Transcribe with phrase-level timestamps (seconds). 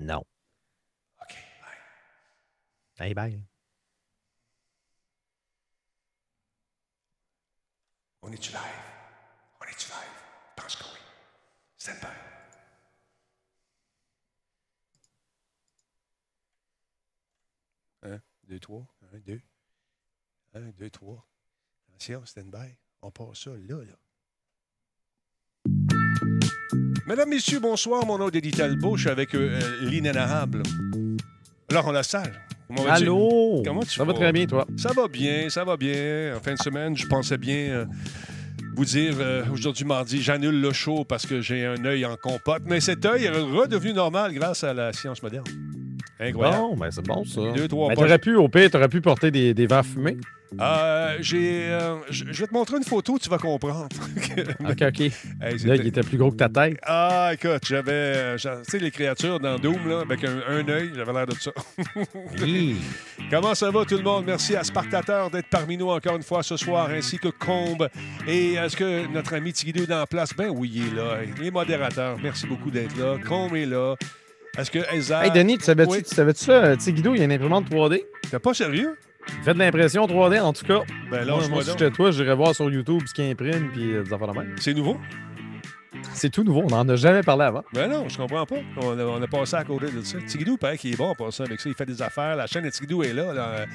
[0.00, 0.24] Non.
[1.20, 3.06] OK, bye.
[3.06, 3.38] Hey, bye.
[8.22, 8.60] On est-tu live?
[9.60, 10.22] On est-tu live?
[10.56, 11.00] Pense que oui.
[11.76, 12.06] Stand by.
[18.02, 18.86] Un, deux, trois.
[19.12, 19.42] Un, deux.
[20.54, 21.28] Un, deux, trois.
[21.88, 22.74] Attention, stand by.
[23.02, 23.98] On passe ça là, là.
[27.10, 28.06] Mesdames, Messieurs, bonsoir.
[28.06, 28.96] Mon nom est Eddie Talbot.
[28.96, 30.62] Je suis avec euh, euh, l'inénarrable.
[31.68, 32.40] Laurent Lassalle.
[32.68, 33.02] Comment vas-tu?
[33.02, 33.62] Allô?
[33.66, 34.18] Comment tu Ça va vas?
[34.20, 34.64] très bien, toi?
[34.76, 36.36] Ça va bien, ça va bien.
[36.36, 37.84] En fin de semaine, je pensais bien euh,
[38.76, 42.62] vous dire euh, aujourd'hui mardi, j'annule le show parce que j'ai un œil en compote.
[42.66, 45.46] Mais cet œil est redevenu normal grâce à la science moderne.
[46.20, 46.58] Incroyable.
[46.58, 47.40] Bon, ben c'est bon, ça.
[47.54, 48.04] Deux, trois Ben, poches.
[48.04, 50.16] t'aurais pu, au pire, t'aurais pu porter des, des verres fumés.
[50.60, 53.86] Euh, j'ai, euh, je je vais te montrer une photo, tu vas comprendre.
[54.68, 55.00] OK, OK.
[55.40, 56.76] Hey, Là, il était plus gros que ta tête.
[56.82, 57.92] Ah, écoute, j'avais.
[57.92, 61.26] euh, j'a- Tu sais, les créatures dans Doom, là, avec un, un œil, j'avais l'air
[61.28, 61.52] de ça.
[62.44, 62.74] Hi.
[63.30, 64.24] Comment ça va tout le monde?
[64.26, 67.88] Merci à Spartateur d'être parmi nous encore une fois ce soir, ainsi que Combe.
[68.26, 70.34] Et est-ce que notre ami Tigidou est dans la place?
[70.36, 71.18] Ben oui, il est là.
[71.40, 73.16] Les modérateurs, merci beaucoup d'être là.
[73.24, 73.94] Combe est là.
[74.58, 75.24] Est-ce que Elsa...
[75.24, 76.02] Hey, Denis, tu savais-tu Oui.
[76.04, 76.76] savais-tu ça?
[76.76, 78.02] Tu sais, Guido, il y a une imprimante 3D.
[78.30, 78.96] T'es pas sérieux?
[79.28, 80.80] Il fait de l'impression 3D, en tout cas.
[81.10, 83.70] Ben là, Moi, je moi, si j'étais toi, j'irais voir sur YouTube ce qu'il imprime,
[83.72, 84.56] puis euh, des affaires de même.
[84.58, 84.96] C'est nouveau?
[86.14, 87.62] C'est tout nouveau, on n'en a jamais parlé avant.
[87.72, 88.56] Ben non, je comprends pas.
[88.78, 90.18] On a, on a passé à côté de ça.
[90.26, 91.68] Tigidou, pareil, qui est bon en passant avec ça.
[91.68, 92.36] Il fait des affaires.
[92.36, 93.32] La chaîne de Tigidou est là.
[93.32, 93.48] là.
[93.50, 93.66] Euh,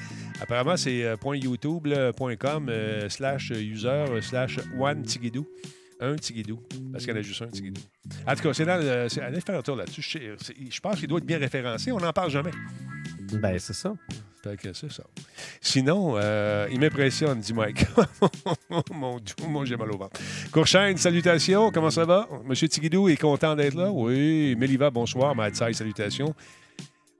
[0.42, 2.70] Apparemment, c'est euh, .youtube.com
[3.08, 5.46] slash user slash one Tigidou.
[6.00, 6.60] Un Tigidou.
[6.92, 7.80] Parce qu'il y en a juste un Tigidou.
[8.26, 10.02] En tout cas, c'est dans le- c'est- allez faire un tour là-dessus.
[10.02, 11.90] Je, pense qu'il doit être bien référencé.
[11.92, 12.50] On n'en parle jamais.
[13.32, 13.94] Ben, c'est ça.
[14.62, 15.02] Que c'est ça.
[15.60, 17.84] Sinon, euh, il m'impressionne, dit Mike.
[18.92, 20.20] mon Dieu, moi j'ai mal au ventre.
[20.52, 22.28] Courchaine, salutations, comment ça va?
[22.44, 23.90] Monsieur Tigidou est content d'être là?
[23.90, 24.54] Oui.
[24.56, 25.34] Méliva, bonsoir.
[25.34, 26.32] Madsai, salutations.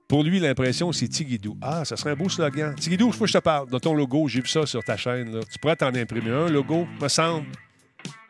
[0.07, 1.57] Pour lui, l'impression, c'est Tigidou.
[1.61, 2.73] Ah, ça serait un beau slogan.
[2.75, 4.29] Tigidou, je faut que je te parle de ton logo.
[4.29, 5.33] J'ai vu ça sur ta chaîne.
[5.35, 5.41] là.
[5.51, 7.47] Tu pourrais t'en imprimer un logo, me semble.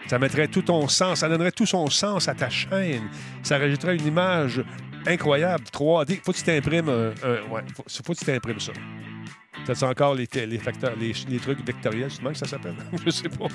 [0.07, 3.09] Ça mettrait tout ton sens, ça donnerait tout son sens à ta chaîne.
[3.43, 4.63] Ça rajouterait une image
[5.05, 6.21] incroyable, 3D.
[6.23, 8.71] Faut que tu t'imprimes un, un- ouais, faut, que tu t'imprimes ça.
[9.65, 12.75] T'as-tu encore les, facteurs, les, trucs vectoriels, c'est comment que ça s'appelle?
[13.05, 13.47] Je sais pas.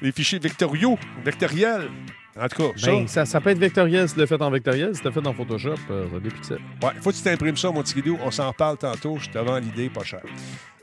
[0.00, 1.90] Les fichiers vectoriaux, vectoriels.
[2.38, 4.50] En tout cas, ça, Ben, ça, ça peut être vectoriel si tu l'as fait en
[4.50, 4.94] vectoriel.
[4.94, 6.58] Si tu l'as fait en Photoshop, euh, ça va des pixels.
[6.82, 8.18] ouais, faut que tu t'imprimes ça, mon petit guidou.
[8.22, 9.18] On s'en parle tantôt.
[9.18, 10.22] Je te vends l'idée, pas cher.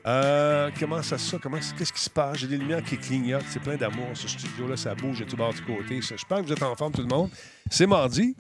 [0.06, 1.38] Euh, comment ça, ça?
[1.42, 2.38] Comment, qu'est-ce qui se passe?
[2.38, 3.44] J'ai des lumières qui clignotent.
[3.50, 4.78] C'est plein d'amour, ce studio-là.
[4.78, 6.02] Ça bouge de tout bord du côté.
[6.02, 7.30] J'espère que vous êtes en forme, tout le monde.
[7.70, 8.36] C'est mardi.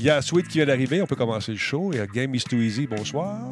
[0.00, 1.02] Il y a Sweet qui vient d'arriver.
[1.02, 1.90] On peut commencer le show.
[1.92, 2.86] Il y a Game is Too Easy.
[2.86, 3.50] Bonsoir.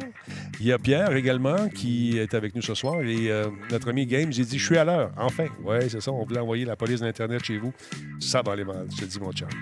[0.59, 3.01] Il y a Pierre également qui est avec nous ce soir.
[3.03, 5.11] Et euh, notre ami Games, il dit Je suis à l'heure.
[5.15, 5.45] Enfin.
[5.63, 6.11] Oui, c'est ça.
[6.11, 7.71] On voulait envoyer la police d'Internet chez vous.
[8.19, 9.47] Ça va aller mal, je te dis, mon chum.
[9.47, 9.55] Là,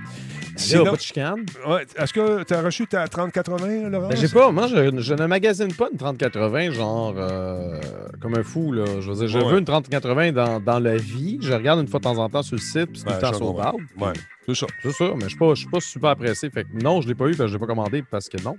[0.55, 1.45] Sinon, pas de chicane?
[1.67, 4.07] ouais, est-ce que tu as reçu ta 3080, Laurent?
[4.07, 7.79] Ben, j'ai pas, moi, je, je ne magasine pas une 3080, genre, euh,
[8.21, 8.85] comme un fou, là.
[9.01, 9.51] Je veux dire, je Ouais.
[9.51, 11.37] veux une 3080 dans, dans la vie.
[11.41, 13.19] Je regarde une fois de temps en temps sur le site, puis c'est tout le
[13.19, 13.77] temps sauvable.
[13.99, 14.13] Ouais,
[14.47, 14.67] c'est ça.
[14.81, 16.49] C'est ça, mais je suis pas, je suis pas super pressé.
[16.49, 18.41] Fait que non, je l'ai pas eu, parce que je l'ai pas commandé, parce que
[18.41, 18.57] non.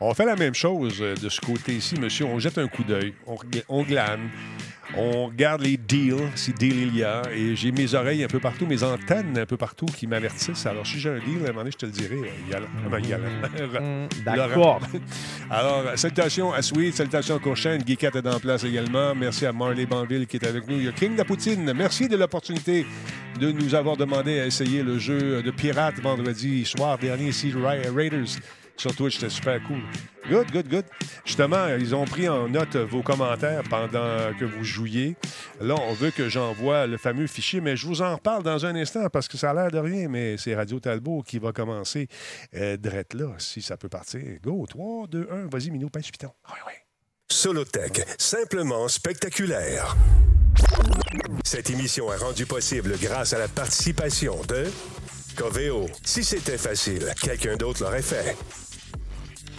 [0.00, 2.24] On fait la même chose euh, de ce côté-ci, monsieur.
[2.26, 3.12] On jette un coup d'œil,
[3.68, 4.30] on, glane,
[4.96, 8.40] on regarde les deals, si deal il y a, et j'ai mes oreilles un peu
[8.40, 10.66] partout, mes antennes un peu partout qui m'avertissent.
[10.66, 12.16] Alors, si j'ai un deal, à un moment donné, je te le dirai.
[12.16, 12.58] euh.
[13.78, 14.48] Hum, Laurent.
[14.48, 14.80] D'accord.
[15.50, 19.14] Alors, salutations à Sweet, salutations à Courchaine, Geekette est en place également.
[19.14, 20.76] Merci à Marley Banville qui est avec nous.
[20.76, 21.72] Il y a King de Poutine.
[21.74, 22.86] Merci de l'opportunité
[23.38, 27.74] de nous avoir demandé à essayer le jeu de pirate vendredi soir dernier ici, Ra-
[27.94, 28.26] Raiders.
[28.80, 29.82] Sur Twitch, c'était super cool.
[30.30, 30.84] Good, good, good.
[31.26, 35.16] Justement, ils ont pris en note vos commentaires pendant que vous jouiez.
[35.60, 38.74] Là, on veut que j'envoie le fameux fichier, mais je vous en reparle dans un
[38.74, 42.08] instant parce que ça a l'air de rien, mais c'est Radio Talbot qui va commencer
[42.54, 44.22] euh, drette là, si ça peut partir.
[44.42, 46.32] Go, 3, 2, 1, vas-y, Minou, pince piton.
[46.48, 46.72] Oui, oui.
[47.28, 49.94] Solotech, simplement spectaculaire.
[51.44, 54.64] Cette émission est rendue possible grâce à la participation de
[55.36, 55.86] Coveo.
[56.02, 58.36] Si c'était facile, quelqu'un d'autre l'aurait fait.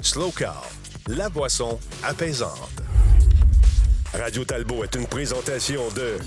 [0.02, 0.68] Slow Car,
[1.08, 2.82] la boisson apaisante.
[4.14, 6.18] Radio Talbot est une présentation de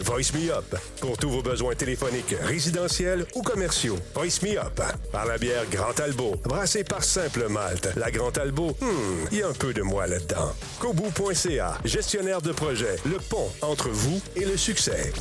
[0.00, 3.98] Voice Me Up pour tous vos besoins téléphoniques, résidentiels ou commerciaux.
[4.14, 4.80] Voice Me Up
[5.12, 7.90] par la bière Grand Talbot, brassée par Simple Malte.
[7.96, 10.52] La Grand Talbot, hmm, il y a un peu de moi là-dedans.
[10.80, 15.12] Kobu.ca, gestionnaire de projet, le pont entre vous et le succès.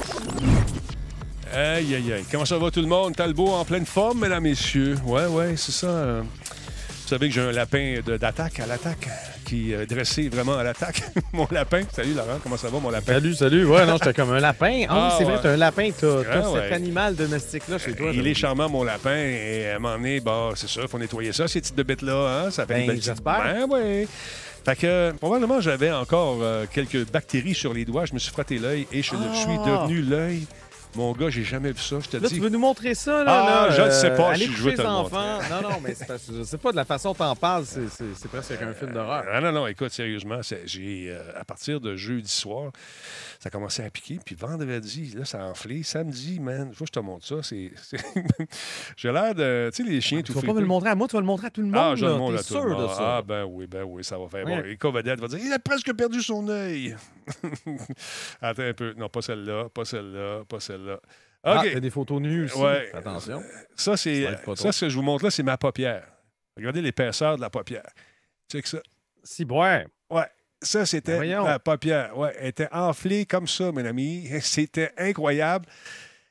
[1.54, 2.26] Aïe, aïe, aïe.
[2.32, 3.16] Comment ça va tout le monde?
[3.16, 4.98] Talbot en pleine forme, mesdames, messieurs.
[5.06, 6.24] Ouais, ouais, c'est ça.
[7.08, 9.08] Vous savez que j'ai un lapin d'attaque à l'attaque.
[9.46, 11.04] qui est dressé vraiment à l'attaque.
[11.32, 11.84] mon lapin.
[11.94, 13.14] Salut Laurent, comment ça va, mon lapin?
[13.14, 13.66] Salut, salut.
[13.66, 14.84] Ouais, non, j'étais comme un lapin.
[14.90, 15.32] Ah, Ah, c'est ouais.
[15.32, 15.90] vrai, t'as un lapin.
[15.98, 16.60] T'as Ah, ouais.
[16.64, 18.12] cet animal domestique-là chez toi.
[18.14, 19.16] Il est charmant, mon lapin.
[19.16, 22.44] Et à un moment donné, bah, c'est il faut nettoyer ça, ces petites bêtes-là.
[22.48, 22.52] Hein?
[22.52, 23.42] Ça fait Ben, une belle j'espère.
[23.42, 24.06] Ben, oui.
[24.66, 28.04] Fait que, euh, probablement, j'avais encore euh, quelques bactéries sur les doigts.
[28.06, 29.34] Je me suis frotté l'œil et je Ah.
[29.34, 30.46] suis devenu l'œil.
[30.98, 32.34] Mon gars, j'ai jamais vu ça, je te Là, dis.
[32.36, 33.32] tu veux nous montrer ça, là?
[33.46, 35.38] Ah, là, je ne sais pas, Allez je- je veux te le enfants.
[35.52, 37.66] Non, non, mais c'est parce que je sais pas, de la façon dont t'en parles,
[37.66, 39.24] c'est- presque un film d'horreur.
[39.32, 42.72] Ah non, non, écoute, sérieusement, j'ai euh, à partir de jeudi soir,
[43.40, 44.20] ça a commencé à piquer.
[44.24, 45.84] Puis vendredi, là, ça a enflé.
[45.84, 47.44] Samedi, man, faut que je te montre ça.
[47.44, 47.72] C'est,
[48.98, 49.70] j'ai l'air de.
[49.74, 51.22] Tu sais, les chiens Tu tout vas pas me le montrer à moi, tu vas
[51.22, 51.76] le montrer à tout le monde.
[51.78, 52.12] Ah, je là.
[52.12, 52.90] le montre à tout sûr le de monde.
[52.90, 53.18] ça?
[53.18, 54.46] Ah, ben oui, ben oui, ça va faire.
[54.46, 54.62] Ouais.
[54.62, 56.96] Bon, et Covadette va dire il a presque perdu son œil.
[58.42, 58.94] Attends un peu.
[58.98, 61.00] Non, pas celle-là, pas celle-là, pas celle-là.
[61.44, 61.74] Ah, OK.
[61.74, 62.58] t'as des photos nues aussi.
[62.58, 62.90] Ouais.
[62.94, 63.42] Attention.
[63.76, 66.06] ça, c'est, Ça ce que je vous montre là, c'est ma paupière.
[66.58, 67.88] Regardez l'épaisseur de la paupière.
[68.52, 68.80] Check ça.
[69.24, 69.86] Si, ouais.
[70.62, 72.18] Ça, c'était Ben la paupière.
[72.18, 74.28] Ouais, elle était enflée comme ça, mon ami.
[74.42, 75.66] C'était incroyable.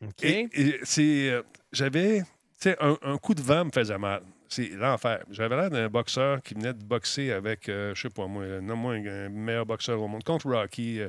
[0.03, 0.25] OK.
[0.25, 1.43] Et, et c'est, euh,
[1.73, 2.27] j'avais, tu
[2.59, 4.23] sais, un, un coup de vent me faisait mal.
[4.49, 5.25] C'est l'enfer.
[5.31, 8.95] J'avais l'air d'un boxeur qui venait de boxer avec, euh, je sais pas moi, non-moi
[8.95, 11.01] un, un meilleur boxeur au monde, contre Rocky.
[11.01, 11.09] euh,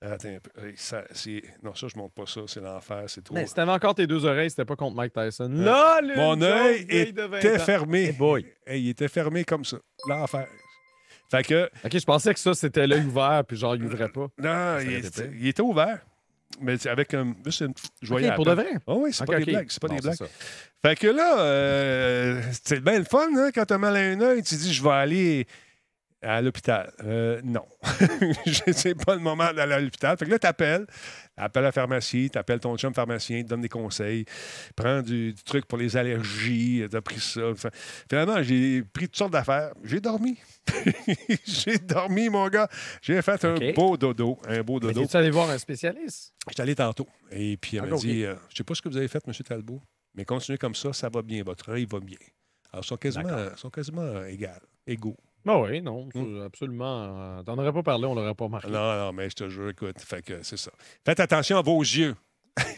[0.00, 0.50] attends un peu.
[0.60, 1.04] Euh, ça,
[1.62, 2.40] non, ça, je montre pas ça.
[2.46, 3.04] C'est l'enfer.
[3.06, 3.34] C'est trop.
[3.34, 5.48] Mais si t'avais encore tes deux oreilles, c'était pas contre Mike Tyson.
[5.52, 8.04] Là, le Mon œil vieille de 20 était fermé.
[8.06, 8.46] Hey boy.
[8.66, 9.78] Hey, il était fermé comme ça.
[10.08, 10.46] L'enfer.
[11.32, 14.28] Fait que, OK, je pensais que ça, c'était l'œil ouvert, puis genre, il ouvrait pas.
[14.38, 15.32] non, il, était- pire.
[15.40, 15.98] il était ouvert.
[16.60, 18.66] Mais avec un, juste une petite joyeux OK, à pour de vrai?
[18.86, 19.66] Ah oui, c'est pas des blagues.
[19.70, 20.14] C'est pas des blagues.
[20.14, 20.26] ça.
[20.84, 24.42] Fait que là, euh, c'est bien le fun, hein, quand t'as mal à un œil,
[24.42, 25.46] tu dis, je vais aller
[26.22, 26.92] à l'hôpital.
[27.04, 27.66] Euh, non.
[28.72, 30.16] c'est pas le moment d'aller à l'hôpital.
[30.16, 30.86] Fait que là, t'appelles,
[31.36, 34.24] appelles la pharmacie, t'appelles ton chum pharmacien, il te donne des conseils,
[34.76, 37.50] prends du, du truc pour les allergies, t'as pris ça.
[37.50, 37.70] Enfin,
[38.08, 39.72] Finalement, j'ai pris toutes sortes d'affaires.
[39.84, 40.38] J'ai dormi.
[41.44, 42.68] j'ai dormi, mon gars.
[43.00, 44.38] J'ai fait un beau dodo.
[44.46, 45.02] Un beau Mais dodo.
[45.02, 46.34] es-tu allé voir un spécialiste?
[46.48, 47.08] J'étais allé tantôt.
[47.30, 48.02] Et puis, elle Ah, m'a OK.
[48.02, 49.32] dit euh, Je sais pas ce que vous avez fait, M.
[49.44, 49.82] Talbot,
[50.14, 51.42] mais continuez comme ça, ça va bien.
[51.42, 52.18] Votre œil va bien.
[52.72, 55.16] Alors, ils sont quasiment, sont quasiment égales, égaux.
[55.46, 56.42] Ah oui, non, Hmm.
[56.42, 57.38] absolument.
[57.38, 58.68] euh, T'en aurais pas parlé, on l'aurait pas marqué.
[58.70, 60.70] Non, non, mais je te jure, écoute, fait que c'est ça.
[61.04, 62.14] Faites attention à vos yeux.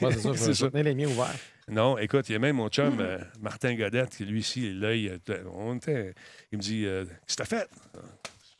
[0.00, 1.34] Ouais, c'est ça, je vais tenir les miens ouverts.
[1.68, 5.18] Non, écoute, il y a même mon chum, euh, Martin Godette, qui lui ici, l'œil,
[5.54, 6.14] on était-
[6.52, 7.68] il me dit euh, Qu'est-ce que t'as fait?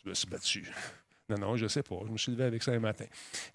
[0.05, 0.71] Je me suis battu.
[1.31, 1.97] Non, non, je sais pas.
[2.06, 3.06] Je me suis levé avec ça un matin.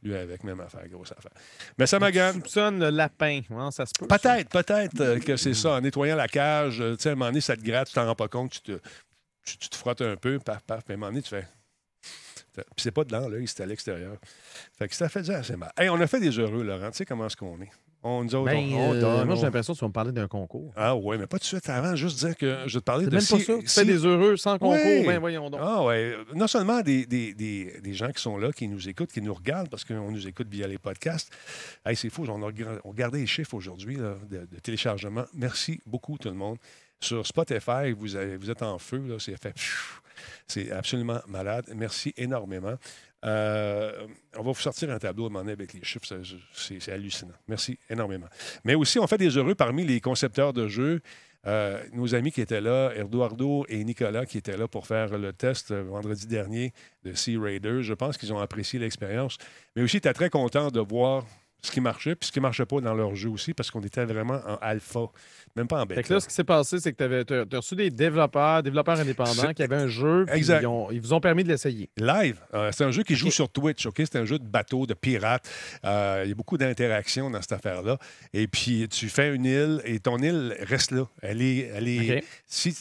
[0.01, 1.31] Lui avec, même affaire, grosse affaire.
[1.78, 2.34] Mais ça Tu m'agace.
[2.34, 4.07] soupçonnes le lapin, hein, ça se peut?
[4.07, 5.74] Peut-être, peut-être euh, que c'est ça.
[5.74, 8.07] En nettoyant la cage, tu sais, à un moment donné, ça te gratte, tu t'en
[8.07, 8.80] rends pas compte, tu te,
[9.51, 11.48] tu, tu te frottes un peu, paf, paf, puis à un moment donné, tu fais.
[12.56, 14.18] Puis c'est pas dedans, l'œil, c'est à l'extérieur.
[14.78, 15.72] Fait que ça fait déjà assez mal.
[15.78, 16.90] Hey, on a fait des heureux, Laurent.
[16.92, 17.69] Tu sais comment est-ce qu'on est?
[18.01, 19.90] On nous autres, Ben, on, on euh, donne, moi, j'ai on- l'impression que tu vas
[19.90, 20.72] me parler d'un concours.
[20.75, 23.04] Ah ouais, mais pas tout de suite avant, juste dire que je vais te parlais
[23.06, 23.57] C'est de même pas si- ça.
[23.60, 25.06] Tu si- fais des heureux sans concours, Oui.
[25.06, 25.60] ben voyons donc.
[25.63, 29.12] Ah ouais, non seulement des, des, des, des gens qui sont là, qui nous écoutent,
[29.12, 31.30] qui nous regardent, parce qu'on nous écoute via les podcasts.
[31.86, 32.51] Hey, c'est fou, on a
[32.86, 35.25] regardait les chiffres aujourd'hui de, de téléchargement.
[35.34, 36.57] Merci beaucoup tout le monde.
[37.01, 39.54] Sur Spotify, vous, êtes en feu, là, c'est fait.
[40.48, 41.66] C'est absolument malade.
[41.75, 42.75] Merci énormément.
[43.25, 46.07] Euh, on va vous sortir un tableau à un moment donné avec les chiffres.
[46.54, 47.34] C'est hallucinant.
[47.48, 48.28] Merci énormément.
[48.63, 51.01] Mais aussi, on fait des heureux parmi les concepteurs de jeux.
[51.48, 55.31] Euh, nos amis qui étaient là, Eduardo et Nicolas, qui étaient là pour faire le
[55.31, 56.74] test vendredi dernier
[57.04, 59.38] de Sea Raiders, je pense qu'ils ont apprécié l'expérience.
[59.75, 61.25] Mais aussi, tu très content de voir
[61.61, 63.81] ce qui marchait puis ce qui ne marchait pas dans leur jeu aussi, parce qu'on
[63.81, 65.01] était vraiment en alpha,
[65.56, 66.03] même pas en Fait bêta.
[66.03, 69.53] que là, ce qui s'est passé, c'est que tu as, reçu des développeurs, développeurs indépendants
[69.53, 70.62] qui avaient un jeu, Exact.
[70.62, 71.89] ils, ont- ils vous ont permis de l'essayer.
[71.98, 73.95] Live, euh, c'est un jeu qui joue sur Twitch, OK?
[73.98, 75.50] C'est un jeu de bateau, de pirate.
[75.84, 77.98] Euh, il y a beaucoup d'interactions dans cette affaire-là.
[78.34, 81.07] Et puis, tu fais une île et ton île reste là.
[81.22, 81.72] Elle est...
[81.74, 82.24] Elle est.
[82.45, 82.74] Si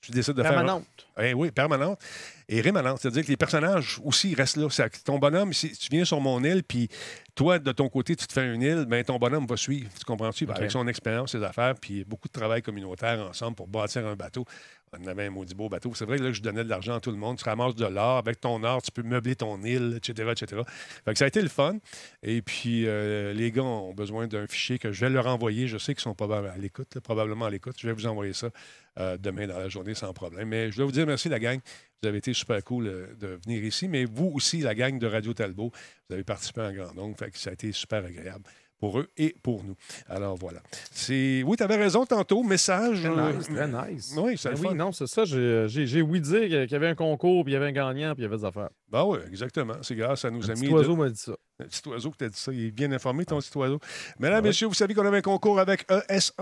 [0.00, 0.58] tu décides de faire...
[0.58, 0.82] un-.
[1.20, 2.00] Eh oui, permanente
[2.48, 2.98] et rémanente.
[3.00, 4.68] C'est-à-dire que les personnages aussi restent là.
[5.04, 6.88] Ton bonhomme, si tu viens sur mon île, puis
[7.34, 9.90] toi, de ton côté, tu te fais une île, ben ton bonhomme va suivre.
[9.98, 10.46] Tu comprends-tu?
[10.46, 10.54] Ben.
[10.54, 14.44] Avec son expérience, ses affaires, puis beaucoup de travail communautaire ensemble pour bâtir un bateau.
[14.92, 15.94] On avait un maudit beau bateau.
[15.94, 17.38] C'est vrai que là, je donnais de l'argent à tout le monde.
[17.38, 18.18] Tu ramasses de l'or.
[18.18, 20.62] Avec ton or, tu peux meubler ton île, etc., etc.
[21.04, 21.78] Fait que ça a été le fun.
[22.22, 25.68] Et puis, euh, les gars ont besoin d'un fichier que je vais leur envoyer.
[25.68, 27.76] Je sais qu'ils sont probablement à l'écoute, probablement à l'écoute.
[27.78, 28.50] Je vais vous envoyer ça
[28.98, 30.48] euh, demain dans la journée sans problème.
[30.48, 31.60] Mais je dois vous dire merci, la gang.
[32.02, 33.88] Vous avez été super cool euh, de venir ici.
[33.88, 35.72] Mais vous aussi, la gang de Radio Talbot,
[36.08, 37.16] vous avez participé en grand nombre.
[37.34, 38.44] Ça a été super agréable
[38.80, 39.74] pour eux et pour nous.
[40.08, 40.60] Alors voilà.
[40.92, 42.42] C'est Oui, tu avais raison tantôt.
[42.42, 43.00] Message.
[43.02, 44.14] Très euh, nice, très nice.
[44.16, 45.24] Oui, c'est Ben oui, non, c'est ça.
[45.24, 47.72] J'ai j'ai- j'ai ouï dire qu'il y avait un concours, puis il y avait un
[47.72, 48.70] gagnant, puis il y avait des affaires.
[48.90, 49.74] Ben oui, exactement.
[49.82, 50.60] C'est grâce à nos Un amis.
[50.60, 51.32] petit de- oiseau m'a dit ça.
[51.60, 52.52] Un petit oiseau qui t'a dit ça.
[52.52, 53.80] Il est bien informé, ton petit oiseau.
[54.18, 56.32] Mesdames, messieurs, vous savez qu'on avait un concours avec ES1,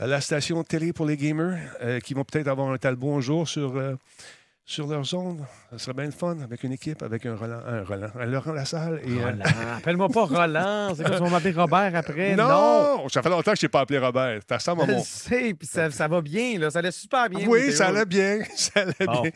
[0.00, 3.20] euh, la station télé pour les gamers, euh, qui vont peut-être avoir un talbot un
[3.20, 3.94] jour sur, euh,
[4.68, 5.46] sur leur zone.
[5.70, 8.52] Ça serait bien le fun avec une équipe, avec un Roland, un Roland, un Laurent
[8.52, 9.00] Lassalle.
[9.02, 9.44] Et, euh, Roland.
[9.78, 10.94] Appelle-moi pas Roland.
[10.94, 12.36] C'est quoi, tu vas m'appeler Robert après?
[12.36, 13.08] non!
[13.08, 14.40] Ça fait longtemps que je t'ai pas appelé Robert.
[14.46, 15.02] Ça ressemble à Je mon...
[15.02, 16.70] sais, puis ça, ça va bien, là.
[16.70, 17.48] Ça allait super bien.
[17.48, 18.40] Oui, ça allait bien.
[18.56, 19.22] Ça allait Bon.
[19.22, 19.30] bien.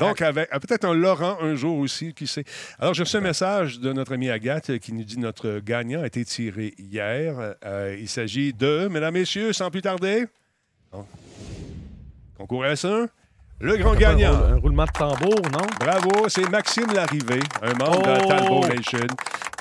[0.00, 2.44] Donc, avec peut-être un Laurent un jour aussi, qui sait.
[2.80, 6.02] Alors, j'ai reçu un message de notre ami Agathe euh, qui nous dit notre gagnant
[6.02, 7.54] a été tiré hier.
[7.64, 10.24] Euh, il s'agit de, mesdames, messieurs, sans plus tarder,
[12.36, 13.06] concours S1,
[13.62, 14.34] le grand gagnant.
[14.34, 15.66] un roulement de tambour, non?
[15.80, 18.22] Bravo, c'est Maxime Larrivé, un membre Oh!
[18.22, 19.06] de Talbot Nation.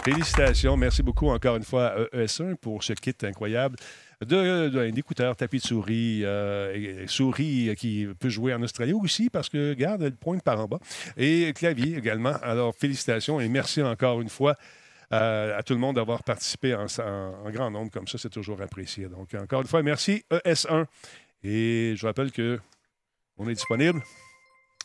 [0.03, 0.75] Félicitations.
[0.77, 3.75] Merci beaucoup encore une fois à ES1 pour ce kit incroyable
[4.25, 9.49] de, de- d'écouteurs, tapis de souris, euh, souris qui peut jouer en Australie aussi parce
[9.49, 10.79] que, regarde, elle pointe par en bas.
[11.17, 12.33] Et clavier également.
[12.41, 14.55] Alors, félicitations et merci encore une fois
[15.13, 18.17] euh, à tout le monde d'avoir participé en, en- en grand nombre comme ça.
[18.17, 19.05] C'est toujours apprécié.
[19.07, 20.85] Donc, encore une fois, merci ES1.
[21.43, 22.59] Et je rappelle que
[23.41, 24.01] on est disponible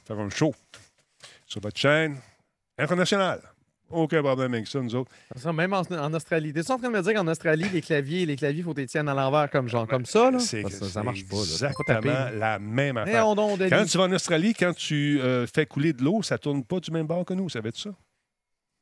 [0.06, 0.54] faire un show
[1.46, 2.16] sur votre chaîne
[2.78, 3.40] internationale.
[3.88, 5.12] Aucun problème avec ça, nous autres.
[5.36, 6.52] Ça, même en, en Australie.
[6.52, 9.08] T'es en train de me dire qu'en Australie, les claviers, les claviers, faut les tiennent
[9.08, 10.40] à l'envers comme genre comme ça, là?
[10.40, 11.68] C'est Ça, marche pas, là.
[11.68, 13.28] Pas taper, exactement la même affaire.
[13.28, 13.56] on.
[13.56, 16.80] Quand tu vas en Australie, quand tu euh, fais couler de l'eau, ça tourne pas
[16.80, 17.48] du même bord que nous.
[17.48, 17.90] Ça va être ça?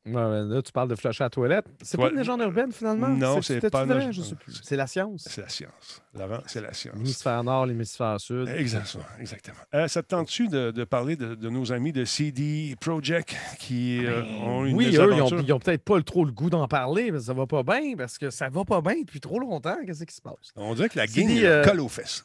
[0.05, 1.65] Ouais, là, tu parles de flusher à la toilette.
[1.81, 3.07] C'est pas une légende urbaine, finalement?
[3.09, 4.05] Non, c'est pas une vrai?
[4.07, 4.53] légende- Je sais plus.
[4.63, 5.27] C'est la science.
[5.27, 6.01] C'est la science.
[6.13, 6.95] Laurent, c'est la science.
[6.95, 8.47] L'hémisphère nord, l'hémisphère sud.
[8.55, 9.03] Exactement.
[9.19, 9.57] exactement.
[9.73, 14.05] Euh, ça te tente-tu de, de parler de, de nos amis de CD Projekt qui
[14.05, 15.21] euh, ont une Ben, Oui, eux, ils
[15.51, 18.17] ont, ont peut-être pas trop le goût d'en parler, mais ça va pas bien, parce
[18.19, 19.77] que ça va pas bien depuis trop longtemps.
[19.85, 20.51] Qu'est-ce qui se passe?
[20.55, 22.23] On dirait que la leur euh, colle aux fesses.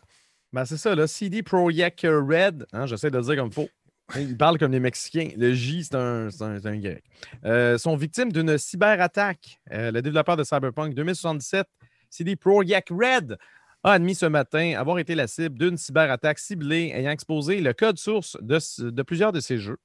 [0.53, 1.07] Ben, c'est ça, là.
[1.07, 2.67] CD Projekt Red.
[2.73, 3.69] Hein, J'essaie de le dire comme il faut.
[4.17, 5.31] Ils parlent comme les Mexicains.
[5.37, 7.03] Le J, c'est un, Y.
[7.45, 9.61] Euh, sont victimes d'une cyberattaque.
[9.73, 11.67] Euh, le développeur de Cyberpunk 2077,
[12.09, 13.39] CD Projekt Red,
[13.83, 17.99] a admis ce matin avoir été la cible d'une cyberattaque ciblée ayant exposé le code
[17.99, 19.79] source de, plusieurs de ses jeux.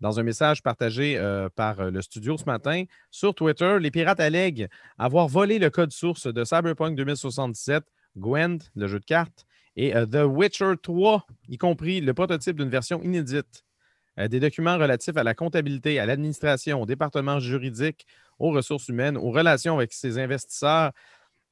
[0.00, 4.68] Dans un message partagé euh, par le studio ce matin sur Twitter, les pirates allèguent
[4.96, 7.84] avoir volé le code source de Cyberpunk 2077,
[8.16, 9.47] Gwent, le jeu de cartes,
[9.78, 13.64] et euh, The Witcher 3, y compris le prototype d'une version inédite.
[14.18, 18.04] Euh, des documents relatifs à la comptabilité, à l'administration, au département juridique,
[18.40, 20.90] aux ressources humaines, aux relations avec ses investisseurs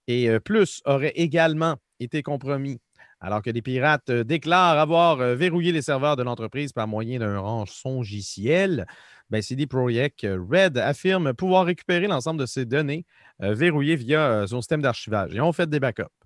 [0.08, 2.80] et euh, plus auraient également été compromis.
[3.20, 8.02] Alors que les pirates déclarent avoir verrouillé les serveurs de l'entreprise par moyen d'un rançon
[8.02, 8.86] JCL,
[9.30, 13.06] ben, CD Projekt Red affirme pouvoir récupérer l'ensemble de ces données
[13.40, 15.30] verrouillées via son système d'archivage.
[15.32, 16.25] Ils ont fait des backups.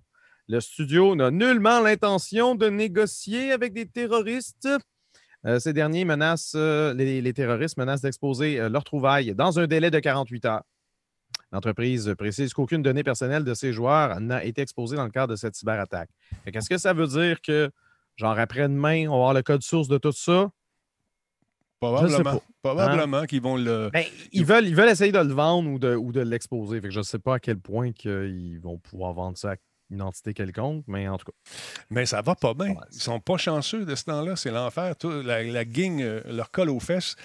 [0.51, 4.67] Le studio n'a nullement l'intention de négocier avec des terroristes.
[5.45, 9.65] Euh, ces derniers menacent, euh, les, les terroristes menacent d'exposer euh, leurs trouvailles dans un
[9.65, 10.63] délai de 48 heures.
[11.53, 15.37] L'entreprise précise qu'aucune donnée personnelle de ses joueurs n'a été exposée dans le cadre de
[15.37, 16.09] cette cyberattaque.
[16.51, 17.71] Qu'est-ce que ça veut dire que,
[18.17, 20.51] genre, après-demain, on va avoir le code source de tout ça?
[21.79, 22.23] Probablement.
[22.23, 22.41] pas.
[22.61, 23.89] Probablement qu'ils vont le.
[23.93, 24.03] Ben,
[24.33, 26.81] ils, veulent, ils veulent essayer de le vendre ou de, ou de l'exposer.
[26.89, 29.55] Je ne sais pas à quel point qu'ils vont pouvoir vendre ça
[29.91, 31.51] une entité quelconque, mais en tout cas.
[31.89, 32.75] Mais ça va pas bien.
[32.93, 34.35] Ils sont pas chanceux de ce temps-là.
[34.35, 34.95] C'est l'enfer.
[35.03, 37.15] La, la gang euh, leur colle aux fesses.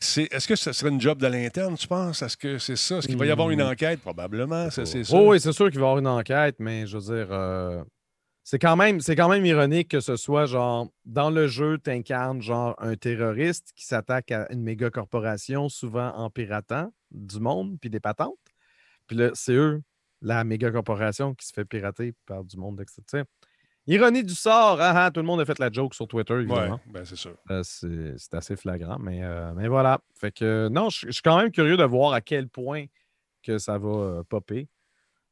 [0.00, 2.22] Est-ce que ce serait une job de l'interne, tu penses?
[2.22, 2.96] Est-ce que c'est ça?
[2.98, 3.68] Est-ce qu'il va y avoir une Hmm.
[3.70, 4.00] enquête?
[4.00, 4.98] Probablement, c'est ça.
[5.16, 7.84] Oh, oui, c'est sûr qu'il va y avoir une enquête, mais je veux dire, euh,
[8.42, 12.42] c'est quand, même, quand même ironique que ce soit genre, dans le jeu, tu incarnes
[12.42, 17.88] genre un terroriste qui s'attaque à une méga corporation, souvent en piratant du monde, puis
[17.88, 18.34] des patentes.
[19.06, 19.82] Puis là, c'est eux,
[20.22, 23.24] la méga corporation, qui se fait pirater par du monde, etc.
[23.88, 26.42] Ironie du sort, ah, ah, tout le monde a fait la joke sur Twitter, Ouais,
[26.42, 26.80] évidemment.
[26.86, 27.34] ben c'est sûr.
[27.50, 30.00] Euh, c'est assez flagrant, mais, euh, mais voilà.
[30.14, 32.84] Fait que non, je suis quand même curieux de voir à quel point
[33.42, 34.68] que ça va euh, popper.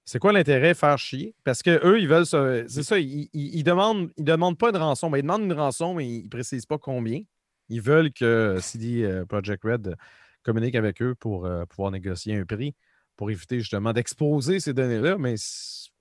[0.04, 1.36] C'est quoi l'intérêt faire chier?
[1.44, 4.78] Parce que eux, ils veulent C'est ça, ils, ils, ils demandent, ils demandent pas de
[4.78, 5.08] rançon.
[5.10, 7.20] Ben, ils demandent une rançon, mais ils ne précisent pas combien.
[7.68, 9.94] Ils veulent que CD Project Red
[10.42, 12.74] communique avec eux pour pouvoir négocier un prix
[13.20, 15.34] pour éviter justement d'exposer ces données-là, mais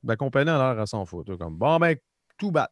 [0.06, 1.38] la compagnie a l'air à s'en foutre.
[1.38, 1.98] Comme bon, ben,
[2.38, 2.72] tout bat.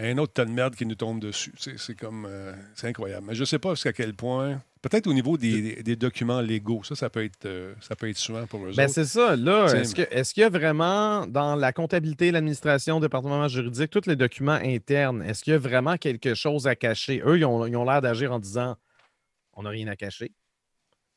[0.00, 1.52] Un autre tas de merde qui nous tombe dessus.
[1.76, 2.26] C'est comme.
[2.28, 3.24] euh, c'est incroyable.
[3.28, 4.60] Mais je sais pas jusqu'à quel point.
[4.82, 6.82] Peut-être au niveau des, des- des documents légaux.
[6.82, 9.36] Ça, ça peut être, euh, ça peut être souvent pour eux Ben, c'est ça.
[9.36, 9.66] Là,
[10.10, 14.58] est-ce qu'il y a vraiment dans la comptabilité, l'administration, le département juridique, tous les documents
[14.60, 17.22] internes, est-ce qu'il y a vraiment quelque chose à cacher?
[17.24, 18.74] Eux, ils ont l'air d'agir en disant
[19.52, 20.32] on n'a rien à cacher.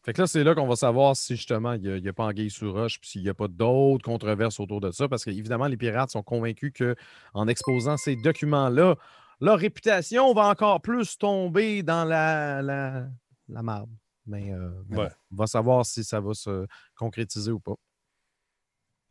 [0.03, 2.49] Fait que là, c'est là qu'on va savoir si justement il n'y a, pas anguille
[2.49, 5.75] sous roche, puis s'il n'y a pas d'autres controverses autour de ça, parce qu'évidemment, les
[5.77, 8.95] pirates sont convaincus qu'en exposant ces documents-là,
[9.41, 13.07] leur réputation va encore plus tomber dans la, la,
[13.49, 13.89] la marde.
[14.25, 15.09] Mais, euh, Ouais.
[15.31, 16.65] on va savoir si ça va se
[16.95, 17.75] concrétiser ou pas.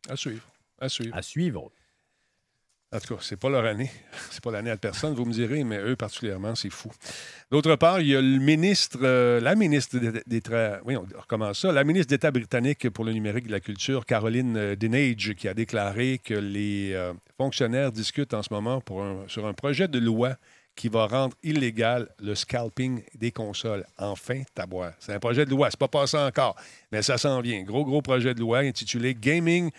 [0.09, 0.43] À suivre.
[0.79, 1.17] À suivre.
[1.17, 1.71] À suivre.
[2.91, 3.91] En tout cas, c'est pas leur année.
[4.31, 6.91] C'est pas l'année à personne, vous me direz, mais eux particulièrement, c'est fou.
[7.51, 11.73] D'autre part, il y a le ministre, euh, la ministre d'État, oui, on recommence ça,
[11.73, 15.55] la ministre d'État britannique pour le numérique et la culture, Caroline euh, Dinage, qui a
[15.55, 18.83] déclaré que les euh, fonctionnaires discutent en ce moment
[19.27, 20.37] sur un projet de loi
[20.75, 23.85] qui va rendre illégal le scalping des consoles.
[23.99, 24.93] Enfin, taboire.
[25.01, 25.71] C'est un projet de loi.
[25.71, 26.55] C'est pas passé encore,
[26.93, 27.63] mais ça s'en vient.
[27.65, 29.73] Gros, gros projet de loi intitulé Gaming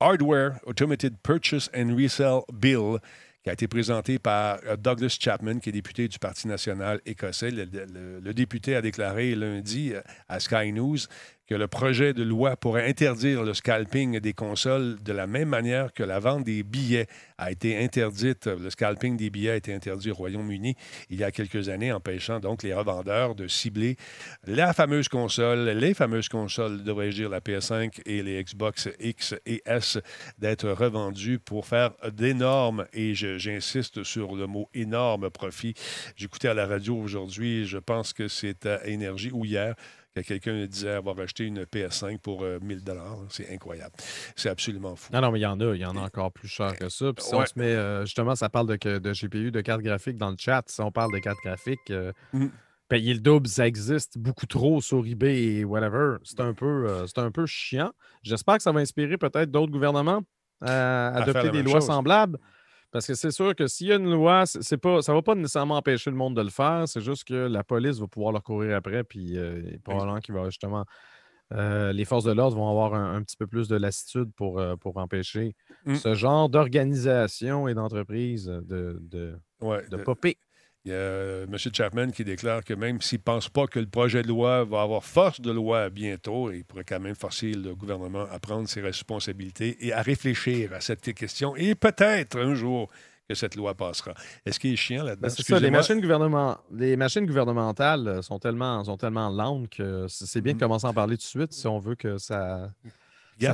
[0.00, 2.98] Hardware Automated Purchase and Resale Bill
[3.42, 7.50] qui a été présenté par euh, Douglas Chapman, qui est député du Parti national écossais.
[7.50, 10.98] Le, député a déclaré lundi euh, à Sky News
[11.54, 16.02] le projet de loi pourrait interdire le scalping des consoles de la même manière que
[16.02, 17.06] la vente des billets
[17.38, 18.46] a été interdite.
[18.46, 20.76] Le scalping des billets a été interdit au Royaume-Uni
[21.08, 23.96] il y a quelques années, empêchant donc les revendeurs de cibler
[24.46, 29.62] la fameuse console, les fameuses consoles, devrais-je dire, la PS5 et les Xbox X et
[29.66, 29.98] S,
[30.38, 35.74] d'être revendues pour faire d'énormes, et j'insiste sur le mot énorme profit.
[36.16, 39.74] J'écoutais à la radio aujourd'hui, je pense que c'est à Énergie ou hier,
[40.14, 42.94] que quelqu'un disait avoir acheté une PS5 pour 1000 euh,
[43.28, 43.94] C'est incroyable.
[44.34, 45.12] C'est absolument fou.
[45.12, 45.74] Non, non, mais il y en a.
[45.74, 47.12] Il y en a encore plus cher que ça.
[47.12, 50.18] Puis si on se met, euh, justement, ça parle de, de, GPU, de cartes graphiques
[50.18, 50.62] dans le chat.
[50.66, 52.48] Si on parle de cartes graphiques, euh, mm.
[52.88, 56.16] payer le double, ça existe beaucoup trop sur eBay et whatever.
[56.24, 57.92] C'est un, peu, c'est un peu chiant.
[58.22, 60.22] J'espère que ça va inspirer peut-être d'autres gouvernements
[60.60, 62.38] à adopter des lois semblables.
[62.92, 65.22] Parce que c'est sûr que s'il y a une loi, c'est pas, ça ne va
[65.22, 66.84] pas nécessairement empêcher le monde de le faire.
[66.86, 69.04] C'est juste que la police va pouvoir leur courir après.
[69.04, 70.84] Puis euh, probablement qu'il va justement.
[71.52, 74.76] Euh, les forces de l'ordre vont avoir un, petit peu plus de lassitude pour, euh,
[74.76, 75.96] pour empêcher mmh.
[75.96, 80.38] ce genre d'organisation et d'entreprise de, de, de popper.
[80.86, 81.58] Il y a euh, M.
[81.58, 84.80] Chapman qui déclare que même s'il ne pense pas que le projet de loi va
[84.80, 88.80] avoir force de loi bientôt, il pourrait quand même forcer le gouvernement à prendre ses
[88.80, 91.54] responsabilités et à réfléchir à cette question.
[91.56, 92.88] Et peut-être un jour
[93.28, 94.14] que cette loi passera.
[94.46, 95.20] Est-ce qu'il est chiant là-dedans?
[95.22, 96.00] Ben, c'est ça, les machines,
[96.72, 100.60] les machines gouvernementales euh, sont tellement, sont tellement lentes que c'est bien de mm-hmm.
[100.60, 102.72] commencer à en parler tout de suite si on veut que ça,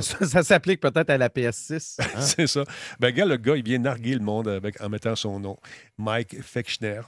[0.01, 1.97] ça, s'applique peut-être à la PS6.
[1.99, 2.05] Hein?
[2.21, 2.63] c'est ça.
[2.99, 5.57] Ben, regarde, le gars, il vient narguer le monde avec, en mettant son nom.
[5.97, 7.01] Mike Fechner.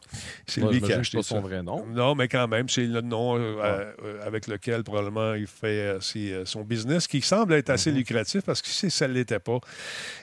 [0.48, 1.86] C'est lui qui a acheté pas son vrai nom.
[1.88, 3.62] Non, mais quand même, c'est le nom euh,
[4.04, 7.96] euh, avec lequel probablement il fait euh, son business, qui semble être assez mm-hmm.
[7.96, 9.60] lucratif parce que si ça ne l'était pas,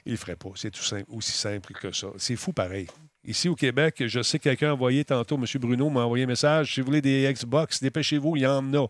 [0.04, 0.50] il ne le ferait pas.
[0.56, 2.08] C'est tout simple, aussi simple que ça.
[2.16, 2.86] C'est fou pareil.
[3.26, 5.44] Ici au Québec, je sais que quelqu'un a envoyé tantôt, M.
[5.56, 6.72] Bruno m'a envoyé un message.
[6.74, 8.86] Si vous voulez des Xbox, dépêchez-vous, il y en a.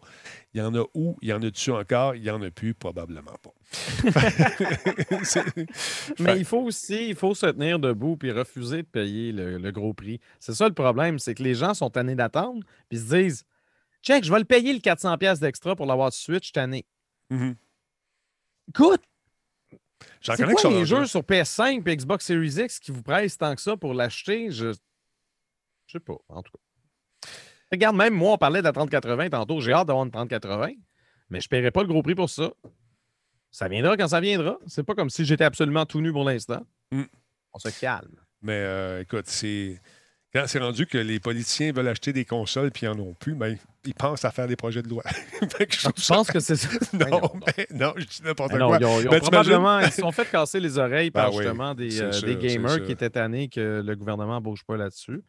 [0.52, 1.16] Il y en a où?
[1.22, 2.14] Il y en a dessus encore?
[2.14, 2.74] Il n'y en a plus?
[2.74, 3.54] Probablement pas.
[6.18, 9.94] Mais il faut aussi il faut se tenir debout et refuser de payer le, gros
[9.94, 10.20] prix.
[10.38, 13.44] C'est ça le problème, c'est que les gens sont tannés d'attendre puis se disent
[14.02, 16.84] Check, je vais le payer le 400$ d'extra pour l'avoir de suite, je suis
[17.30, 17.54] mm-hmm.
[18.68, 19.02] Écoute,
[20.20, 23.60] c'est quoi les jeux sur PS5 et Xbox Series X qui vous pressent tant que
[23.60, 24.50] ça pour l'acheter?
[24.50, 24.72] Je...
[24.72, 27.28] je sais pas, en tout cas.
[27.72, 29.60] Regarde, même moi, on parlait de la 3080 tantôt.
[29.60, 30.72] J'ai hâte d'avoir une 3080,
[31.30, 32.50] mais je ne paierai pas le gros prix pour ça.
[33.50, 34.58] Ça viendra quand ça viendra.
[34.66, 36.64] C'est pas comme si j'étais absolument tout nu pour l'instant.
[36.90, 37.04] Mm.
[37.54, 38.16] On se calme.
[38.42, 39.80] Mais euh, écoute, c'est.
[40.36, 43.34] Quand c'est rendu que les politiciens veulent acheter des consoles puis ils n'en ont plus,
[43.34, 45.02] ben, ils pensent à faire des projets de loi.
[45.40, 46.68] je, pense que c'est ça?
[46.92, 48.76] non, mais, non, je dis n'importe quoi.
[48.78, 52.10] ils, ont, probablement, ils se sont fait casser les oreilles par ben justement des, euh,
[52.20, 55.22] des, gamers qui étaient tannés que le gouvernement ne bouge pas là-dessus.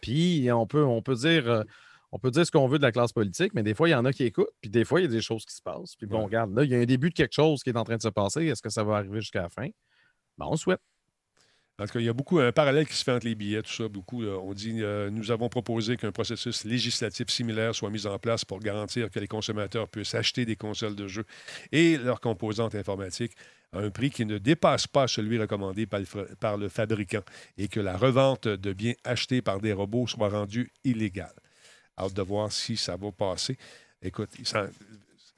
[0.00, 1.46] Puis on peut, on peut dire.
[1.46, 1.62] Euh,
[2.10, 3.94] on peut dire ce qu'on veut de la classe politique, mais des fois, il y
[3.96, 5.96] en a qui écoutent, puis des fois, il y a des choses qui se passent.
[5.96, 7.82] Puis bon, regarde, là, il y a un début de quelque chose qui est en
[7.82, 8.46] train de se passer.
[8.46, 9.66] Est-ce que ça va arriver jusqu'à la fin?
[10.38, 10.80] Ben, on souhaite.
[11.80, 13.62] En tout cas, il y a beaucoup un parallèle qui se fait entre les billets,
[13.62, 13.88] tout ça.
[13.88, 18.44] Beaucoup, on dit euh, nous avons proposé qu'un processus législatif similaire soit mis en place
[18.44, 21.24] pour garantir que les consommateurs puissent acheter des consoles de jeux
[21.72, 23.32] et leurs composantes informatiques
[23.72, 26.06] à un prix qui ne dépasse pas celui recommandé par le,
[26.38, 27.22] par le fabricant
[27.58, 31.34] et que la revente de biens achetés par des robots soit rendue illégale.
[31.98, 33.56] Hâte de voir si ça va passer.
[34.00, 34.30] Écoute,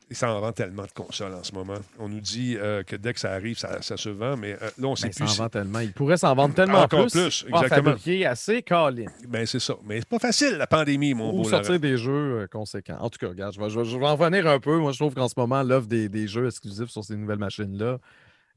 [0.08, 1.78] il s'en vend tellement de consoles en ce moment.
[1.98, 4.88] On nous dit euh, que dès que ça arrive, ça, se vend, mais euh, là,
[4.88, 5.28] on sait ben, plus.
[5.28, 5.80] s'en vend tellement.
[5.80, 7.44] Il pourrait s'en vendre tellement Encore plus.
[7.48, 7.94] exactement.
[8.30, 9.06] assez câlin.
[9.28, 9.74] Ben, c'est ça.
[9.84, 12.98] Mais c'est pas facile, la pandémie, mon Ou sortir des jeux euh, conséquents.
[13.00, 14.76] En tout cas, regarde, je vais, je, vais, en revenir un peu.
[14.78, 17.98] Moi, je trouve qu'en ce moment, l'offre des, des, jeux exclusifs sur ces nouvelles machines-là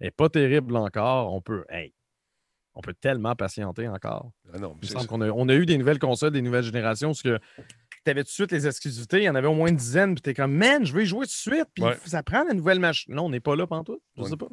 [0.01, 1.33] n'est pas terrible encore.
[1.33, 1.93] On peut, hey,
[2.75, 4.31] on peut tellement patienter encore.
[4.53, 6.63] Ah non, il me semble qu'on a, on a eu des nouvelles consoles, des nouvelles
[6.63, 7.39] générations, parce que
[8.03, 10.15] tu avais tout de suite les exclusivités, il y en avait au moins une dizaine,
[10.15, 12.43] puis tu es comme, man, je veux y jouer tout de suite, puis ça prend
[12.43, 13.13] la nouvelle machine.
[13.13, 14.01] Non, on n'est pas là tout.
[14.17, 14.47] Je sais pas.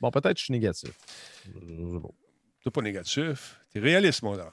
[0.00, 0.90] Bon, peut-être que je suis négatif.
[2.62, 3.60] Tu pas négatif.
[3.72, 4.52] Tu es réaliste, mon gars.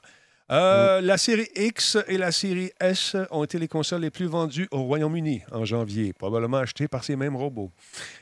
[0.52, 4.68] Euh, la série X et la série S ont été les consoles les plus vendues
[4.70, 7.72] au Royaume-Uni en janvier, probablement achetées par ces mêmes robots.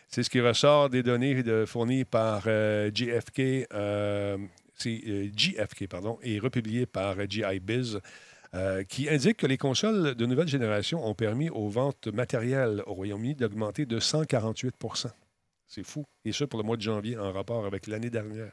[0.09, 3.67] C'est ce qui ressort des données fournies par euh, GFK.
[3.75, 4.39] Euh,
[4.75, 8.01] c'est euh, GFK, pardon, et republié par GI Biz.
[8.55, 12.95] Euh, qui indique que les consoles de nouvelle génération ont permis aux ventes matérielles au
[12.95, 15.09] Royaume-Uni d'augmenter de 148%
[15.67, 16.05] C'est fou.
[16.25, 18.53] Et ça pour le mois de janvier en rapport avec l'année dernière.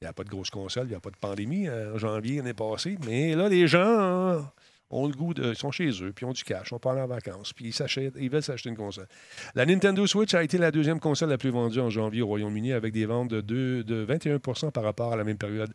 [0.00, 1.98] Il n'y a pas de grosse console, il n'y a pas de pandémie euh, en
[1.98, 2.96] janvier l'année passée.
[3.06, 4.44] Mais là, les gens
[4.90, 5.50] ont le goût de.
[5.50, 8.30] Ils sont chez eux, puis ont du cash, pas aller en vacances, puis ils, ils
[8.30, 9.06] veulent s'acheter une console.
[9.54, 12.72] La Nintendo Switch a été la deuxième console la plus vendue en janvier au Royaume-Uni
[12.72, 15.72] avec des ventes de, deux- de 21% par rapport à la même période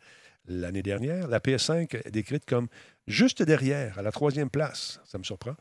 [0.47, 1.27] l'année dernière.
[1.27, 2.67] La PS5 est décrite comme
[3.07, 4.99] juste derrière, à la troisième place.
[5.05, 5.55] Ça me surprend.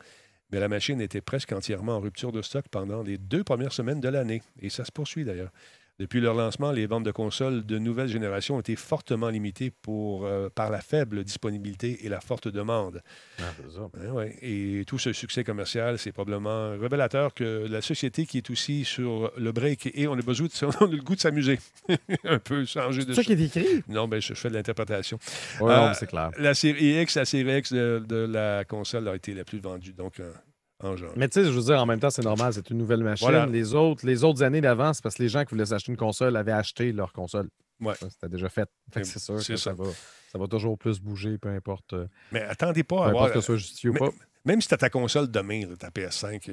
[0.52, 4.00] Mais la machine était presque entièrement en rupture de stock pendant les deux premières semaines
[4.00, 4.42] de l'année.
[4.60, 5.50] Et ça se poursuit d'ailleurs.
[5.98, 10.26] Depuis leur lancement, les ventes de consoles de nouvelle génération ont été fortement limitées pour,
[10.26, 13.00] euh, par la faible disponibilité et la forte demande.
[13.38, 14.12] Ah, c'est ça.
[14.12, 14.36] Ouais.
[14.42, 19.32] Et tout ce succès commercial, c'est probablement révélateur que la société qui est aussi sur
[19.38, 21.58] le break et on a besoin de, on a le goût de s'amuser.
[22.24, 23.82] un peu changer de C'est ça qui est écrit.
[23.88, 25.18] Non, ben, je, je fais de l'interprétation.
[25.60, 26.30] Oui, Euh, c'est clair.
[26.38, 29.92] La série X, la série X de, de la console a été la plus vendue,
[29.94, 30.30] donc euh,
[30.82, 31.14] en janvier.
[31.16, 33.26] Mais tu sais, je veux dire, en même temps, c'est normal, c'est une nouvelle machine.
[33.28, 33.46] Voilà.
[33.46, 35.96] Les, autres, les autres années d'avant, c'est parce que les gens qui voulaient s'acheter une
[35.98, 37.48] console avaient acheté leur console.
[37.80, 37.94] Ouais.
[38.00, 38.68] C'était déjà fait.
[38.94, 39.56] C'est sûr que ça.
[39.56, 39.72] ça.
[39.74, 39.84] va,
[40.32, 43.28] ça va toujours plus bouger, peu importe, euh, Mais attendez pas peu à avoir.
[43.28, 44.10] que ce soit justifié ou mais- pas.
[44.44, 46.52] Même si tu as ta console demain, là, ta PS5, il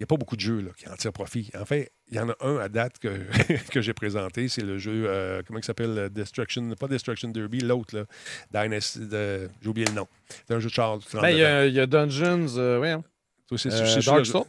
[0.00, 1.50] n'y a pas beaucoup de jeux là, qui en tirent profit.
[1.56, 3.08] En fait, il y en a un à date que,
[3.70, 4.48] que j'ai présenté.
[4.48, 8.06] C'est le jeu, euh, comment il s'appelle euh, Destruction, pas Destruction Derby, l'autre,
[8.50, 10.08] Dynasty, de- j'ai oublié le nom.
[10.48, 11.00] C'est un jeu de Charles.
[11.12, 13.04] Ben, Il y, y a Dungeons, euh, ouais, hein.
[13.48, 14.42] Toi, c'est- Euh, c'est sûr- Dark Souls?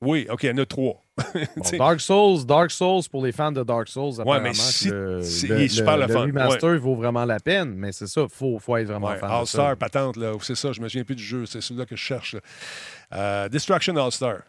[0.00, 1.02] Oui, OK, il y en a trois.
[1.56, 4.12] Bon, Dark Souls, Dark Souls pour les fans de Dark Souls.
[4.18, 7.24] mais apparemment si- le, si- le- il est super le- le fun, remaster vaut vraiment
[7.24, 9.28] la peine, mais c'est ça, il faut, faut être vraiment Ouais, fan.
[9.28, 10.34] All-Star, patente, là.
[10.40, 11.46] C'est ça, je me souviens plus du jeu.
[11.46, 12.36] C'est celui-là que je cherche.
[13.12, 14.42] Euh, Destruction All-Star.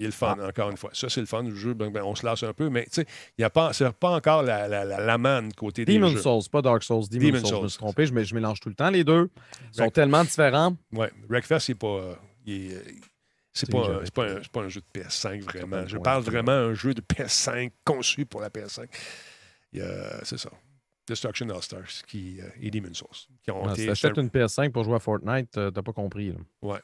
[0.00, 0.46] Il est le fun, Ah.
[0.46, 0.90] encore une fois.
[0.92, 1.74] Ça, c'est le fun du jeu.
[1.74, 3.92] Ben, ben, on se lasse un peu, mais tu sais, il n'y a pas, c'est
[3.92, 6.20] pas encore la, la, la, la manne côté des Demon jeux.
[6.20, 7.04] Souls, pas Dark Souls.
[7.10, 9.28] Demon, Demon Souls, je me suis trompé, je, je mélange tout le temps les deux.
[9.74, 10.76] Ils sont tellement différents.
[10.92, 11.10] Ouais.
[11.28, 11.86] Wreckfest, il est pas.
[11.88, 12.14] euh,
[12.46, 12.82] il est,
[13.60, 15.86] c'est pas, un- c'est pas, un- c'est pas un jeu de PS5 vraiment.
[15.86, 18.88] Je parle vraiment d'un jeu de PS5 conçu pour la PS5.
[19.72, 20.50] Il y a- C'est ça.
[21.06, 23.08] Destruction All-Stars qui, euh, et Demon Souls.
[23.42, 25.94] Qui ont Ah, été- si t'achètes une PS5 pour jouer à Fortnite, euh, t'as pas
[25.94, 26.28] compris.
[26.32, 26.38] là.
[26.60, 26.80] Ouais.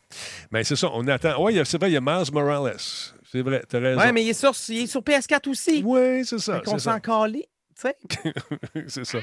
[0.50, 1.42] Mais c'est ça, on attend.
[1.44, 2.74] Oui, c'est vrai, il y a Miles Morales.
[2.78, 4.00] C'est vrai, t'as raison.
[4.00, 5.82] Ouais, mais il est sur, il est sur PS4 aussi.
[5.84, 6.56] Oui, c'est ça.
[6.60, 7.48] Fait qu'on s'en calait.
[7.78, 7.96] tu sais.
[8.88, 9.18] c'est ça.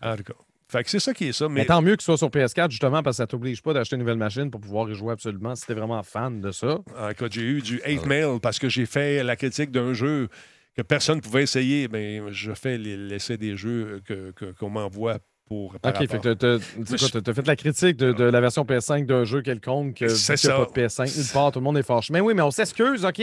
[0.00, 0.34] En tout cas.
[0.78, 1.48] Fait que c'est ça qui est ça.
[1.48, 3.72] Mais Mais, tant mieux que ce soit sur PS4, justement, parce que ça t'oblige pas
[3.72, 6.80] d'acheter une nouvelle machine pour pouvoir y jouer absolument si t'es vraiment fan de ça.
[6.98, 9.70] en tout cas, j'ai eu du Ah hate mail parce que j'ai fait la critique
[9.70, 10.28] d'un jeu
[10.76, 11.86] que personne ne pouvait essayer.
[11.86, 15.78] Ben, je fais les- l'essai des jeux que- que- qu'on m'envoie pour.
[15.78, 19.24] par OK, fait que tu t'as fait la critique de, de la version PS5 d'un
[19.24, 19.94] jeu quelconque.
[19.98, 20.56] que C'est y a ça.
[20.56, 22.12] pas de PS5 nulle part, tout le monde est fâché.
[22.12, 23.22] Mais oui, mais on s'excuse, OK?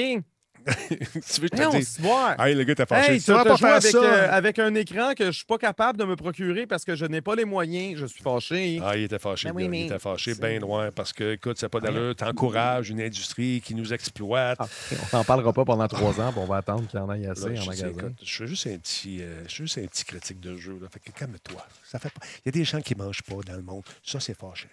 [0.89, 1.99] tu veux que je te dise?
[2.39, 3.13] Hey, le gars, t'as fâché.
[3.13, 3.97] Hey, tu vas as pas faire avec, ça.
[3.97, 7.05] euh, avec un écran que je suis pas capable de me procurer parce que je
[7.05, 7.97] n'ai pas les moyens.
[7.99, 8.79] Je suis fâché.
[8.83, 9.49] Ah, il était fâché.
[9.49, 12.15] Ben oui, mais Il était fâché, ben loin, parce que, écoute, c'est pas d'allure.
[12.15, 14.57] T'encourages une industrie qui nous exploite.
[14.59, 14.67] Ah,
[15.01, 17.49] on t'en parlera pas pendant trois ans, on va attendre qu'il y en ait assez
[17.49, 17.87] Là, en je, sais, magasin.
[17.89, 20.77] écoute, je suis juste un petit, euh, je suis juste un petit critique de jeu.
[20.81, 20.87] Là.
[20.89, 21.65] Fait que calme-toi.
[21.83, 22.21] Ça fait pas.
[22.37, 23.83] Il y a des gens qui mangent pas dans le monde.
[24.03, 24.67] Ça, c'est fâché.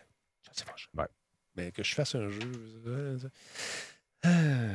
[0.44, 0.86] Ça, c'est fâché.
[0.96, 1.04] Ouais.
[1.56, 2.38] Mais que je fasse un jeu.
[2.86, 3.18] euh,
[4.22, 4.28] ah,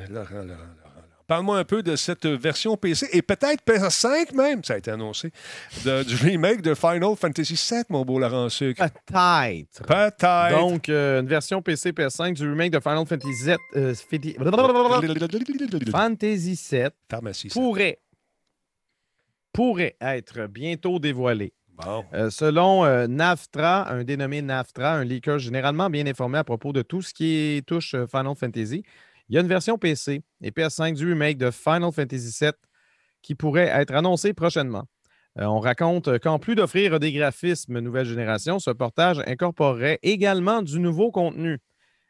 [0.09, 0.47] Laurent, Laurent,
[0.83, 0.92] Laurent.
[1.33, 5.31] Parle-moi un peu de cette version PC et peut-être PS5 même, ça a été annoncé,
[5.83, 8.83] de- du remake de Final Fantasy VII, mon beau Laurent Sucre.
[9.07, 9.83] Peut-être.
[9.83, 10.51] Peut-être.
[10.59, 13.95] Donc, euh, une version PC PS5 du remake de Final Fantasy VII, euh,
[15.91, 17.47] Fantasy VII Pharmacie.
[17.47, 17.97] pourrait,
[19.51, 21.51] pourrait être bientôt dévoilé.
[21.83, 22.05] Bon.
[22.13, 26.83] Euh, selon euh, Naftra, un dénommé Naftra, un leaker généralement bien informé à propos de
[26.83, 28.83] tout ce qui touche euh, Final Fantasy,
[29.33, 32.51] il y a une version PC et PS5 du remake de Final Fantasy VII
[33.23, 34.83] qui pourrait être annoncée prochainement.
[35.39, 40.79] Euh, on raconte qu'en plus d'offrir des graphismes nouvelle génération, ce portage incorporerait également du
[40.79, 41.57] nouveau contenu.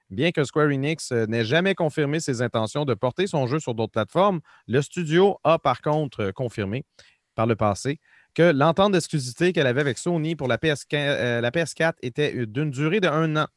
[0.09, 3.73] Bien que Square Enix euh, n'ait jamais confirmé ses intentions de porter son jeu sur
[3.73, 6.83] d'autres plateformes, le studio a par contre euh, confirmé
[7.35, 8.01] par le passé
[8.35, 12.69] que l'entente d'exclusivité qu'elle avait avec Sony pour la, PS4, euh, la PS4 était d'une
[12.69, 13.47] durée de un an.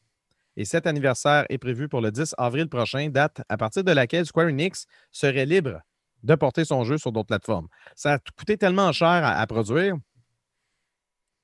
[0.57, 4.27] Et cet anniversaire est prévu pour le 10 avril prochain, date à partir de laquelle
[4.27, 5.81] Square Enix serait libre
[6.23, 7.69] de porter son jeu sur d'autres plateformes.
[7.95, 9.97] Ça a coûté tellement cher à, à produire.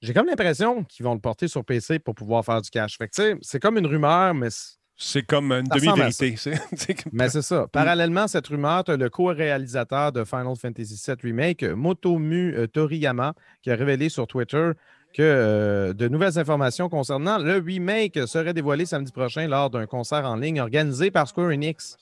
[0.03, 2.99] J'ai comme l'impression qu'ils vont le porter sur PC pour pouvoir faire du cash.
[2.99, 4.49] Fait que, c'est comme une rumeur, mais
[4.97, 6.35] C'est comme une demi-vérité.
[7.13, 7.67] Mais c'est ça.
[7.73, 12.67] Parallèlement à cette rumeur, tu as le co-réalisateur de Final Fantasy VII Remake, Motomu euh,
[12.67, 14.73] Toriyama, qui a révélé sur Twitter
[15.15, 20.25] que euh, de nouvelles informations concernant le remake seraient dévoilées samedi prochain lors d'un concert
[20.25, 21.97] en ligne organisé par Square Enix.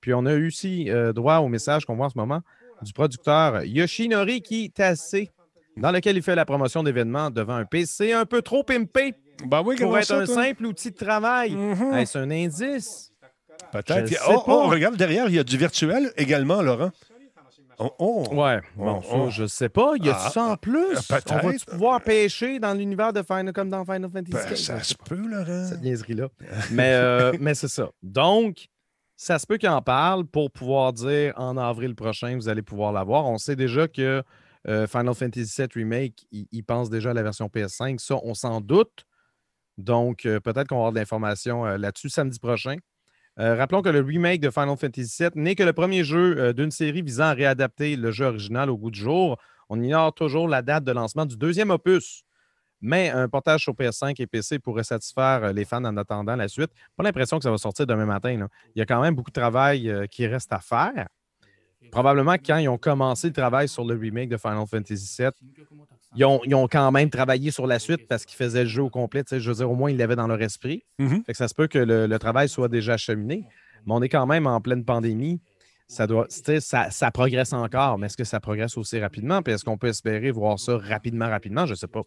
[0.00, 2.42] Puis on a eu aussi euh, droit au message qu'on voit en ce moment
[2.82, 5.16] du producteur Yoshinori Kitase,
[5.76, 9.62] dans lequel il fait la promotion d'événements devant un PC un peu trop pimpé Ben
[9.64, 10.34] oui, pour être ça, un toi?
[10.34, 11.52] simple outil de travail.
[11.52, 11.94] Mhm.
[11.94, 13.12] Est-ce un indice?
[13.72, 14.12] Peut-être.
[14.28, 16.90] Oh, oh, regarde derrière, il y a du virtuel également, Laurent.
[17.78, 18.24] Oh, oh.
[18.32, 19.24] Ouais, bon, Oh, oh.
[19.24, 19.94] ça, je sais pas.
[19.96, 20.96] Y a Ah, ça en plus?
[20.96, 21.32] euh, peut-être.
[21.32, 24.94] On va-tu pouvoir pêcher dans l'univers de Final comme dans Final Fantasy Ben, ça se
[24.94, 25.66] peut, Laurent.
[25.68, 26.28] cette niaiserie-là.
[26.70, 27.90] mais euh, mais c'est ça.
[28.02, 28.66] Donc,
[29.16, 32.92] ça se peut qu'il en parle pour pouvoir dire en avril prochain, vous allez pouvoir
[32.92, 33.26] l'avoir.
[33.26, 34.22] On sait déjà que
[34.68, 37.98] euh, Final Fantasy VII Remake, il, il pense déjà à la version PS5.
[37.98, 39.04] Ça, on s'en doute.
[39.78, 42.76] Donc, euh, peut-être qu'on va avoir de l'information là-dessus samedi prochain.
[43.38, 46.52] Euh, rappelons que le remake de Final Fantasy VII n'est que le premier jeu euh,
[46.54, 49.36] d'une série visant à réadapter le jeu original au goût du jour.
[49.68, 52.24] On ignore toujours la date de lancement du deuxième opus,
[52.80, 56.48] mais un portage sur PS5 et PC pourrait satisfaire euh, les fans en attendant la
[56.48, 56.70] suite.
[56.96, 58.30] Pas l'impression que ça va sortir demain matin.
[58.74, 61.06] Il y a quand même beaucoup de travail qui reste à faire.
[61.90, 65.30] Probablement quand ils ont commencé le travail sur le remake de Final Fantasy VII,
[66.14, 68.82] ils ont, ils ont quand même travaillé sur la suite parce qu'ils faisaient le jeu
[68.82, 69.24] au complet.
[69.24, 70.84] Tu sais, Je veux dire, au moins, ils l'avaient dans leur esprit.
[70.98, 71.24] Mhm.
[71.24, 73.44] Fait que ça se peut que le, le travail soit déjà acheminé,
[73.86, 75.40] mais on est quand même en pleine pandémie.
[75.88, 79.40] Ça, doit, ça, ça progresse encore, mais est-ce que ça progresse aussi rapidement?
[79.42, 81.64] Puis est-ce qu'on peut espérer voir ça rapidement, rapidement?
[81.64, 82.02] Je ne sais pas.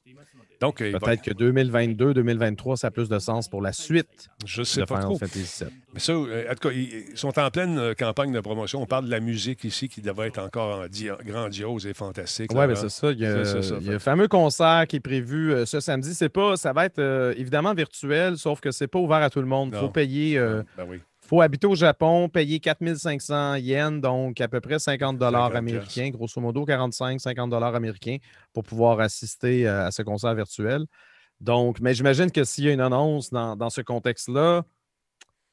[0.60, 4.60] Donc, va- Peut-être que 2022, 2023, ça a plus de sens pour la suite je
[4.60, 5.18] de sais pas Final trop.
[5.18, 5.74] Fantasy VII.
[5.94, 8.82] Mais ça, euh, en tout cas, ils sont en pleine euh, campagne de promotion.
[8.82, 12.52] On parle de la musique ici qui devrait être encore en di- grandiose et fantastique.
[12.54, 13.12] Oui, mais c'est ça.
[13.14, 15.54] Il y a, C'est ça, ça, il y a le fameux concert qui est prévu
[15.54, 16.14] euh, ce samedi.
[16.14, 19.40] C'est pas, ça va être euh, évidemment virtuel, sauf que c'est pas ouvert à tout
[19.40, 19.70] le monde.
[19.74, 20.38] Il faut payer.
[20.38, 21.00] euh, Ben oui.
[21.30, 26.10] Faut habiter au Japon, payer 4500 yens, donc à peu près 50 dollars 50 américains,
[26.10, 28.18] grosso modo 45, 50 dollars américains
[28.52, 30.86] pour pouvoir assister euh, à ce concert virtuel.
[31.40, 34.64] Donc, mais j'imagine que s'il y a une annonce dans, dans ce contexte-là,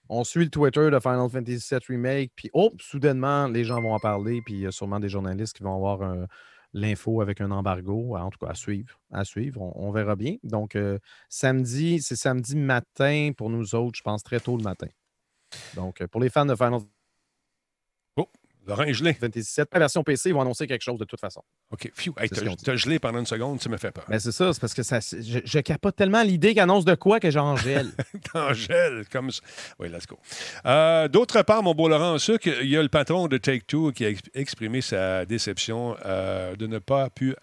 [0.08, 3.92] on suit le Twitter de Final Fantasy VII Remake, puis oh, soudainement, les gens vont
[3.92, 6.24] en parler, puis il y a sûrement des journalistes qui vont avoir euh,
[6.72, 8.98] l'info avec un embargo, en tout cas à suivre.
[9.12, 10.36] À suivre, on, on verra bien.
[10.42, 14.88] Donc, euh, samedi, c'est samedi matin pour nous autres, je pense très tôt le matin.
[15.74, 16.80] Donc, euh, pour les fans de Final
[18.68, 19.12] Laurent est gelé.
[19.14, 21.40] Fantasy VII, la version PC, ils vont annoncer quelque chose de toute façon.
[21.70, 21.88] OK.
[21.94, 22.12] Phew.
[22.18, 24.04] Hey, t'as gelé pendant une seconde, tu me fais peur.
[24.08, 26.96] Mais c'est ça, c'est parce que ça, je, je capote tellement l'idée qu'ils annoncent de
[26.96, 27.92] quoi que j'en gèle.
[28.32, 29.40] T'en gèles comme ça.
[29.78, 30.18] Oui, let's go.
[30.64, 33.92] Euh, D'autre part, mon beau Laurent en sucre, il y a le patron de Take-Two
[33.92, 37.36] qui a ex- exprimé sa déception euh, de ne pas pu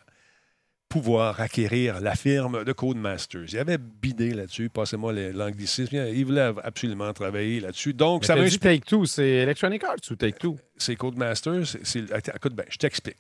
[0.94, 3.46] pouvoir acquérir la firme de Codemasters.
[3.52, 5.96] Il avait bidé là-dessus, passez-moi l'anglicisme.
[6.14, 7.94] Il voulait absolument travailler là-dessus.
[7.96, 10.56] Donc, Mais ça dit Take-Two, c'est Electronic Arts ou Take-Two?
[10.78, 11.66] c'est Codemasters.
[11.84, 13.18] c'est- écoute bien, je t'explique.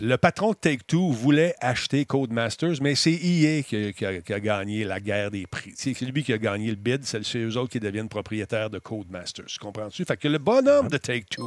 [0.00, 4.32] Le patron de Take-Two voulait acheter Codemasters, mais c'est EA qui a, qui a- qui
[4.32, 5.72] a gagné la guerre des prix.
[5.76, 8.80] C'est lui qui a gagné le bid, c'est c'est eux autres qui deviennent propriétaires de
[8.80, 9.46] Codemasters.
[9.60, 10.04] Comprends-tu?
[10.04, 11.46] Fait que le bonhomme de Take-Two,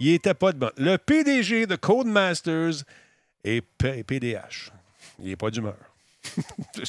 [0.00, 0.70] il était pas de bon.
[0.76, 2.82] Le PDG de Codemasters
[3.48, 4.70] est P- PDH.
[5.20, 5.76] Il n'est pas d'humeur.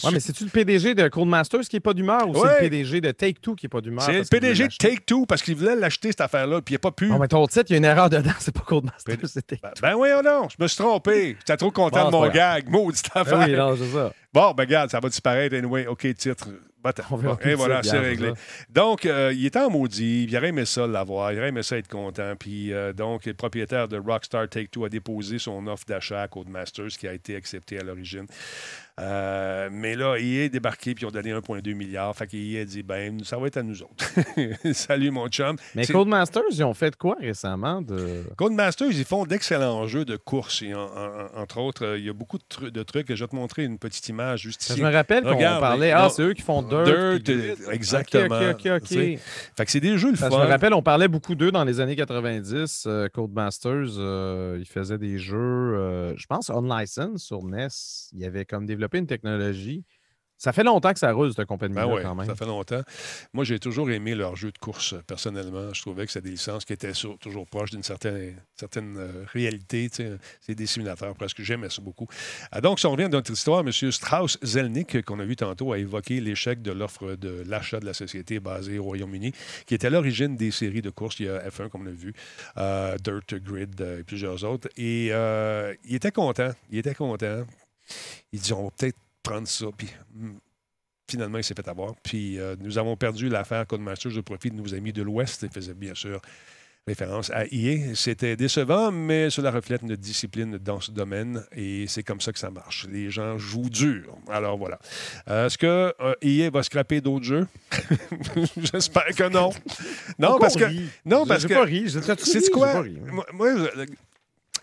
[0.04, 3.02] Ouais, mais c'est-tu le PDG de Codemasters qui n'est pas d'humeur ou c'est le PDG
[3.02, 4.04] de Take-Two qui n'est pas d'humeur?
[4.04, 4.74] C'est le PDG de?
[4.76, 7.08] Take-Two parce qu'il voulait l'acheter, cette affaire-là, puis il n'a pas pu.
[7.08, 9.70] Non, mais ton titre, il y a une erreur dedans, c'est pas Codemasters, c'est Take-Two.
[9.82, 11.38] Ben, ben voyons donc, je me suis trompé.
[11.40, 12.68] J'étais trop content Bon, de mon gag.
[12.68, 13.40] Maudite affaire.
[13.40, 14.12] Ah oui, non, c'est ça.
[14.34, 15.86] Bon, ben regarde, ça va disparaître anyway.
[15.88, 16.48] OK, titre.
[17.12, 18.34] On verra et voilà, c'est réglé.
[18.70, 20.26] Donc, euh, il était en maudit.
[20.26, 21.32] Il aurait aimé ça l'avoir.
[21.32, 22.34] Il aurait aimé ça être content.
[22.38, 26.90] Puis, euh, donc, le propriétaire de Rockstar Take-Two a déposé son offre d'achat à Codemasters
[27.00, 28.28] qui a été acceptée à l'origine.
[29.00, 32.16] Euh, mais là, il est débarqué puis ils ont donné 1,2 milliard.
[32.16, 34.06] Fait qu'il a dit, ben, ça va être à nous autres.
[34.74, 35.56] Salut, mon chum.
[35.76, 38.24] Mais C'est- Codemasters, ils ont fait quoi récemment de.
[38.38, 40.64] Codemasters, ils font d'excellents jeux de course.
[40.64, 43.14] Et en- en- entre autres, euh, il y a beaucoup de, tru- de trucs.
[43.14, 44.80] Je vais te montrer une petite image juste ici.
[44.80, 45.92] Je me rappelle qu'on parlait.
[45.92, 46.86] Ah, c'est eux qui font Dirt.
[46.86, 48.40] Dirt, euh, exactement.
[48.50, 48.88] Ok, ok, ok.
[48.88, 49.20] Fait
[49.66, 50.30] que c'est des jeux le fun.
[50.32, 52.86] je me rappelle, on parlait beaucoup d'eux dans les années 90.
[52.88, 57.68] euh, Codemasters, euh, ils faisaient des jeux, je pense, on-license sur NES.
[58.14, 59.84] Ils avaient comme développé une technologie.
[60.40, 62.28] Ça fait longtemps que ça roule, cette compagnie-là, Ben ouais, quand même.
[62.28, 62.84] ça fait longtemps.
[63.34, 65.74] Moi, j'ai toujours aimé leurs jeux de course, euh, personnellement.
[65.74, 69.26] Je trouvais que c'était des licences qui étaient sur- toujours proches d'une certaine, certaine euh,
[69.34, 69.90] réalité.
[70.40, 71.42] C'est des simulateurs presque.
[71.42, 72.06] J'aimais ça beaucoup.
[72.52, 73.72] Ah, donc, si on revient à notre histoire, M.
[73.72, 78.40] Strauss-Zelnick, qu'on a vu tantôt, a évoqué l'échec de l'offre de l'achat de la société
[78.40, 79.32] basée au Royaume-Uni,
[79.66, 81.20] qui était à l'origine des séries de courses.
[81.20, 82.14] Il y a F1, comme on l'a vu,
[82.58, 84.68] euh, Dirt, Grid euh, et plusieurs autres.
[84.78, 86.52] Et euh, il était content.
[86.70, 87.44] Il était content.
[88.32, 89.66] Il dit, on va peut-être prendre ça.
[89.78, 90.38] Puis, hmm,
[91.10, 91.96] finalement, il s'est fait avoir.
[92.04, 95.44] Puis, euh, nous avons perdu l'affaire Codemasters au profit de nos amis de l'Ouest.
[95.44, 96.22] Il faisait bien sûr
[96.88, 97.94] référence à EA.
[97.96, 102.40] C'était décevant, mais cela reflète notre discipline dans ce domaine et c'est comme ça que
[102.40, 102.88] ça marche.
[102.90, 104.16] Les gens jouent dur.
[104.30, 104.80] Alors voilà.
[105.30, 107.46] Euh, Est-ce que euh, EA va scraper d'autres jeux?
[108.58, 109.50] J'espère que non.
[110.18, 110.66] Non, Pourquoi parce que.
[111.06, 111.90] Non, parce que- pas ri.
[111.90, 112.72] J'ai quoi?
[112.72, 112.98] pas ri.
[113.12, 113.86] Moi, moi, je-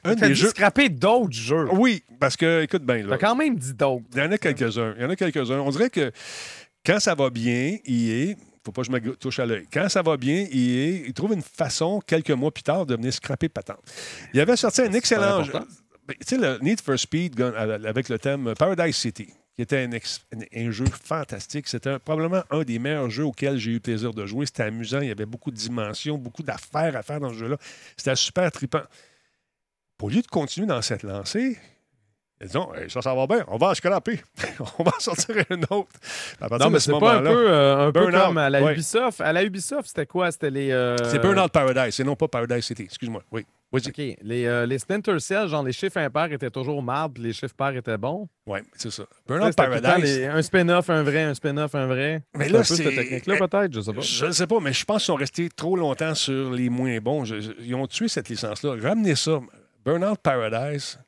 [0.04, 0.48] un des jeux.
[0.50, 1.68] scraper d'autres jeux.
[1.72, 3.04] Oui, parce que, écoute bien.
[3.08, 4.04] T'as quand même dit d'autres.
[4.14, 4.94] Il y en a quelques-uns.
[4.96, 5.58] Il y en a quelques-uns.
[5.60, 6.10] On dirait que
[6.84, 9.66] quand ça va bien, EA, faut pas que je me touche à l'œil.
[9.72, 13.12] Quand ça va bien, EA, il trouve une façon, quelques mois plus tard, de venir
[13.12, 13.80] scraper patente.
[14.32, 15.52] Il avait sorti un excellent jeu.
[16.06, 19.92] Ben, Tu sais, le Need for Speed avec le thème Paradise City, qui était un,
[19.92, 21.66] ex- un- un jeu fantastique.
[21.68, 24.44] C'était probablement un des meilleurs jeux auxquels j'ai eu le plaisir de jouer.
[24.44, 25.00] C'était amusant.
[25.00, 27.56] Il y avait beaucoup de dimensions, beaucoup d'affaires à faire dans ce jeu-là.
[27.96, 28.82] C'était super trippant.
[30.02, 31.56] Au lieu de continuer dans cette lancée,
[32.40, 34.20] Hey, ça, ça va bien, on va en scraper.
[34.78, 35.88] on va en sortir un autre.
[36.60, 38.72] Non, mais ce c'est pas un peu, euh, un peu comme à la ouais.
[38.74, 39.20] Ubisoft.
[39.22, 40.30] À la Ubisoft, c'était quoi?
[40.30, 40.70] C'était les...
[40.70, 42.82] euh, C'est Burnout Paradise, et non pas Paradise City.
[42.82, 43.22] Excuse-moi.
[43.30, 43.46] Oui.
[43.72, 43.88] Vas-y.
[43.88, 44.18] OK.
[44.22, 47.54] Les, euh, les Splinter Cell, genre les chiffres impairs étaient toujours mardes, puis les chiffres
[47.56, 48.28] pairs étaient bons.
[48.46, 49.04] Oui, c'est ça.
[49.26, 50.18] Burnout Paradise.
[50.18, 52.24] les- un spin-off, un vrai, un spin-off, un vrai.
[52.36, 54.00] Mais C'est là, un peu cette c'est- technique-là, peut-être, je sais pas.
[54.00, 56.98] Je ne sais pas, mais je pense qu'ils sont restés trop longtemps sur les moins
[56.98, 57.24] bons.
[57.24, 58.74] Je- je- ils ont tué cette licence-là.
[58.82, 59.40] Ramenez ça.
[59.84, 60.98] Burnout Paradise,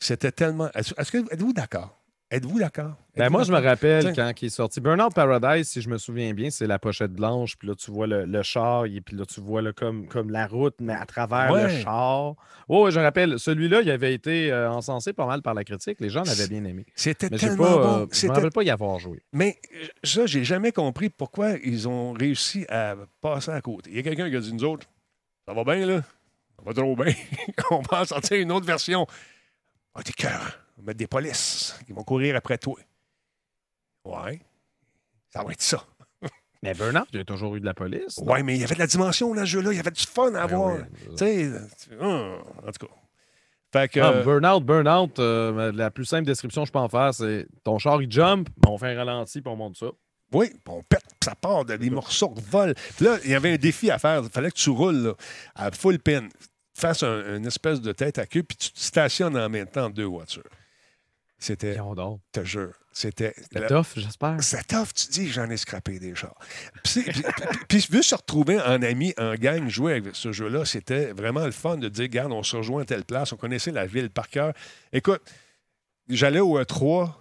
[0.00, 0.68] c'était tellement.
[0.74, 1.96] Est-ce que êtes-vous d'accord?
[2.28, 2.96] Êtes-vous d'accord?
[3.16, 4.80] Ben moi, je me rappelle quand il est sorti.
[4.80, 7.56] Burnout Paradise, si je me souviens bien, c'est la pochette blanche.
[7.56, 8.86] Puis là, tu vois le, le char.
[8.86, 12.34] Et puis là, tu vois comme, comme la route, mais à travers le char.
[12.68, 13.38] Oh, je me rappelle.
[13.38, 16.00] Celui-là, il avait été euh, encensé pas mal par la critique.
[16.00, 16.84] Les gens l'avaient bien aimé.
[16.96, 17.96] C'était tellement pas, euh, bon.
[17.98, 19.22] je me C'était- rappelle pas y avoir joué.
[19.32, 23.90] Mais euh, ça, j'ai jamais compris pourquoi ils ont réussi à passer à côté.
[23.90, 24.88] Il y a quelqu'un qui a dit nous autres,
[25.46, 26.02] ça va bien, là?
[26.58, 27.12] Ça va trop bien.
[27.70, 29.06] On va en sortir une autre version.
[29.94, 30.58] Ah, t'es cœur.
[30.76, 32.78] On va mettre des polices qui vont courir après toi.
[34.04, 34.40] Ouais.
[35.30, 35.84] Ça va être ça.
[36.62, 38.18] Mais Burnout, il y a toujours eu de la police.
[38.20, 38.32] non?
[38.32, 39.72] Ouais, mais il y avait de la dimension dans ce jeu-là.
[39.72, 40.76] Il y avait du fun à Ben avoir.
[40.76, 40.82] oui.
[41.10, 41.50] Tu sais,
[41.82, 42.92] tu- hum, en tout cas.
[43.72, 44.00] Fait que.
[44.00, 47.46] Ah, euh, burnout, burnout, euh, la plus simple description que je peux en faire, c'est
[47.62, 49.86] ton char, il jump, ben, on fait un ralenti, puis on monte ça.
[50.32, 52.74] Oui, on pète, ça part, de- des morceaux volent.
[52.96, 54.22] Puis là, il y avait un défi à faire.
[54.24, 55.14] Il fallait que tu roules là,
[55.54, 56.28] à full pin,
[56.74, 59.88] fasses un- une espèce de tête à queue, puis tu te stationnes en même temps
[59.88, 60.42] deux voitures.
[61.38, 61.76] C'était,
[62.32, 63.34] te jure, c'était.
[63.36, 64.36] C'était tough, j'espère.
[64.42, 66.34] C'est tough, tu dis, j'en ai scrappé des chars.
[66.82, 70.64] Puis, veux se retrouver en ami, en gang, jouer avec ce jeu-là.
[70.64, 73.70] C'était vraiment le fun de dire, regarde, on se rejoint à telle place, on connaissait
[73.70, 74.54] la ville par cœur.
[74.94, 75.20] Écoute,
[76.08, 77.12] j'allais au E3,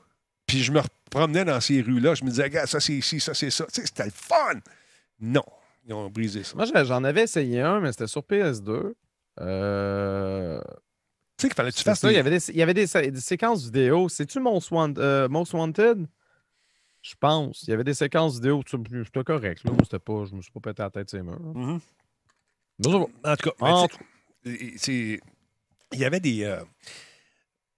[0.47, 3.34] puis je me promenais dans ces rues-là, je me disais, regarde, ça c'est ici, ça
[3.34, 3.65] c'est ça.
[3.65, 4.60] Tu sais, c'était le fun.
[5.19, 5.43] Non,
[5.88, 6.55] ils ont brisé ça.
[6.55, 8.93] Moi, j'en avais essayé un, mais c'était sur PS2.
[9.41, 10.62] Euh,
[11.38, 12.62] Tu sais qu'il fallait que tu fasses ça, des- il y avait des, il y
[12.62, 14.08] avait des, sé- des séquences vidéo.
[14.10, 16.08] C'est-tu Most, Want- euh, Most Wanted?
[17.01, 17.63] Je pense.
[17.63, 18.63] Il y avait des séquences vidéo.
[18.63, 19.63] tu- C'était correct.
[19.65, 19.71] Là.
[19.84, 21.39] C'était pas, je me suis pas pété la tête ces murs.
[22.81, 22.97] ça va.
[22.97, 23.88] En tout cas, En
[24.45, 25.19] il
[25.93, 26.43] y avait des.
[26.45, 26.62] euh,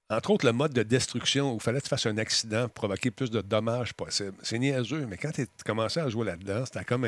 [0.09, 2.73] entre autres, le mode de destruction où il fallait que tu fasses un accident pour
[2.75, 4.37] provoquer plus de dommages possibles.
[4.41, 7.05] C'est niaiseux, mais quand tu commençais à jouer là-dedans, c'était comme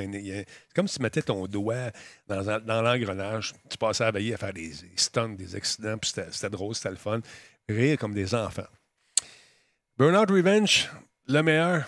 [0.76, 1.92] comme si tu mettais ton doigt
[2.28, 2.42] dans,
[2.82, 6.90] l'engrenage, tu passais à veiller à faire des, stuns, des accidents, puis c'était drôle, c'était
[6.90, 7.22] le fun.
[7.70, 8.68] Rire comme des enfants.
[9.98, 10.90] Burnout Revenge,
[11.28, 11.86] le meilleur.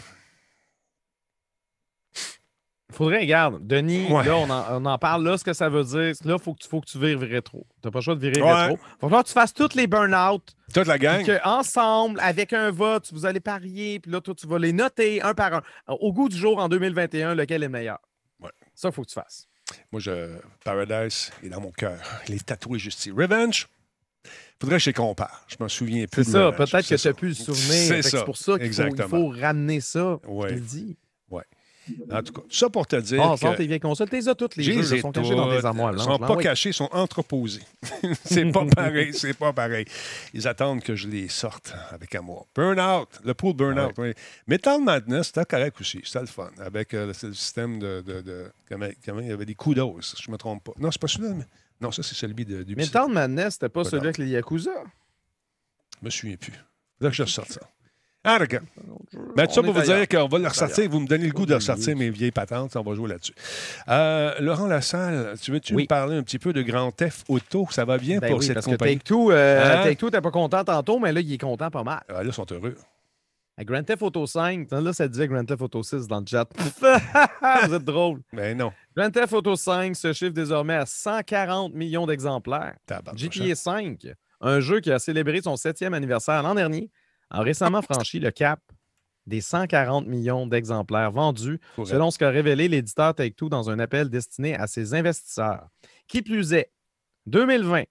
[2.92, 4.26] Faudrait, regarde, Denis, Ouais.
[4.26, 5.24] là, on en, on en parle.
[5.24, 7.20] Là, ce que ça veut dire, là, il faut, que tu- faut que tu vires
[7.20, 7.66] rétro.
[7.82, 8.54] Tu n'as pas le choix de virer Ouais.
[8.68, 8.80] rétro.
[9.00, 10.56] Falloir que tu fasses toutes les burn-out.
[10.74, 11.26] Toute la gang.
[11.26, 15.22] Que, ensemble, avec un vote, vous allez parier, puis là, toi, tu vas les noter
[15.22, 15.62] un par un.
[15.88, 18.00] Au goût du jour, en 2021, lequel est le meilleur?
[18.42, 18.50] Ouais.
[18.76, 19.48] Ça, il faut que tu fasses.
[19.92, 22.00] Moi, je, Paradise est dans mon cœur.
[22.28, 23.12] Il est tatoué juste ici.
[23.12, 23.70] Revenge,
[24.60, 25.46] faudrait que je les compare.
[25.48, 26.24] Je m'en souviens plus.
[26.26, 26.52] C'est ça.
[26.52, 28.04] Peut-être que tu as pu le souvenir.
[28.04, 30.18] C'est pour ça qu'il faut, faut ramener ça.
[30.28, 30.50] Ouais.
[30.50, 30.98] Je te le dis.
[32.12, 33.22] En tout cas, ça pour te dire.
[33.24, 34.10] Ah, que tes vieilles consoles.
[34.10, 34.82] T'es toutes les jeux.
[34.96, 36.44] les sont cachés dans des armoires Ils sont pas Oui.
[36.44, 37.62] cachés, ils sont entreposés.
[38.26, 39.86] c'est pas pareil, c'est pas pareil.
[40.34, 42.48] Ils attendent que je les sorte avec amour.
[42.56, 43.94] Burnout, le pool Burnout.
[43.98, 44.14] oui.
[44.48, 46.02] Metal Madness, c'était correct aussi.
[46.04, 46.50] C'était le fun.
[46.60, 48.02] Avec euh, le, le système de.
[48.06, 50.74] de, de- comment, comment il y avait des coups d'os, si je me trompe pas.
[50.80, 51.34] Non, c'est pas celui-là.
[51.36, 51.46] mais-
[51.82, 54.72] Non, ça, c'est celui de, du Metal Madness, c'était pas celui avec les Yakuza?
[56.00, 56.54] Je me souviens plus.
[57.00, 57.62] Là que je ressorte ça.
[58.24, 58.60] Ah, d'accord.
[59.36, 60.88] Ben, tout ça On pour vous dire qu'on va le ressortir.
[60.90, 62.76] Vous me donnez le goût de ressortir mes vieilles patentes.
[62.76, 63.34] On va jouer là-dessus.
[63.88, 65.84] Euh, Laurent Lassalle, tu veux-tu Oui.
[65.84, 67.68] me parler un petit peu de Grand Theft Auto?
[67.72, 68.98] Ça va bien Ben pour oui, cette parce que compagnie?
[68.98, 69.84] Take-Two, euh, Hein?
[69.84, 72.02] Take-Two, t'es pas content tantôt, mais là, il est content pas mal.
[72.10, 72.76] Ah, là, ils sont heureux.
[73.58, 76.48] À Grand Theft Auto 5, là, ça disait Grand Theft Auto 6 dans le chat.
[77.68, 78.22] Vous êtes drôle.
[78.34, 78.72] Ben non.
[78.96, 82.76] Grand Theft Auto 5 se chiffre désormais à 140 millions d'exemplaires.
[83.16, 84.08] GTA 5,
[84.42, 86.90] un jeu qui a célébré son septième anniversaire l'an dernier,
[87.32, 88.60] a récemment franchi le cap
[89.26, 94.56] des 140 millions d'exemplaires vendus, selon ce qu'a révélé l'éditeur Take-Two dans un appel destiné
[94.56, 95.68] à ses investisseurs.
[96.08, 96.72] Qui plus est,
[97.28, 97.84] 2020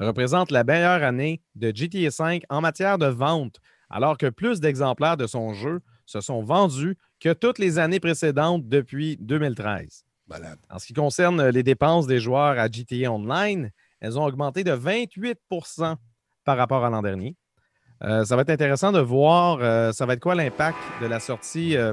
[0.00, 5.16] représente la meilleure année de GTA 5 en matière de vente, alors que plus d'exemplaires
[5.16, 10.04] de son jeu se sont vendus que toutes les années précédentes depuis 2013.
[10.26, 10.58] Malade.
[10.70, 13.70] En ce qui concerne les dépenses des joueurs à GTA Online,
[14.00, 15.96] elles ont augmenté de 28%
[16.44, 17.36] par rapport à l'an dernier.
[18.04, 21.20] Euh, ça va être intéressant de voir, euh, ça va être quoi l'impact de la
[21.20, 21.92] sortie euh,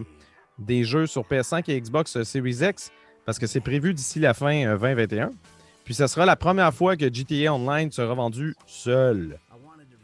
[0.57, 2.91] des jeux sur PS5 et Xbox Series X,
[3.26, 5.32] parce que c'est prévu d'ici la fin 2021.
[5.86, 9.38] Puis ce sera la première fois que GTA Online sera vendu seul.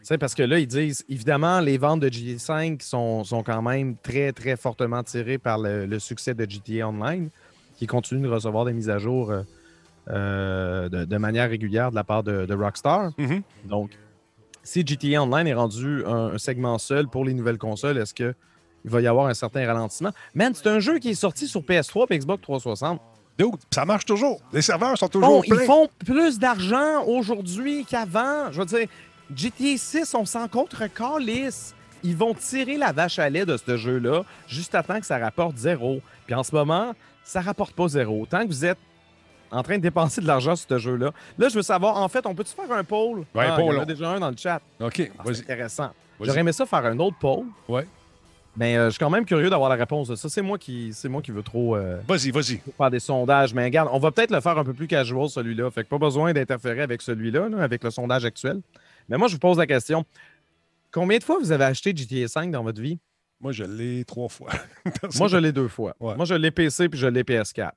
[0.04, 3.62] sais, parce que là, ils disent, évidemment, les ventes de GTA 5 sont, sont quand
[3.64, 7.30] même très, très fortement tirées par le, succès de GTA Online,
[7.78, 9.34] qui continue de recevoir des mises à jour
[10.08, 13.10] de, manière régulière de la part de, Rockstar.
[13.18, 13.42] Mm-hmm.
[13.66, 13.92] Donc,
[14.66, 18.36] si GTA Online est rendu un, segment seul pour les nouvelles consoles, est-ce qu'il
[18.84, 20.12] va y avoir un certain ralentissement?
[20.34, 23.00] Man, c'est un jeu qui est sorti sur PS3 et Xbox 360.
[23.72, 24.42] ça marche toujours.
[24.52, 25.62] Les serveurs sont toujours pleins.
[25.62, 28.52] Ils font plus d'argent aujourd'hui qu'avant.
[28.52, 28.88] Je veux dire,
[29.34, 31.74] GTA 6, on s'en contre calice.
[32.04, 35.18] Ils vont tirer la vache à lait de ce jeu-là juste à temps que ça
[35.18, 36.02] rapporte zéro.
[36.26, 36.94] Puis en ce moment,
[37.24, 38.26] ça rapporte pas zéro.
[38.26, 38.78] Tant que vous êtes
[39.52, 41.12] en train de dépenser de l'argent sur ce jeu-là.
[41.38, 43.20] Là, je veux savoir, en fait, on peut-tu faire un poll?
[43.34, 44.62] Ouais, ah, Il y en a déjà un dans le chat.
[44.80, 45.90] OK, ah, C'est intéressant.
[46.20, 47.46] J'aurais aimé ça faire un autre poll.
[47.68, 47.86] Ouais.
[48.58, 50.30] Mais euh, je suis quand même curieux d'avoir la réponse de ça.
[50.30, 51.76] C'est moi qui c'est moi qui veux trop.
[51.76, 52.62] Euh, vas-y, vas-y.
[52.78, 53.54] Faire des sondages.
[53.54, 55.70] Mais regarde, on va peut-être le faire un peu plus casual, celui-là.
[55.72, 58.62] Fait que pas besoin d'interférer avec celui-là, avec le sondage actuel.
[59.10, 60.06] Mais moi, je vous pose la question.
[60.92, 62.98] Combien de fois vous avez acheté GTA 5 dans votre vie?
[63.42, 64.50] Moi, je l'ai trois fois.
[65.16, 65.94] moi, je l'ai deux fois.
[66.00, 67.72] Moi, je l'ai PC puis je l'ai PS4.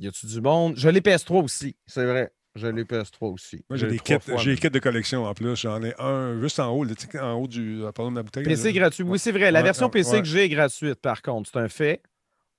[0.00, 0.74] Y a-tu du monde?
[0.76, 2.32] Je l'ai PS3 aussi, c'est vrai.
[2.56, 3.64] Je l'ai PS3 aussi.
[3.68, 5.54] Moi, j'ai des kits, j'ai de collection en plus.
[5.56, 8.44] J'en ai un juste en haut, en haut du, pardon, de ma bouteille.
[8.44, 9.04] PC gratuit.
[9.04, 9.52] Oui, c'est vrai.
[9.52, 11.50] La version PC que j'ai est gratuite, par contre.
[11.52, 12.02] C'est un fait.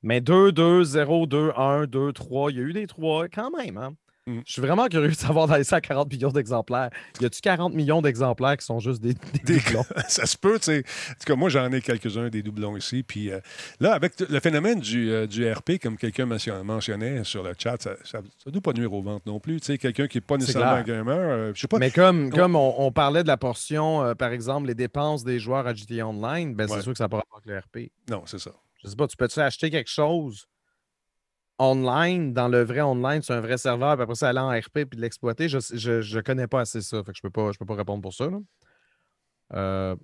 [0.03, 2.51] Mais 2, 2, 0, 2, 1, 2, 3.
[2.51, 3.77] Il y a eu des 3 quand même.
[3.77, 3.95] Hein?
[4.27, 4.41] Mm.
[4.45, 6.91] Je suis vraiment curieux de savoir dans les 140 millions d'exemplaires.
[7.19, 9.83] Y a-tu 40 millions d'exemplaires qui sont juste des, doublons?
[10.07, 10.83] ça se peut, tu sais.
[11.09, 13.01] En tout cas, moi, j'en ai quelques-uns des doublons ici.
[13.01, 13.39] Puis euh,
[13.79, 18.19] là, avec le phénomène du, euh, du RP, comme quelqu'un mentionnait sur le chat, ça
[18.45, 19.59] ne doit pas nuire aux ventes non plus.
[19.59, 21.79] Tu sais, quelqu'un qui n'est pas nécessairement un gamer, euh, je sais pas.
[21.79, 22.29] Mais comme, on...
[22.29, 26.53] comme on, parlait de la portion, par exemple, les dépenses des joueurs à GTA Online,
[26.53, 27.91] ben, c'est sûr que ça n'a pas rapport avec le RP.
[28.09, 28.51] Non, c'est ça.
[28.83, 30.47] Je sais pas, tu peux-tu acheter quelque chose
[31.61, 34.85] online, dans le vrai online, c'est un vrai serveur, puis après ça, aller en RP
[34.85, 37.03] puis de l'exploiter, je ne connais pas assez ça.
[37.03, 38.27] Fait que je peux pas, je peux pas répondre pour ça.
[39.53, 39.95] Euh,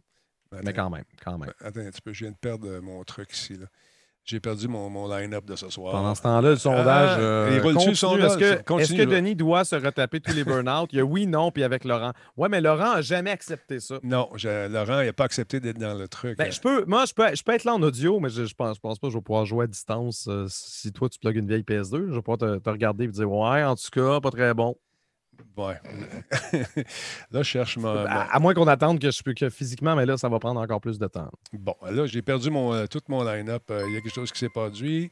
[0.63, 1.51] mais quand même, quand même.
[1.59, 3.55] Attends un petit peu, je viens de perdre mon truc ici.
[3.55, 3.65] Là.
[4.27, 5.93] J'ai perdu mon, mon line-up de ce soir.
[5.93, 6.85] Pendant ce temps-là, le sondage.
[6.85, 10.89] Ah, euh, est-ce que, est que, Denis doit se retaper tous les burn-out?
[10.91, 12.11] Il y a oui, non, puis avec Laurent.
[12.35, 13.99] Ouais, mais Laurent n'a jamais accepté ça.
[14.03, 16.37] Non, Laurent n'a pas accepté d'être dans le truc.
[16.37, 18.47] Ben, je peux, moi, je peux, je peux être là en audio, mais je ne
[18.47, 20.27] pense, pense, pas que je vais pouvoir jouer à distance.
[20.27, 23.07] Euh, si toi, tu plugues une vieille PS2, je vais pouvoir te, te regarder et
[23.07, 24.75] te dire Ouais, en tout cas, pas très bon.
[25.57, 25.75] Ouais.
[27.31, 28.03] là, je cherche ma.
[28.03, 30.79] À, moins qu'on attende que je peux que physiquement, mais là, ça va prendre encore
[30.79, 31.29] plus de temps.
[31.51, 33.63] Bon, là, j'ai perdu mon, euh, tout mon line-up.
[33.71, 35.09] Euh, il y a quelque chose qui s'est produit.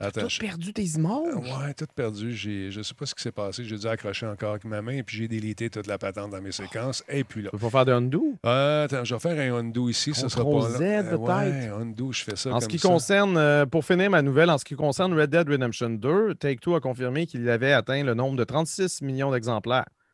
[0.00, 1.34] Attends, tout perdu tes images?
[1.34, 2.34] Euh, ouais, tout perdu.
[2.34, 3.64] Je ne sais pas ce qui s'est passé.
[3.64, 6.42] J'ai dû accrocher encore avec ma main et puis j'ai délité toute la patente dans
[6.42, 7.04] mes séquences.
[7.08, 7.50] Et puis là.
[7.52, 8.34] Tu peux faire de undo?
[8.42, 10.12] attends, je vais faire un undo ici.
[10.12, 11.20] ça sera pas Z, peut-être.
[11.20, 12.52] Ouais, undo, je fais ça.
[12.52, 15.90] En ce qui concerne, pour finir ma nouvelle, en ce qui concerne Red Dead Redemption
[15.90, 19.63] 2, Take-Two a confirmé qu'il avait atteint le nombre de 36 millions d'exemplaires.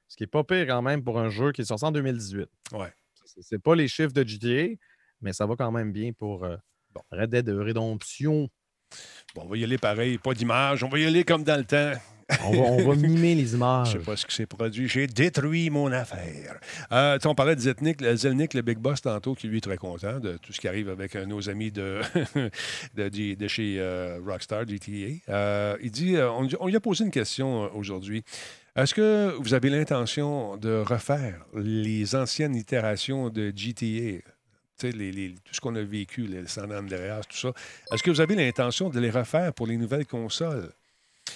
[0.09, 2.49] Ce qui n'est pas pire quand même pour un jeu qui est sorti en 2018.
[2.73, 2.93] Ouais.
[3.41, 4.75] C'est pas les chiffres de GTA,
[5.21, 6.57] mais ça va quand même bien pour euh,
[7.13, 8.49] Red Dead Redemption.
[9.35, 10.83] Bon, on va y aller pareil, pas d'image.
[10.83, 11.93] On va y aller comme dans le temps.
[12.45, 13.93] On va, mimer les images.
[13.93, 14.89] Je sais pas ce qui s'est produit.
[14.89, 16.59] J'ai détruit mon affaire.
[16.91, 20.37] Euh, on parlait de Zelnick, le Big Boss, tantôt, qui lui est très content de
[20.37, 22.01] tout ce qui arrive avec euh, nos amis de,
[22.95, 23.81] de, chez
[24.27, 25.77] Rockstar, GTA.
[25.81, 28.25] il dit on, on, lui a posé une question aujourd'hui.
[28.81, 34.23] Est-ce que vous avez l'intention de refaire les anciennes itérations de GTA?
[34.83, 37.53] Les, tout ce qu'on a vécu, les San Andreas, tout ça.
[37.93, 40.73] Est-ce que vous avez l'intention de les refaire pour les nouvelles consoles?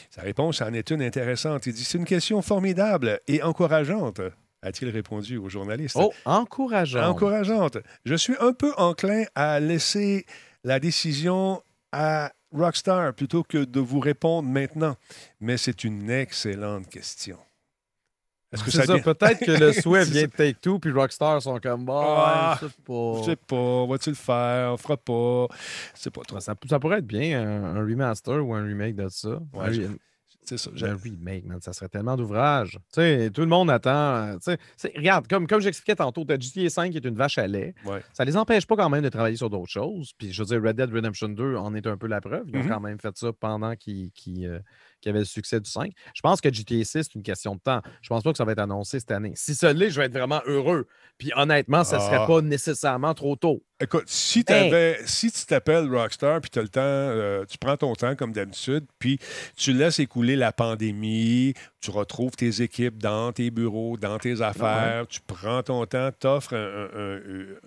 [0.08, 1.66] Sa réponse en est une intéressante.
[1.66, 4.22] Il dit C'est une question formidable et encourageante,
[4.62, 5.96] a-t-il répondu au journaliste.
[6.00, 7.04] Oh, encourageante.
[7.04, 7.76] Encourageante.
[8.06, 10.24] Je suis un peu enclin à laisser
[10.62, 14.96] la décision à Rockstar plutôt que de vous répondre maintenant.
[15.40, 17.38] Mais c'est une excellente question.
[18.54, 21.84] Est-ce que ça, peut-être que le souhait vient de Take Two, puis Rockstar sont comme
[21.84, 23.18] bah, ah, je sais pas.
[23.18, 25.48] Je sais pas, va-tu le faire, on fera pas.
[25.94, 26.38] C'est pas trop.
[26.38, 29.40] Ça, pourrait être bien un, remaster ou un remake de ça.
[30.44, 30.70] C'est ça.
[30.82, 32.78] Un remake, man, ça serait tellement d'ouvrages.
[32.92, 34.36] Tu sais, tout le monde attend.
[34.96, 37.74] regarde, comme, comme j'expliquais tantôt, GTA 5 est une vache à lait.
[38.12, 40.12] Ça les empêche pas quand même de travailler sur d'autres choses.
[40.18, 42.44] Puis je veux dire, Red Dead Redemption 2 en est un peu la preuve.
[42.48, 42.68] Ils ont mm-hmm.
[42.68, 44.10] quand même fait ça pendant qu'ils
[45.06, 45.92] euh, avait le succès du 5.
[46.14, 47.80] Je pense que GTA 6, c'est une question de temps.
[48.02, 49.32] Je pense pas que ça va être annoncé cette année.
[49.36, 50.86] Si ça l'est, je vais être vraiment heureux.
[51.18, 52.26] Puis honnêtement, ça serait ah.
[52.26, 53.62] pas nécessairement trop tôt.
[53.80, 57.76] Écoute, si, t'avais- si tu t'appelles Rockstar, puis tu as le temps, euh, tu prends
[57.76, 59.18] ton temps comme d'habitude, puis
[59.56, 65.06] tu laisses écouler la pandémie, tu retrouves tes équipes dans tes bureaux, dans tes affaires,
[65.08, 67.20] tu prends ton temps, t'offres un- un-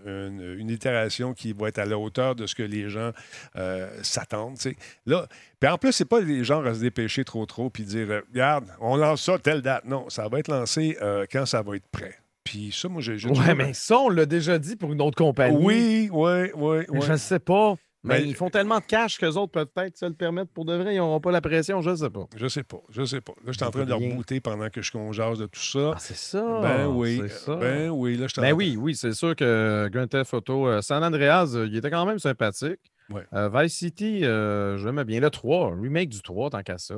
[0.06, 3.12] un- une, une itération qui va être à la hauteur de ce que les gens
[3.56, 4.58] euh, s'attendent.
[5.06, 5.28] Là,
[5.60, 8.22] puis en plus, c'est pas les gens à se dépêcher trop trop puis dire euh,
[8.34, 9.86] regarde, on lance ça telle date.
[9.86, 12.16] Non, ça va être lancé euh, quand ça va être prêt.
[12.44, 13.14] Puis ça, moi, j'ai.
[13.14, 15.58] Ouais, toujours- mais ça, on l'a déjà dit pour une autre compagnie.
[15.60, 16.84] Oui, oui, oui.
[17.02, 17.76] Je ne sais pas.
[18.04, 20.74] Mais Mais- ils font tellement de cash qu'eux autres peut-être se le permettre pour de
[20.76, 20.94] vrai.
[20.94, 22.26] Ils n'auront pas la pression, je ne sais pas.
[22.38, 23.34] Je sais pas, je sais pas.
[23.44, 24.12] Là, je suis en train de Rien.
[24.12, 25.92] rebooter pendant que je qu'on jase de tout ça.
[25.96, 26.60] Ah, c'est ça.
[26.62, 27.56] ben oui, ça.
[27.58, 28.16] ben oui.
[28.16, 31.04] Là, je suis en Ben oui, oui, c'est sûr que Grand Theft Auto, euh, San
[31.04, 32.80] Andreas, euh, il était quand même sympathique.
[33.10, 33.24] Ouais.
[33.34, 35.20] Euh, Vice City, j'aimais bien.
[35.20, 36.96] Le 3, remake du 3, tant qu'à ça.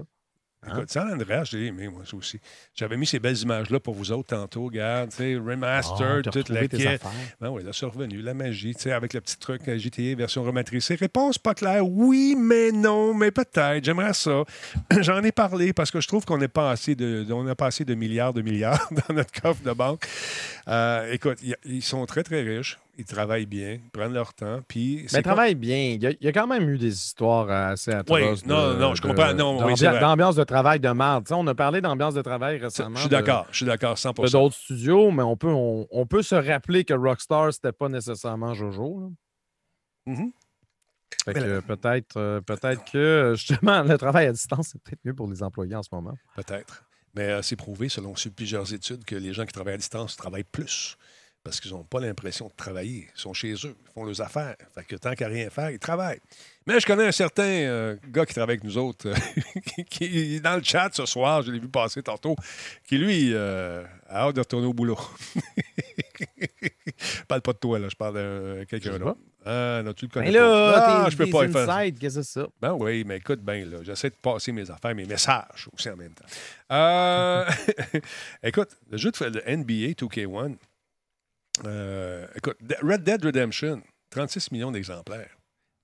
[0.64, 0.74] Hein?
[0.76, 2.40] Écoute, San Andreas, aimé, moi, ça aussi.
[2.76, 6.50] J'avais mis ces belles images-là pour vous autres tantôt, regarde, tu sais, remastered, t'as toute
[6.50, 7.02] la quête.
[7.40, 10.16] Ben oui, là, c'est revenu, la magie, tu sais, avec le petit truc euh, GTA
[10.16, 10.96] version rematricée.
[10.96, 14.44] Réponse pas claire, oui, mais non, mais peut-être, j'aimerais ça.
[15.00, 17.86] J'en ai parlé parce que je trouve qu'on pas assez de, on n'a pas assez
[17.86, 20.06] de milliards de milliards dans notre coffre de banque.
[20.70, 25.00] Euh, écoute, ils sont très, très riches, ils travaillent bien, ils prennent leur temps, puis...
[25.02, 25.78] Mais c'est il travaille bien.
[25.96, 28.46] Il y, a, il y a quand même eu des histoires assez Oui, atroces.
[28.46, 29.34] non, de- non, je de- comprends.
[29.34, 29.74] Non, oui.
[30.00, 30.88] D'ambiance de travail de
[31.28, 32.96] sais, on a parlé d'ambiance de travail récemment.
[32.98, 36.06] Je suis d'accord, je suis d'accord, 100 de d'autres studios, mais on peut, on, on
[36.06, 39.00] peut se rappeler que Rockstar, c'était pas nécessairement Jojo.
[40.06, 40.14] là.
[40.14, 40.32] Mhm.
[41.26, 45.28] Fait que peut-être euh, peut-être que justement le travail à distance, c'est peut-être mieux pour
[45.30, 46.14] les employés en ce moment.
[46.36, 46.84] Peut-être.
[47.16, 50.44] Mais euh, c'est prouvé, selon plusieurs études, que les gens qui travaillent à distance travaillent
[50.44, 50.98] plus
[51.50, 53.08] parce qu'ils n'ont pas l'impression de travailler.
[53.12, 54.56] Ils sont chez eux, ils font leurs affaires.
[54.76, 56.20] Fait que tant qu'à rien faire, ils travaillent.
[56.68, 59.16] Mais je connais un certain euh, gars qui travaille avec nous autres, euh,
[59.66, 62.36] qui, qui est dans le chat ce soir, je l'ai vu passer tantôt,
[62.88, 65.00] qui lui euh, a hâte de retourner au boulot.
[66.22, 69.18] je parle pas de toi, là, je parle de quelqu'un d'autre.
[69.44, 71.06] Ah, non, tu le connais Mais là, pas.
[71.06, 71.66] Ah, je peux pas y faire.
[72.00, 72.48] qu'est-ce que c'est ça?
[72.62, 75.96] Ben oui, mais écoute bien, là, j'essaie de passer mes affaires, mes messages aussi en
[75.96, 76.26] même temps.
[78.44, 80.56] Écoute, le jeu de de NBA 2K1,
[81.66, 85.38] euh, écoute, Red Dead Redemption, 36 millions d'exemplaires.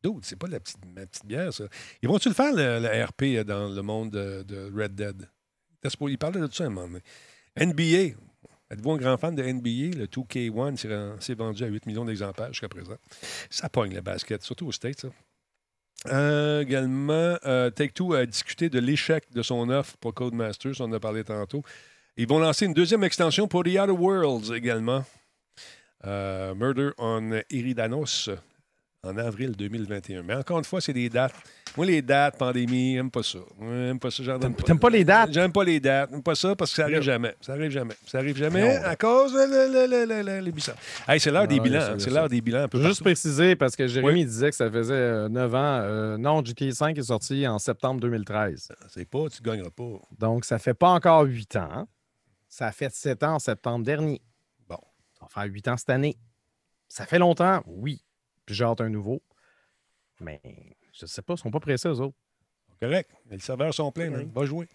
[0.04, 1.66] Dude, c'est pas la petite, ma petite bière, ça.
[2.02, 5.30] Ils vont-tu le faire, le, RP, dans le monde de, Red Dead?
[5.84, 7.00] Ils parlaient de ça à un moment.
[7.60, 8.16] NBA,
[8.72, 9.98] êtes-vous un grand fan de NBA?
[9.98, 12.98] Le 2K1 s'est vendu à 8 millions d'exemplaires jusqu'à présent.
[13.50, 15.06] Ça pogne le basket, surtout aux States.
[16.08, 20.94] Euh, également, euh, Take-Two a discuté de l'échec de son offre pour Codemasters, on en
[20.94, 21.64] a parlé tantôt.
[22.18, 25.04] Ils vont lancer une deuxième extension pour The Outer Worlds également.
[26.06, 28.30] Euh, Murder on Iridanos
[29.04, 30.24] en avril 2021.
[30.24, 31.34] Mais encore une fois, c'est des dates.
[31.78, 33.40] Moi, les dates, pandémie, j'aime pas ça.
[33.60, 35.32] J'aime pas ça, j'en donne T'aimes pas les dates?
[35.34, 36.10] J'aime pas les dates.
[36.10, 37.36] J'aime pas ça parce que ça arrive jamais.
[37.42, 37.94] Ça arrive jamais.
[38.08, 40.72] Ça arrive jamais à cause de le- le- le- le- les bissons.
[41.08, 41.96] Hey, c'est l'heure des Non, bilans.
[42.00, 44.94] C'est l'heure des bilans Je veux juste préciser parce que Jérémy disait que ça faisait
[44.94, 45.80] euh, 9 ans.
[45.84, 48.70] Euh, non, GTA V est sorti en septembre 2013.
[48.90, 50.00] C'est pas, tu gagneras pas.
[50.18, 51.88] Donc, ça fait pas encore 8 ans.
[52.48, 54.22] Ça a fait 7 ans en septembre dernier.
[55.26, 56.18] Va faire 8 ans cette année.
[56.88, 58.04] Ça fait longtemps, oui.
[58.46, 59.22] Puis j'ai hâte un nouveau.
[60.22, 60.42] Mais
[60.94, 62.16] je sais pas, ils sont pas pressés, eux autres.
[62.80, 63.10] Correct.
[63.30, 64.12] Les serveurs sont pleins.
[64.12, 64.28] Ouais.
[64.34, 64.68] Va jouer.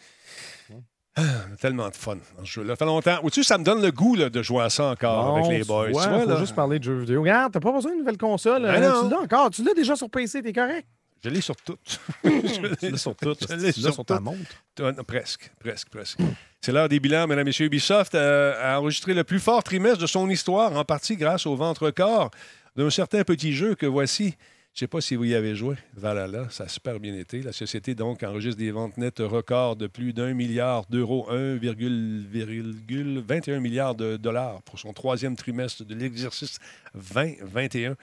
[1.17, 1.23] Ah,
[1.61, 2.67] tellement de fun dans ce.
[2.67, 3.19] Ça fait longtemps.
[3.25, 5.91] Ou-tu, ça me donne le goût là, de jouer à ça encore avec les boys.
[5.91, 6.37] vois, tu vois, faut là?
[6.37, 7.21] juste parler de jeux vidéo.
[7.21, 8.63] Regarde, t'as pas besoin d'une nouvelle console.
[8.63, 9.51] Ben euh, tu l'as encore.
[9.51, 10.87] Tu l'as déjà sur PC, t'es correct.
[11.23, 11.77] Je l'ai sur tout.
[12.23, 13.35] Tu l'as sur tout.
[13.41, 14.39] Je l'ai sur ta montre.
[14.79, 16.19] Non, presque, presque, presque.
[16.61, 17.67] C'est l'heure des bilans, mesdames et messieurs.
[17.67, 21.57] Ubisoft euh, a enregistré le plus fort trimestre de son histoire, en partie grâce au
[21.57, 22.31] ventre-corps
[22.77, 24.37] d'un certain petit jeu que voici.
[24.73, 25.75] Je ne sais pas si vous y avez joué.
[25.95, 27.43] Valhalla, ça a super bien été.
[27.43, 33.97] La société, donc, enregistre des ventes nettes records de plus d'un milliard d'euros, 1,21 milliard
[33.97, 36.61] de dollars pour son troisième trimestre de l'exercice
[36.95, 37.97] 2021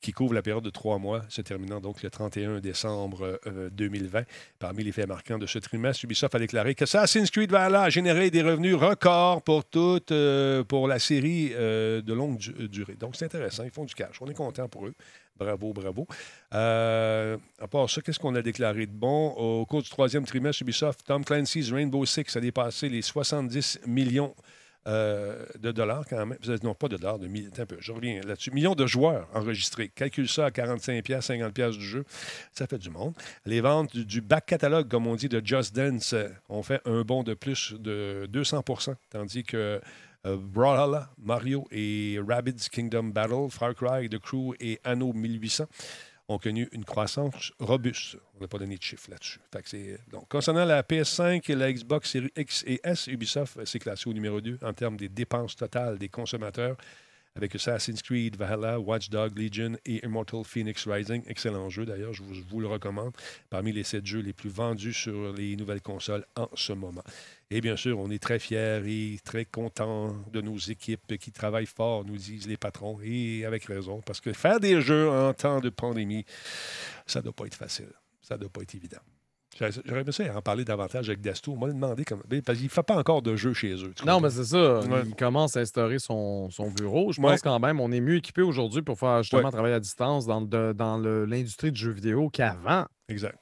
[0.00, 4.22] qui couvre la période de trois mois, se terminant donc le 31 décembre euh, 2020.
[4.60, 7.90] Parmi les faits marquants de ce trimestre, Ubisoft a déclaré que Assassin's Creed Valhalla a
[7.90, 12.68] généré des revenus records pour toute euh, pour la série euh, de longue du- euh,
[12.68, 12.94] durée.
[12.94, 14.20] Donc c'est intéressant, ils font du cash.
[14.20, 14.94] On est content pour eux.
[15.36, 16.06] Bravo, bravo.
[16.54, 19.28] Euh, à part ça, qu'est-ce qu'on a déclaré de bon?
[19.30, 24.34] Au cours du troisième trimestre, Ubisoft, Tom Clancy's Rainbow Six a dépassé les 70 millions
[24.88, 26.38] euh, de dollars quand même.
[26.62, 27.50] Non, pas de dollars, de milliers.
[27.58, 28.50] Un peu, je reviens là-dessus.
[28.50, 29.90] Millions de joueurs enregistrés.
[29.94, 32.04] Calcule ça à 45$, 50$ du jeu.
[32.52, 33.14] Ça fait du monde.
[33.44, 36.80] Les ventes du, du back catalogue, comme on dit, de Just Dance euh, ont fait
[36.86, 39.80] un bond de plus de 200% tandis que
[40.26, 45.66] euh, Brawlhalla, Mario et Rabbids Kingdom Battle, Far Cry, The Crew et Anno 1800
[46.28, 48.16] ont connu une croissance robuste.
[48.36, 49.40] On n'a pas donné de chiffres là-dessus.
[50.12, 54.12] Donc, concernant la PS5 et la Xbox Series X et S, Ubisoft s'est classé au
[54.12, 56.76] numéro 2 en termes des dépenses totales des consommateurs
[57.38, 61.22] avec Assassin's Creed, Valhalla, Watch Dog, Legion et Immortal Phoenix Rising.
[61.28, 63.12] Excellent jeu d'ailleurs, je vous le recommande.
[63.48, 67.04] Parmi les sept jeux les plus vendus sur les nouvelles consoles en ce moment.
[67.50, 71.64] Et bien sûr, on est très fiers et très contents de nos équipes qui travaillent
[71.66, 75.60] fort, nous disent les patrons, et avec raison, parce que faire des jeux en temps
[75.60, 76.26] de pandémie,
[77.06, 77.88] ça ne doit pas être facile.
[78.20, 78.98] Ça ne doit pas être évident.
[79.58, 81.52] J'aurais aimé ça en parler davantage avec Dasto.
[81.52, 82.22] On m'a demandé comment.
[82.28, 83.92] ben, Parce qu'il ne fait pas encore de jeux chez eux.
[84.06, 84.80] Non, mais c'est ça.
[84.80, 85.02] Ouais.
[85.06, 87.12] Il commence à instaurer son, son bureau.
[87.12, 87.30] Je Ouais.
[87.30, 89.50] pense quand même on est mieux équipé aujourd'hui pour faire justement Ouais.
[89.50, 92.84] travailler à distance dans, de- dans le- l'industrie du jeu vidéo qu'avant.
[93.08, 93.36] Exact.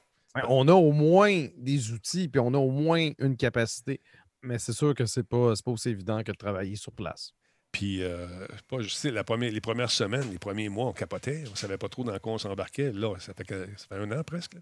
[0.47, 4.01] On a au moins des outils, puis on a au moins une capacité.
[4.43, 7.31] Mais c'est sûr que c'est pas, c'est pas aussi évident que de travailler sur place.
[7.71, 8.27] Puis, euh,
[8.69, 11.43] pas, je sais, la première, les premières semaines, les premiers mois, on capotait.
[11.47, 12.91] On ne savait pas trop dans quoi on s'embarquait.
[12.93, 14.53] Là, ça fait, que- ça fait un an presque.
[14.55, 14.61] là.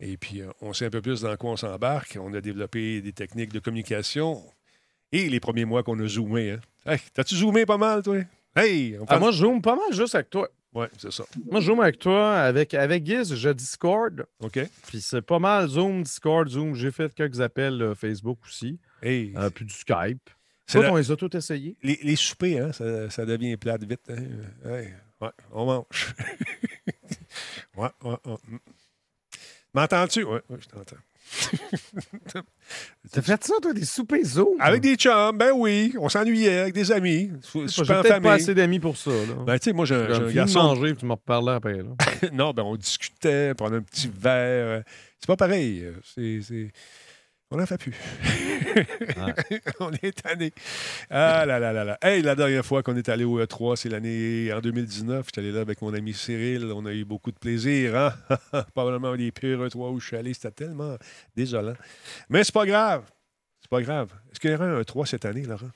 [0.00, 2.16] Et puis, euh, on sait un peu plus dans quoi on s'embarque.
[2.20, 4.42] On a développé des techniques de communication.
[5.12, 6.52] Et les premiers mois qu'on a zoomé.
[6.52, 6.60] Hein.
[6.86, 8.18] Hey, t'as-tu zoomé pas mal, toi?
[8.56, 8.96] Hey!
[8.98, 10.48] On Ah, moi, je joue pas mal juste avec toi.
[10.72, 11.24] Ouais, c'est ça.
[11.50, 12.38] Moi, je joue avec toi.
[12.40, 14.24] Avec, avec Giz, je Discord.
[14.40, 14.60] OK?
[14.86, 16.74] Puis c'est pas mal Zoom, Discord, Zoom.
[16.74, 18.78] J'ai fait quelques appels euh, Facebook aussi.
[19.02, 20.30] Hey, euh, puis du Skype.
[20.66, 21.76] c'est Toi, la- on les a tous essayés.
[21.82, 24.08] les, les soupers, hein, ça, ça devient plate vite.
[24.10, 24.22] hein.
[24.64, 26.14] Hey, ouais, on mange.
[27.76, 28.36] ouais, ouais, ouais.
[28.48, 28.58] Mm.
[29.74, 30.22] M'entends-tu?
[30.24, 30.96] Oui, ouais, je t'entends.
[33.12, 34.60] T'as fait ça, toi, des soupers Zoom?
[34.60, 35.94] Avec des chums, ben oui.
[35.98, 37.30] On s'ennuyait avec des amis.
[37.54, 39.10] J'ai peut-être pas assez d'amis pour ça.
[39.10, 39.34] Là.
[39.46, 40.62] Ben, tu sais, moi, j'ai un- garçon.
[40.62, 41.78] manger, puis tu m'en reparles après.
[41.78, 41.90] Là.
[42.32, 44.82] non, ben, on discutait, prendre un petit verre.
[45.18, 45.86] C'est pas pareil.
[46.14, 46.40] C'est.
[47.52, 47.94] On n'en fait plus.
[49.80, 50.52] on est tanné.
[51.10, 51.98] Ah là là là là.
[52.00, 55.26] Hey, la dernière fois qu'on est allé au E3, c'est l'année en 2019.
[55.26, 56.70] J'étais allé là avec mon ami Cyril.
[56.72, 57.96] On a eu beaucoup de plaisir.
[57.96, 58.12] Hein?
[58.74, 60.32] Probablement des pires E3 où je suis allé.
[60.32, 60.96] C'était tellement
[61.34, 61.74] désolant.
[62.28, 63.10] Mais c'est pas grave.
[63.60, 64.12] C'est pas grave.
[64.30, 65.70] Est-ce qu'il y aura un E3 cette année, Laurent?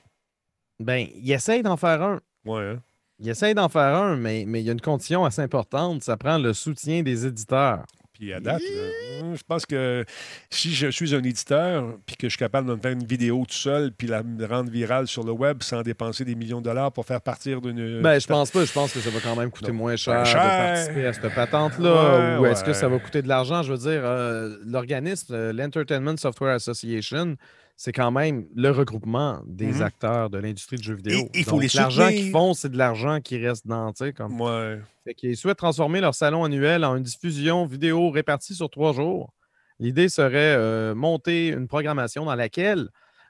[0.79, 2.21] Ben, il essaye d'en faire un.
[2.45, 2.81] Ouais, hein?
[3.19, 6.03] Il essaye d'en faire un, mais, mais il y a une condition assez importante.
[6.03, 7.85] Ça prend le soutien des éditeurs.
[8.17, 10.05] Puis à date, là, je pense que
[10.49, 13.43] si je suis un éditeur puis que je suis capable de me faire une vidéo
[13.47, 16.91] tout seul puis la rendre virale sur le web sans dépenser des millions de dollars
[16.93, 18.01] pour faire partir d'une.
[18.01, 18.63] Ben, je pense pas.
[18.63, 20.41] Je pense que ça va quand même coûter moins cher, Ben, cher.
[20.43, 22.39] de participer à cette patente-là.
[22.39, 23.63] Ouais, ou est-ce que ça va coûter de l'argent?
[23.63, 27.35] Je veux dire, euh, l'organisme, euh, l'Entertainment Software Association,
[27.77, 29.81] c'est quand même le regroupement des Mhm.
[29.81, 31.27] acteurs de l'industrie du jeu vidéo.
[31.33, 34.13] Il faut Donc, les L'argent qu'ils font, c'est de l'argent qui reste dans, tu sais,
[34.13, 34.79] comme Ouais.
[35.03, 39.33] Fait qu'ils souhaitent transformer leur salon annuel en une diffusion vidéo répartie sur trois jours.
[39.79, 42.87] L'idée serait euh, monter une programmation dans laquelle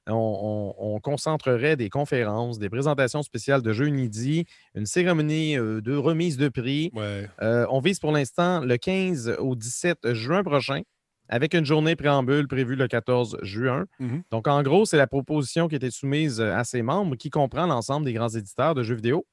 [0.08, 5.82] on, on- on concentrerait des conférences, des présentations spéciales de jeux inédits, une cérémonie euh,
[5.82, 6.92] de remise de prix.
[6.94, 7.28] Ouais.
[7.42, 10.82] Euh, on vise pour l'instant le 15 au 17 juin prochain,
[11.30, 13.86] avec une journée préambule prévue le 14 juin.
[14.00, 14.24] Mhm.
[14.32, 17.30] Donc, en gros, c'est la proposition qui a été soumise euh, à ses membres, qui
[17.30, 19.26] comprend l'ensemble des grands éditeurs de jeux vidéo.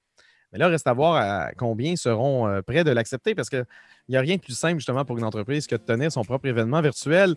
[0.53, 3.64] Mais là, reste à voir à combien seront euh, prêts de l'accepter parce qu'il
[4.09, 6.47] n'y a rien de plus simple justement pour une entreprise que de tenir son propre
[6.47, 7.36] événement virtuel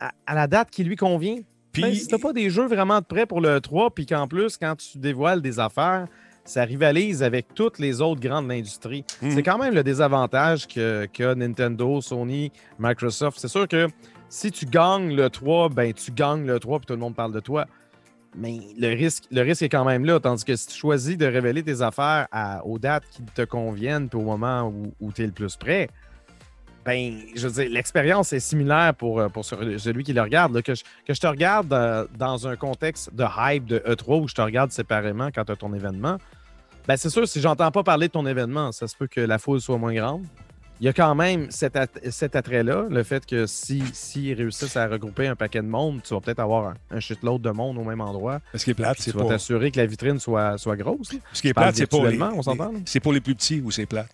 [0.00, 1.38] à, à la date qui lui convient.
[1.72, 4.04] Puis, Ben, si tu n'as pas des jeux vraiment de prêts pour le 3, puis
[4.04, 6.06] qu'en plus, quand tu dévoiles des affaires,
[6.44, 9.04] ça rivalise avec toutes les autres grandes de l'industrie.
[9.22, 9.30] Mhm.
[9.32, 13.38] C'est quand même le désavantage que, que Nintendo, Sony, Microsoft.
[13.38, 13.88] C'est sûr que
[14.28, 17.32] si tu gagnes le 3, ben tu gagnes le 3 puis tout le monde parle
[17.32, 17.66] de toi.
[18.34, 20.18] Mais le risque, le risque est quand même là.
[20.18, 24.08] Tandis que si tu choisis de révéler tes affaires à- aux dates qui te conviennent
[24.08, 25.88] puis au moment où, tu es le plus prêt,
[26.84, 30.52] ben, je veux dire, l'expérience est similaire pour, euh, pour ce- celui qui le regarde.
[30.54, 30.62] là.
[30.62, 34.28] Que, je, que je te regarde euh, dans un contexte de hype de E3 où
[34.28, 36.18] je te regarde séparément quand tu as ton événement,
[36.88, 39.38] ben c'est sûr, si j'entends pas parler de ton événement, ça se peut que la
[39.38, 40.24] foule soit moins grande.
[40.80, 44.76] Il y a quand même cet, at- cet attrait-là, le fait que si, s'ils réussissent
[44.76, 47.78] à regrouper un paquet de monde, tu vas peut-être avoir un, un shitload de monde
[47.78, 48.40] au même endroit.
[48.52, 51.12] ce qui est plate, c'est tu vas t'assurer que la vitrine soit, soit grosse.
[51.32, 52.20] Ce qui est plate, c'est pour les.
[52.20, 52.72] on s'entend?
[52.84, 54.08] C'est pour les plus petits où c'est plate?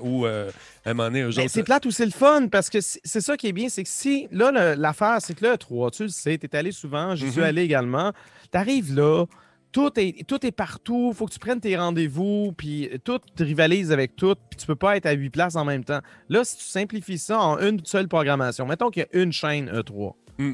[0.00, 0.50] Où euh,
[0.84, 1.50] à un moment donné, eux Ben, autres.
[1.52, 3.88] c'est plate ou c'est le fun parce que c'est ça qui est bien, c'est que
[3.88, 7.30] si là, l'affaire, c'est que là, 3, tu le sais, tu es allé souvent, j'y
[7.30, 7.46] suis Mhm.
[7.46, 8.12] allé également.
[8.52, 9.24] Tu arrives là,
[9.72, 14.16] tout est, tout est partout, faut que tu prennes tes rendez-vous, puis tout rivalise avec
[14.16, 16.00] tout, puis tu peux pas être à 8 places en même temps.
[16.30, 19.68] Là, si tu simplifies ça en une seule programmation, mettons qu'il y a une chaîne
[19.70, 20.52] E3, Mm.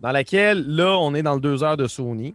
[0.00, 2.34] dans laquelle, là, on est dans le 2 heures de Sony.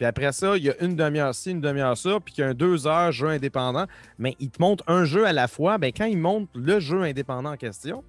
[0.00, 2.46] Puis après ça, il y a une demi-heure ci, une demi-heure ça, puis qu'il y
[2.46, 3.84] a un deux heures jeu indépendant.
[4.18, 5.76] Mais il te montre un jeu à la fois.
[5.76, 8.02] Ben, quand il montre le jeu indépendant en question,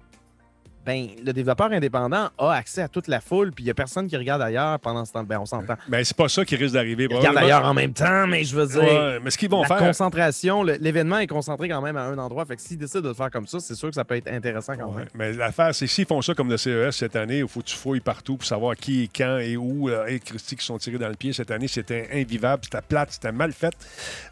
[0.84, 4.08] ben, le développeur indépendant a accès à toute la foule, puis il n'y a personne
[4.08, 5.22] qui regarde ailleurs pendant ce temps.
[5.24, 5.74] Ben, on s'entend.
[5.88, 7.06] Ben, c'est pas ça qui risque d'arriver.
[7.10, 8.82] Ils regardent ailleurs en même temps, mais je veux dire.
[8.82, 9.78] Ouais, mais ce qu'ils vont la faire.
[9.78, 12.44] concentration, l'événement est concentré quand même à un endroit.
[12.46, 14.28] Fait que s'ils décident de le faire comme ça, c'est sûr que ça peut être
[14.28, 15.08] intéressant quand Ouais, même.
[15.14, 17.76] Mais l'affaire, c'est s'ils font ça comme le CES cette année, il faut que tu
[17.76, 19.88] fouilles partout pour savoir qui, quand et où.
[19.88, 23.12] euh, Et Christy qui sont tirés dans le pied cette année, c'était invivable, c'était plate,
[23.12, 23.72] c'était mal fait.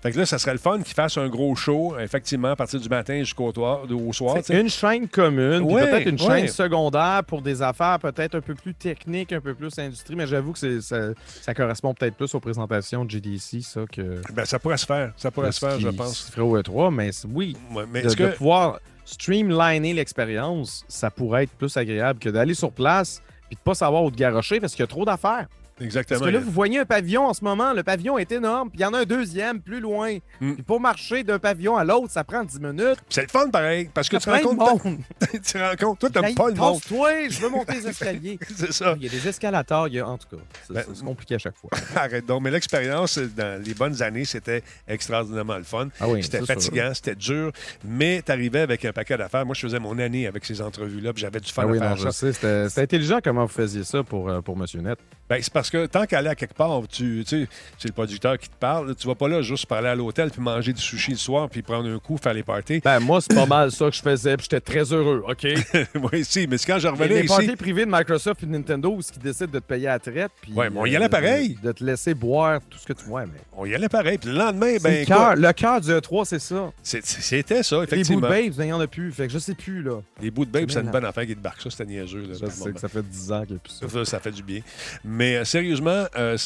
[0.03, 2.81] Fait que là, ça serait le fun qu'ils fassent un gros show, effectivement, à partir
[2.81, 4.37] du matin jusqu'au au soir.
[4.51, 6.40] une chaîne commune, Ouais, peut-être une ouais.
[6.41, 10.27] Chaîne secondaire pour des affaires peut-être un peu plus techniques, un peu plus industrie, mais
[10.27, 14.59] j'avoue que ça, ça correspond peut-être plus aux présentations de GDC, ça, que Ben, ça
[14.59, 15.13] pourrait se faire.
[15.17, 16.39] Ça pourrait se faire, je se pense.
[16.39, 18.37] au E3, mais oui, Ouais, mais de, que.
[18.37, 23.75] pouvoir streamliner l'expérience, ça pourrait être plus agréable que d'aller sur place puis de pas
[23.75, 25.49] savoir où te garrocher parce qu'il y a trop d'affaires.
[25.81, 26.21] Exactement.
[26.21, 28.79] Parce que là, vous voyez un pavillon en ce moment, le pavillon est énorme, puis
[28.81, 30.17] il y en a un deuxième plus loin.
[30.41, 30.55] Mm.
[30.55, 32.99] Puis pour marcher d'un pavillon à l'autre, ça prend 10 minutes.
[33.09, 34.85] C'est le fun, pareil, parce que tu rencontres.
[35.33, 36.81] tu compte, toi, t'aimes Hey, pas le monde.
[36.81, 38.39] Tasse-toi, je veux monter les escaliers.
[38.55, 38.95] C'est ça.
[38.97, 40.43] Il y a des escalators, il y a, en tout cas.
[40.67, 41.71] C'est Ben, compliqué à chaque fois.
[41.97, 42.43] Arrête donc.
[42.43, 45.89] Mais l'expérience, dans les bonnes années, c'était extraordinairement le fun.
[46.01, 47.53] Ah oui, C'était fatigant, c'était dur,
[47.85, 49.47] mais tu arrivais avec un paquet d'affaires.
[49.47, 51.97] Moi, je faisais mon année avec ces entrevues-là, puis j'avais du fun Ah oui, à
[51.97, 52.33] faire non, ça.
[52.33, 54.99] c'était intelligent comment vous faisiez ça pour, euh, pour Monsieur Net.
[55.31, 58.37] Ben, c'est parce que tant qu'aller à quelque part, tu tu sais, c'est le producteur
[58.37, 58.95] qui te parle.
[58.97, 61.49] Tu vas pas là juste pour aller à l'hôtel puis manger du sushi le soir
[61.49, 62.81] puis prendre un coup, faire les parties.
[62.85, 65.47] Ben, moi, c'est pas mal ça que je faisais, puis j'étais très heureux, OK?
[66.13, 67.29] oui, si, mais c'est quand je revenais les ici.
[67.29, 69.99] parties privées de Microsoft et de Nintendo où ils décident de te payer à la
[70.01, 70.33] traite.
[70.43, 71.57] Puis, Ouais, mais on y allait pareil.
[71.63, 73.25] De, de te laisser boire tout ce que tu vois.
[73.27, 73.39] Mais...
[73.57, 74.19] On y allait pareil.
[74.19, 76.73] Puis le lendemain, ben, le cœur- le cœur du E3, c'est ça.
[76.83, 78.29] c'était ça, Les bouts de effectivement.
[78.29, 79.13] babes, il n'y en a plus.
[79.13, 80.01] Fait que je sais plus, là.
[80.21, 81.61] Les bouts de babe, C'est une bonne affaire qui débarque.
[81.63, 82.23] Ça, c'était niaiseux.
[82.23, 83.89] Là, Je sais que ça fait 10 ans qu'il n'y a plus ça.
[83.89, 84.61] Ça, ça fait du bien.
[85.05, 86.37] Mais euh, sérieusement, euh,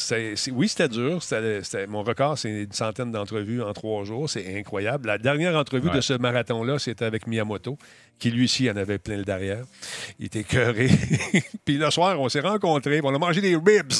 [0.53, 1.19] oui, c'était dur.
[1.87, 4.29] Mon record, c'est une centaine d'entrevues en trois jours.
[4.29, 5.07] C'est incroyable.
[5.07, 5.95] La dernière entrevue Ouais.
[5.95, 7.77] de ce marathon-là, c'était avec Miyamoto,
[8.17, 9.63] qui lui aussi en avait plein le derrière.
[10.19, 10.89] Il était cœuré.
[11.65, 13.01] puis le soir, on s'est rencontrés.
[13.03, 13.93] On a mangé des ribs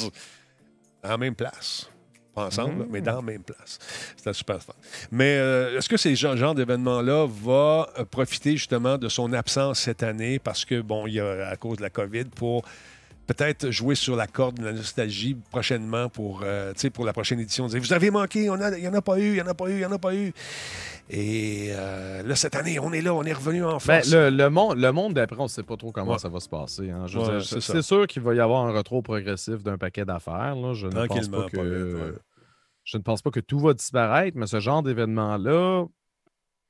[1.03, 1.89] en même place.
[2.34, 3.80] Pas ensemble, là, mais dans la même place.
[4.17, 4.73] C'était super fun.
[5.09, 10.38] Mais euh, est-ce que gen- genre d'événements-là va profiter justement de son absence cette année?
[10.39, 12.65] Parce que, bon, il y a à cause de la COVID pour
[13.28, 17.67] peut-être jouer sur la corde de la nostalgie prochainement pour, euh, pour la prochaine édition.
[17.67, 19.67] Dire, vous avez manqué, il n'y en a pas eu, il n'y en a pas
[19.69, 20.32] eu, il n'y en a pas eu.
[21.09, 24.11] Et euh, là, cette année, on est là, on est revenu en Ben, force.
[24.11, 26.17] le, le monde, le monde d'après, on ne sait pas trop comment Ouais.
[26.19, 26.89] ça va se passer.
[26.89, 27.05] hein.
[27.15, 30.55] Ouais, c'est sûr qu'il va y avoir un retour progressif d'un paquet d'affaires.
[30.73, 31.57] Je ne pense pas que.
[31.57, 32.17] pas vite, ouais.
[32.84, 35.86] Je ne pense pas que tout va disparaître, mais ce genre d'événement-là,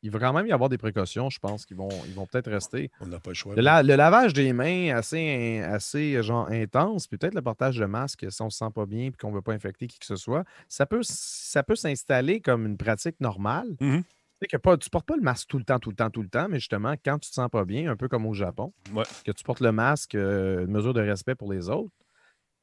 [0.05, 2.49] il va quand même y avoir des précautions, je pense, qui vont, ils vont peut-être
[2.49, 2.91] rester.
[3.01, 3.55] on n'a pas le choix.
[3.55, 7.85] Le, la- le lavage des mains assez, assez genre intense, puis peut-être le portage de
[7.85, 10.05] masque si on se sent pas bien et qu'on ne veut pas infecter qui que
[10.05, 13.67] ce soit, ça peut, ça peut s'installer comme une pratique normale.
[13.81, 14.03] Mhm.
[14.03, 14.09] Tu
[14.41, 16.21] sais que pas, tu portes pas le masque tout le temps, tout le temps, tout
[16.21, 18.73] le temps, mais justement, quand tu te sens pas bien, un peu comme au Japon,
[18.93, 19.03] Ouais.
[19.25, 21.89] que tu portes le masque, euh, une mesure de respect pour les autres,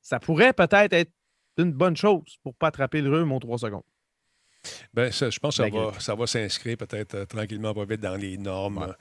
[0.02, 1.10] ça pourrait peut-être être
[1.58, 3.82] une bonne chose pour pas attraper le rhume en trois secondes.
[4.94, 8.00] Ben, ça, je pense que ça va, ça va s'inscrire peut-être euh, tranquillement, pas vite
[8.00, 8.78] dans les normes.
[8.78, 8.94] Ouais.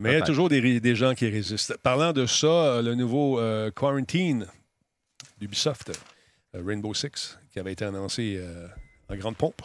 [0.00, 1.76] Mais il y a toujours des, des gens qui résistent.
[1.78, 4.46] Parlant de ça, euh, le nouveau euh, Quarantine
[5.40, 5.90] d'Ubisoft,
[6.54, 8.40] euh, Rainbow Six, qui avait été annoncé
[9.08, 9.62] en grande pompe.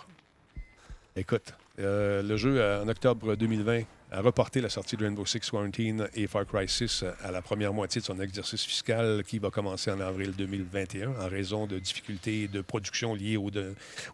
[1.16, 3.84] Écoute, le jeu, en octobre 2020,
[4.14, 7.74] a reporté la sortie de Rainbow Six Quarantine et Far Cry 6 à la première
[7.74, 12.48] moitié de son exercice fiscal qui va commencer en avril 2021 en raison de difficultés
[12.48, 13.50] de production liées au,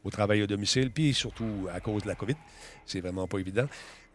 [0.10, 2.36] travail au domicile, puis surtout à cause de la COVID.
[2.86, 3.68] C'est vraiment pas évident.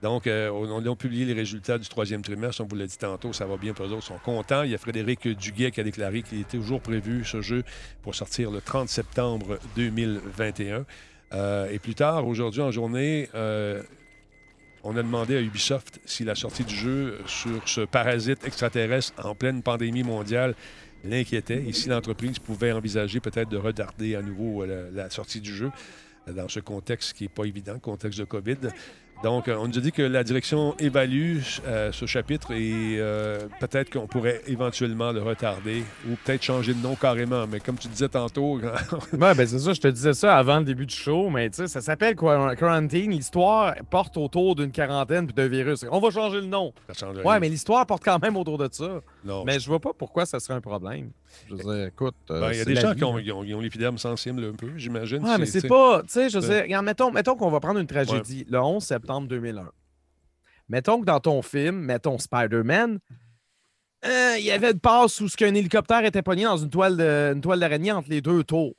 [0.03, 2.62] Donc, euh, on, a publié les résultats du troisième trimestre.
[2.62, 4.05] On vous l'a dit tantôt, ça va bien pour eux autres.
[4.05, 4.62] Ils sont contents.
[4.62, 7.62] Il y a Frédéric Duguay qui a déclaré qu'il était toujours prévu, ce jeu,
[8.03, 10.87] pour sortir le 30 septembre 2021.
[11.32, 13.82] Euh, et plus tard, aujourd'hui en journée, euh,
[14.85, 19.35] on a demandé à Ubisoft si la sortie du jeu sur ce parasite extraterrestre en
[19.35, 20.55] pleine pandémie mondiale
[21.05, 25.55] l'inquiétait et si l'entreprise pouvait envisager peut-être de retarder à nouveau euh, la, sortie du
[25.55, 25.70] jeu
[26.26, 28.57] dans ce contexte qui n'est pas évident, contexte de COVID.
[29.22, 33.38] Donc, euh, on nous a dit que la direction évalue euh, ce chapitre et euh,
[33.58, 37.46] peut-être qu'on pourrait éventuellement le retarder ou peut-être changer de nom carrément.
[37.46, 38.58] Mais comme tu disais tantôt,
[39.12, 41.56] Ouais, ben c'est ça, je te disais ça avant le début du show, mais tu
[41.56, 43.12] sais, ça s'appelle Quar- Quarantine.
[43.12, 45.86] L'histoire porte autour d'une quarantaine d'un virus.
[45.90, 46.72] On va changer le nom.
[46.88, 49.00] ça change Ouais, mais l'histoire porte quand même autour de ça.
[49.24, 49.44] non.
[49.46, 51.10] Mais je vois pas pourquoi ça serait un problème.
[51.49, 52.14] Je veux dire, écoute.
[52.30, 53.61] euh, Ben, Il y a des gens vie, qui ont, hein.
[53.62, 55.24] l'épiderme sensible un peu, j'imagine.
[55.24, 56.03] Ouais, mais c'est pas.
[56.03, 58.82] Tu sais, je veux dire, regarde, mettons, mettons qu'on va prendre une tragédie le 11
[58.82, 59.70] septembre 2001.
[60.68, 62.99] Mettons que dans ton film, mettons Spider-Man,
[64.07, 66.97] euh, il y avait une passe où ce qu'un hélicoptère était pogné dans une toile
[66.97, 68.74] de- une toile d'araignée entre les deux tours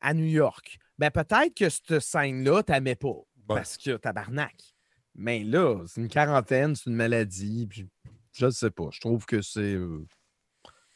[0.00, 0.78] à New York.
[0.98, 3.14] Ben peut-être que cette scène-là, t'aimais pas.
[3.46, 4.54] Parce que tabarnak.
[5.14, 7.66] Mais là, c'est une quarantaine, c'est une maladie.
[7.68, 7.86] Puis
[8.32, 8.88] Je ne sais pas.
[8.92, 9.60] Je trouve que c'est.
[9.74, 10.04] euh,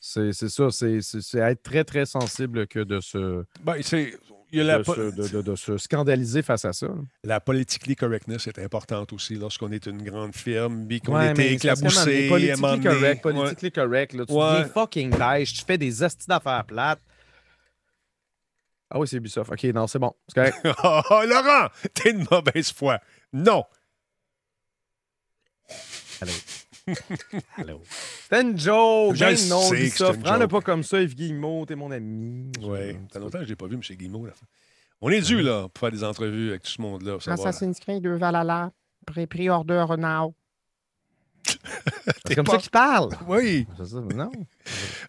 [0.04, 0.68] c'est ça.
[0.70, 0.98] C'est
[1.38, 4.18] être très, très sensible que de se, Ben, c'est-
[4.50, 6.88] il y a la, de po- se, de- de- de se scandaliser face à ça.
[7.24, 11.54] la politically correctness est importante aussi lorsqu'on est une grande firme, puis qu'on Ouais, était
[11.54, 12.28] éclaboussé.
[12.28, 13.32] Politically correct, Ouais.
[13.32, 14.12] politically correct.
[14.14, 14.68] Là, tu Ouais.
[14.74, 17.00] fucking beige, tu fais des astis d'affaires plates.
[18.90, 19.50] Ah oui, c'est Ubisoft.
[19.50, 20.12] OK, non, c'est bon.
[20.28, 20.58] C'est correct.
[20.84, 22.98] Oh, Laurent, t'es de mauvaise foi.
[23.32, 23.64] Non.
[26.20, 26.32] Allô?
[27.56, 27.82] Allô?
[28.32, 29.14] C'était une joke.
[29.14, 30.50] Je Ben non, sais que une Prends-le joke.
[30.50, 32.50] pas comme ça, Yves Guillemot, t'es mon ami.
[32.62, 33.80] Oui, ça fait longtemps que je n'ai pas vu M.
[33.82, 34.24] Guillemot.
[34.26, 34.32] Là.
[35.02, 37.18] On est dû là, pour faire des entrevues avec tout ce monde-là.
[37.26, 38.72] Assassin's Creed 2 Valhalla.
[39.06, 40.34] Pré- Pre-order now.
[42.26, 43.10] C'est comme pas- ça qu'il parle.
[43.26, 43.66] Oui.
[43.76, 44.30] C'est ça, non.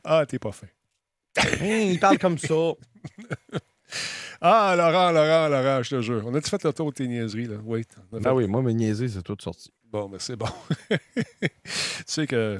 [0.04, 0.68] Ah, t'es pas fin.
[1.38, 2.54] Hein, il parle comme ça.
[4.46, 6.22] Ah, Laurent, Laurent, Laurent, je te jure.
[6.26, 7.56] On a-tu fait le tour de tes niaiseries, là?
[7.56, 7.88] A fait-
[8.26, 9.72] Ah oui, moi, mes niaiseries, c'est tout sorti.
[9.90, 10.48] Bon, ben c'est bon.
[10.90, 11.50] tu
[12.06, 12.60] sais que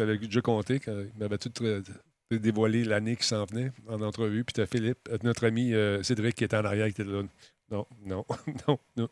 [0.00, 1.82] tu avais déjà compté qu'il m'avait tout euh,
[2.30, 4.44] dévoilé l'année qui s'en venait en entrevue.
[4.44, 7.04] Puis tu as Philippe, euh, notre ami euh, Cédric qui était en arrière, qui était
[7.04, 7.22] là.
[7.70, 8.24] Non, non,
[8.68, 9.08] non, non.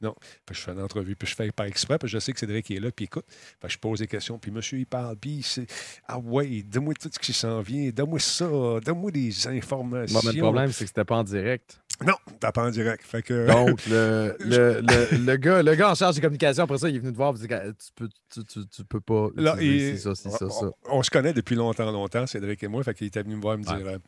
[0.00, 0.14] Non.
[0.50, 2.78] je fais une entrevue, puis je fais par exprès, puis je sais que Cédric est
[2.80, 3.24] là, puis écoute.
[3.66, 5.66] Je pose des questions, puis monsieur, il parle, puis c'est
[6.06, 8.46] Ah ouais, donne-moi tout ce qui s'en vient, donne-moi ça,
[8.84, 10.20] donne-moi des informations.
[10.20, 11.80] Bon, mais le problème, c'est que c'était pas en direct.
[12.06, 13.02] Non, t'as pas en direct.
[13.04, 13.46] Fait que.
[13.48, 16.94] Donc, le, le, le, le gars, le gars en charge des communications, après ça, il
[16.94, 19.28] est venu te voir et dit tu peux, tu, tu, tu peux pas.
[19.34, 20.70] Là, il- ça, c'est ça, on, ça.
[20.90, 22.84] on se connaît depuis longtemps, longtemps, Cédric et moi.
[22.84, 23.98] Fait qu'il était venu me voir et me dire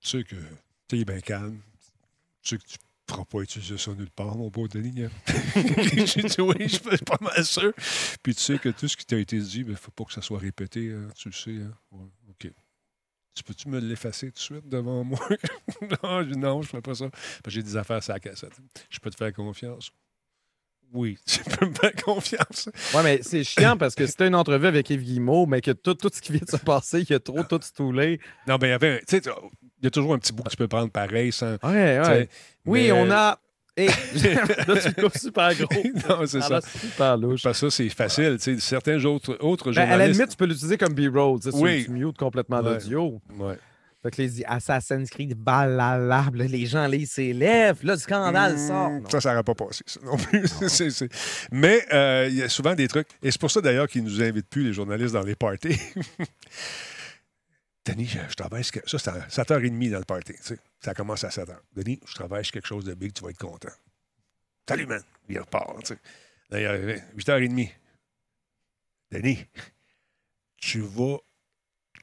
[0.00, 0.36] Tu sais que
[0.86, 1.60] tu es bien calme.
[2.42, 2.76] Tu sais que tu
[3.08, 5.04] ne pourras pas utiliser ça nulle part, mon beau Denis.
[5.04, 5.10] hein?
[6.06, 7.72] J'ai dit Oui, je suis pas mal sûr.
[8.22, 10.12] Puis tu sais que tout ce qui t'a été dit, il ne faut pas que
[10.12, 10.92] ça soit répété.
[10.92, 11.62] hein, tu le sais.
[11.62, 11.72] hein.
[11.92, 12.50] Ouais, OK.
[13.34, 15.18] Tu peux-tu me l'effacer tout de suite devant moi?
[16.02, 17.10] non, je, ne fais pas ça.
[17.48, 18.52] J'ai des affaires sur la cassette.
[18.88, 19.90] Je peux te faire confiance.
[20.92, 22.68] Oui, tu peux me faire confiance.
[22.94, 25.94] Ouais, mais c'est chiant parce que c'était une entrevue avec Yves Guillemot, mais que tout,
[25.94, 28.20] tout ce qui vient de se passer, il y a trop tout stoulé.
[28.46, 29.02] Non, ben, il y avait.
[29.80, 31.52] Il y a toujours un petit bout que tu peux prendre pareil sans.
[31.62, 32.28] Ouais, ouais.
[32.66, 33.38] Oui, mais- on a.
[33.76, 33.88] Hey,
[34.68, 35.66] là, tu coupes super gros.
[36.08, 36.48] non, c'est ça.
[36.48, 37.42] là, c'est super louche.
[37.42, 38.36] Parce que ça, c'est facile.
[38.60, 40.20] Certains autres, autres Ben, à la journalistes.
[40.20, 41.40] limite, tu peux l'utiliser comme B-roll.
[41.54, 41.84] Oui.
[41.86, 42.74] tu mutes complètement Ouais.
[42.74, 43.20] l'audio.
[43.36, 43.58] Ouais.
[44.00, 47.80] Fait que les Assassin's Creed, Valhalla, là, les gens lisent ses lèvres.
[47.82, 48.90] Là, le scandale Mmh, sort.
[48.90, 49.02] Non.
[49.10, 50.44] Ça, ça n'aurait pas passé, ça non plus.
[51.50, 53.08] Mais euh, il y a souvent des trucs.
[53.24, 55.80] Et c'est pour ça, d'ailleurs, qu'ils ne nous invitent plus, les journalistes, dans les parties.
[57.94, 60.32] Denis, je, je travaille que- Ça, c'est à 7h30 dans le party.
[60.34, 60.58] tu sais.
[60.80, 61.56] Ça commence à 7h.
[61.74, 63.68] Denis, je travaille sur quelque chose de big, tu vas être content.
[64.68, 65.02] Salut, man.
[65.28, 65.78] Il repart.
[65.80, 65.98] tu sais.
[66.50, 67.70] Là, il arrive 8h30.
[69.12, 69.46] Denis,
[70.56, 71.18] tu vas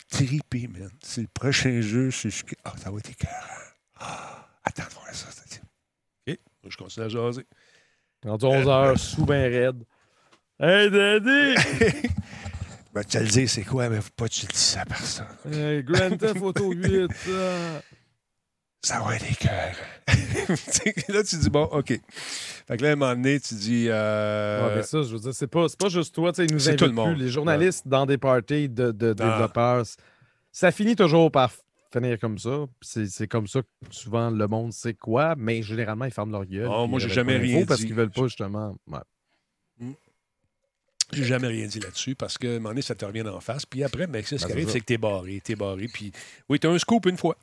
[0.09, 0.89] triper, man.
[1.03, 2.09] C'est le prochain jeu.
[2.11, 3.35] c'est ce Ah, ça va être écœurant.
[3.99, 5.27] Ah, attends de voir ça.
[6.27, 6.37] OK,
[6.67, 7.45] je continue à jaser.
[8.23, 9.83] Rendu 11 heures, sous ben raide.
[10.59, 11.55] Hey, Daddy!
[13.09, 15.25] Tu vas le dire, c'est quoi, mais faut pas que tu le dises à personne.
[15.53, 17.07] hey, Grand Theft Auto 8.
[17.13, 17.81] ça.
[18.83, 19.75] Ça va être écœurant.
[21.13, 21.87] là, tu dis, bon, OK.
[22.67, 23.85] Fait que là, à un moment donné, tu dis.
[23.89, 26.31] euh, Ouais, mais ça, je veux dire, c'est pas, c'est pas juste toi.
[26.31, 26.95] tu sais, Ils nous invitent tout le plus.
[26.95, 27.17] monde.
[27.19, 29.29] Les journalistes dans des parties de, de Ah.
[29.29, 29.83] développeurs,
[30.51, 31.51] ça finit toujours par
[31.93, 32.65] finir comme ça.
[32.81, 36.45] C'est c'est comme ça que souvent le monde sait quoi, mais généralement, ils ferment leur
[36.47, 36.67] gueule.
[36.67, 37.85] Oh, moi, j'ai jamais rien Parce dit.
[37.85, 38.75] qu'ils veulent pas, justement.
[38.87, 38.99] ouais.
[41.13, 43.39] J'ai jamais rien dit là-dessus parce que, à un moment donné, ça te revient en
[43.39, 43.65] face.
[43.65, 45.41] Puis après, ben, c'est ce Ben, qui arrive, c'est que t'es barré.
[45.43, 45.87] T'es barré.
[45.91, 46.11] Puis,
[46.49, 47.35] oui, t'as un scoop une fois.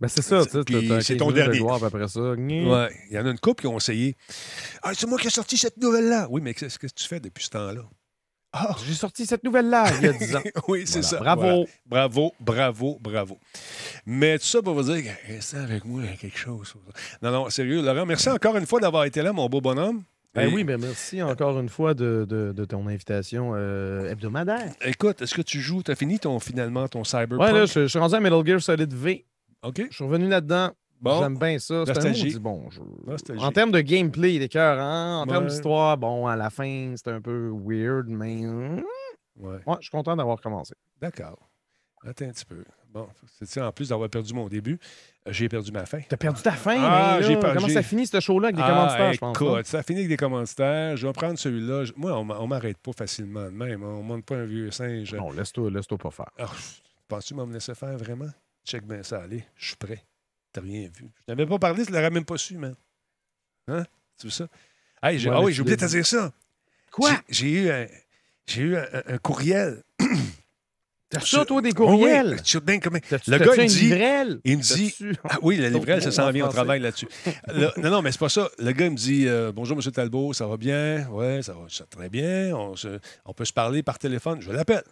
[0.00, 1.58] Ben, c'est ça, c'est 15 ton de dernier.
[1.58, 2.34] gloire, puis après ça.
[2.36, 2.66] gni.
[2.66, 2.88] Ouais.
[3.10, 4.16] Il y en a une couple qui ont essayé.
[4.82, 6.26] Ah, c'est moi qui ai sorti cette nouvelle-là.
[6.30, 7.82] Oui, mais qu'est-ce que tu fais depuis ce temps-là?
[8.52, 10.42] Ah, J'ai sorti cette nouvelle-là il y a 10 ans.
[10.68, 11.08] oui, c'est Voilà.
[11.08, 11.18] ça.
[11.20, 11.40] Bravo.
[11.42, 11.64] Voilà.
[11.86, 13.38] Bravo, bravo, bravo.
[14.06, 16.74] Mais tout ça pour vous dire, restez avec moi, il y a quelque chose.
[17.22, 20.02] Non, non, sérieux, Laurent, merci encore une fois d'avoir été là, mon beau bonhomme.
[20.34, 24.72] Ben oui, mais merci encore une fois de, de- de ton invitation euh, hebdomadaire.
[24.84, 27.40] Écoute, est-ce que tu joues, tu as fini ton, finalement ton Cyberpunk?
[27.40, 29.26] Ouais, là, je, je suis rendu à Metal Gear Solid V.
[29.64, 29.82] OK.
[29.90, 30.70] Je suis revenu là-dedans.
[31.00, 31.20] Bon.
[31.20, 31.82] J'aime bien ça.
[31.86, 32.82] C'est un maudit bon jeu.
[33.38, 35.22] En termes de gameplay, il est écœurant.
[35.22, 38.46] En termes d'histoire, bon, à la fin, c'est un peu weird, mais
[39.36, 40.74] Ouais, ouais, je suis content d'avoir commencé.
[41.00, 41.38] d'accord.
[42.06, 42.64] Attends un petit peu.
[42.92, 43.08] Bon,
[43.42, 44.78] c'est en plus d'avoir perdu mon début,
[45.26, 46.00] euh, j'ai perdu ma fin.
[46.08, 48.56] T'as perdu ta fin, Ah, mais là, j'ai pas- comment ça finit ce show-là avec
[48.56, 49.36] des Ah, commanditaires, je pense?
[49.36, 49.62] écoute, hein?
[49.64, 50.96] ça a fini avec des commanditaires.
[50.96, 51.84] Je vais prendre celui-là.
[51.96, 53.84] Moi, on m'a- on m'arrête pas facilement de même.
[53.84, 55.14] On monte pas un vieux singe.
[55.14, 56.30] Non, laisse-toi laisse pas faire.
[56.38, 56.50] Ah,
[57.06, 58.30] Penses-tu m'en me laisser faire vraiment?
[58.64, 60.02] Check bien ça, allez, je suis prêt.
[60.52, 61.06] T'as rien vu.
[61.28, 62.74] Je n'avais pas parlé, tu l'aurais même pas su, man.
[63.68, 63.84] Hein?
[64.18, 64.46] Tu veux ça?
[65.02, 66.32] Hey, j'ai- Ouais, ah oui, j'ai oublié de te dire ça.
[66.90, 67.10] Quoi?
[67.28, 67.86] J'ai- eu un,
[68.46, 69.82] j'ai eu un, un courriel
[71.10, 72.36] T'as ça, toi, des courriels?
[72.36, 72.94] oui, comme-
[73.26, 73.88] Le gars, il me dit-
[74.44, 74.94] il me dit-
[75.28, 77.08] Ah oui, la livrelle, ça s'en en vient, on travaille là-dessus.
[77.48, 78.48] Là, non, non, mais c'est pas ça.
[78.58, 79.90] Le gars il me dit euh, Bonjour, M.
[79.92, 81.08] Talbot, ça va bien?
[81.10, 82.54] Oui, ça va ça très bien.
[82.54, 84.40] On, se- on peut se parler par téléphone?
[84.40, 84.84] Je l'appelle.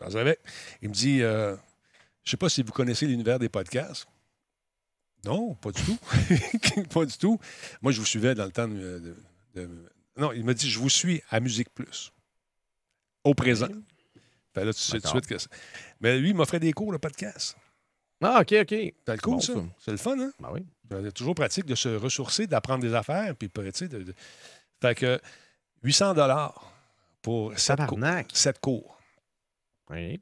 [0.00, 0.38] Je suis avec.
[0.80, 1.56] Il me dit euh,
[2.24, 4.06] Je sais pas si vous connaissez l'univers des podcasts.
[5.24, 5.98] Non, pas du tout.
[6.94, 7.40] pas du tout.
[7.82, 9.02] Moi, je vous suivais dans le temps de.
[9.56, 9.68] de-
[10.16, 12.12] Non, il m'a dit Je vous suis à Musique Plus.
[13.24, 13.66] Au présent.
[14.58, 15.48] Fait là, tu sais tout de suite que c'est-
[16.00, 17.56] Mais lui, il m'offrait des cours de podcast.
[18.20, 18.68] Ah, OK, OK.
[18.68, 19.52] C'est le cool, Bon, ça?
[19.54, 19.60] ça.
[19.78, 20.32] C'est le fun, hein?
[20.40, 20.66] Ben oui.
[20.90, 24.14] C'est toujours pratique de se ressourcer, d'apprendre des affaires, puis tu sais, de, de-
[24.80, 25.20] Fait que
[25.82, 26.72] 800 dollars
[27.22, 27.98] pour 7 cours.
[28.32, 28.98] Sept cours.
[29.90, 30.20] Oui.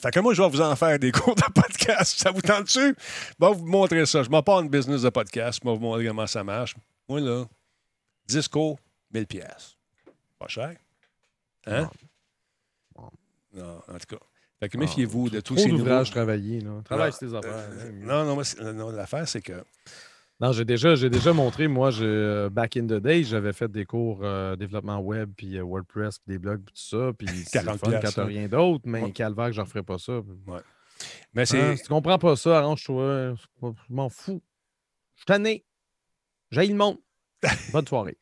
[0.00, 2.18] Fait que moi, je vais vous en faire des cours de podcast.
[2.20, 2.80] Ça vous tente-tu?
[2.80, 4.22] Je vais vous montrer ça.
[4.22, 5.60] Je m'en pas une business de podcast.
[5.62, 6.74] Je vais vous montrer comment ça marche.
[7.08, 7.44] Moi, là,
[8.26, 8.78] 10 cours,
[9.12, 9.76] 1000 pièces.
[10.38, 10.74] Pas cher.
[11.66, 11.82] Hein?
[11.84, 11.90] Bon.
[13.54, 14.24] Non, en tout cas.
[14.60, 16.62] Fait que méfiez-vous de tous ces d'ouvrages travaillés.
[16.84, 17.68] Travaille sur tes affaires.
[17.94, 18.42] non, non,
[18.72, 19.64] non, l'affaire, c'est que...
[20.40, 23.70] Non, j'ai déjà, j'ai déjà montré, moi, j'ai, euh, back in the day, j'avais fait
[23.70, 27.12] des cours euh, développement web, puis euh, WordPress, puis des blogs, puis tout ça.
[27.16, 28.26] Puis c'est le 40 fun quand t'as hein.
[28.26, 29.12] rien d'autre, mais Ouais.
[29.12, 30.20] calvaire que j'en ferais pas ça.
[31.34, 31.60] Mais c'est...
[31.60, 33.34] Hein, si tu comprends pas ça, arrange-toi.
[33.62, 34.42] Je m'en fous.
[35.14, 35.64] Je suis tanné.
[36.50, 36.98] J'ai le monde.
[37.72, 38.16] Bonne soirée.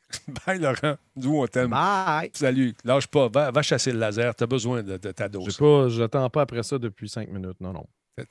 [0.45, 0.97] Bye, Laurent.
[1.15, 1.69] Nous, on t'aime.
[1.69, 2.31] Bye.
[2.33, 2.75] Salut.
[2.83, 3.29] Lâche pas.
[3.29, 4.35] Va, va chasser le laser.
[4.35, 5.57] Tu as besoin de, de ta dose.
[5.57, 7.59] pas, j'attends pas après ça depuis cinq minutes.
[7.61, 7.85] Non, non.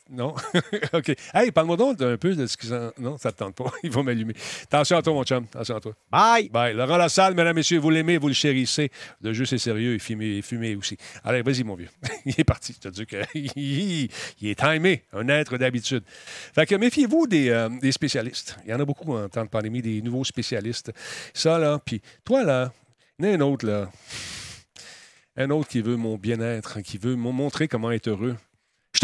[0.08, 0.34] Non?
[0.92, 1.12] OK.
[1.34, 2.92] Hey, parle-moi donc un peu de ce qu'ils en...
[2.98, 3.72] Non, ça ne te tente pas.
[3.82, 4.34] Il va m'allumer.
[4.64, 5.44] Attention à toi, mon chum.
[5.52, 5.92] Attention à toi.
[6.10, 6.48] Bye.
[6.50, 6.74] Bye.
[6.74, 8.90] Laurent Lassalle, mesdames, messieurs, vous l'aimez, vous le chérissez.
[9.20, 10.96] Le jeu, c'est sérieux et fumé, fumé aussi.
[11.24, 11.88] Allez, vas-y, mon vieux.
[12.24, 12.74] il est parti.
[12.74, 14.08] Je te dis que il
[14.42, 16.04] est timé, un être d'habitude.
[16.06, 18.56] Fait que méfiez-vous des, euh, des spécialistes.
[18.64, 20.92] Il y en a beaucoup en temps de pandémie, des nouveaux spécialistes.
[21.34, 22.72] Ça, là, puis toi, là,
[23.18, 23.90] il y en a un autre, là.
[25.36, 28.36] Un autre qui veut mon bien-être, qui veut me montrer comment être heureux.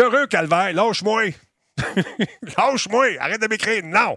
[0.01, 1.31] Heureux, Calvaire, lâche-moi!
[2.57, 3.07] lâche-moi!
[3.21, 3.83] Arrête de m'écrire!
[3.85, 4.17] Non!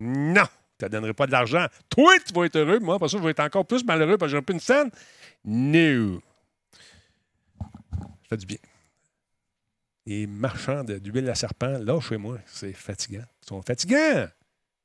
[0.00, 0.44] Non!
[0.80, 1.66] Je te donnerai pas de l'argent.
[1.90, 2.78] Toi, tu vas être heureux.
[2.78, 4.90] Moi, après ça, je vais être encore plus malheureux parce que j'ai plus une scène.
[5.44, 6.20] No!
[7.60, 7.66] Ça
[8.30, 8.56] fait du bien.
[10.06, 12.38] Les marchands d'huile à serpent, lâchez-moi.
[12.46, 13.24] C'est fatigant.
[13.42, 14.26] Ils sont fatigants!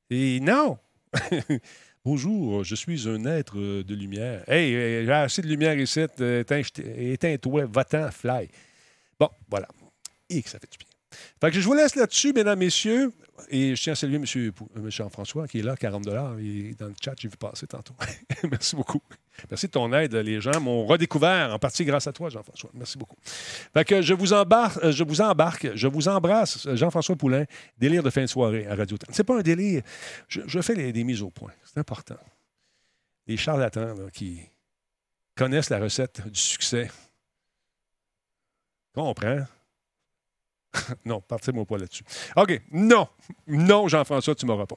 [0.10, 0.78] Et non!
[2.04, 4.44] Bonjour, je suis un être de lumière.
[4.50, 6.06] Hey, euh, j'ai assez de lumière ici.
[6.20, 6.62] euh, éteins-
[6.98, 8.50] Éteins-toi, va-t'en, fly.
[9.18, 9.68] Bon, voilà.
[10.30, 10.88] Et que ça fait du bien.
[11.40, 13.12] Fait que je vous laisse là-dessus, mesdames, messieurs.
[13.50, 14.90] Et je tiens à saluer M.
[14.90, 16.06] Jean-François, qui est là, 40
[16.40, 17.94] Il est dans le chat, j'ai vu passer tantôt.
[18.50, 19.02] Merci beaucoup.
[19.50, 20.16] Merci de ton aide.
[20.16, 22.70] Les gens m'ont redécouvert, en partie grâce à toi, Jean-François.
[22.74, 23.18] Merci beaucoup.
[23.24, 27.46] Fait que je vous embarque, euh, je vous embarque, je vous embrasse, Jean-François Poulain,
[27.78, 29.84] délire de fin de soirée à radio C'est pas un délire.
[30.30, 31.52] Je, fais des mises au point.
[31.66, 32.18] C'est important.
[33.28, 34.40] Les charlatans là, qui
[35.36, 36.90] connaissent la recette du succès.
[38.94, 39.46] Comprends?
[41.06, 42.04] non, partez-moi pas là-dessus.
[42.36, 42.62] OK.
[42.72, 43.08] Non.
[43.48, 44.76] Non, Jean-François, tu m'auras pas.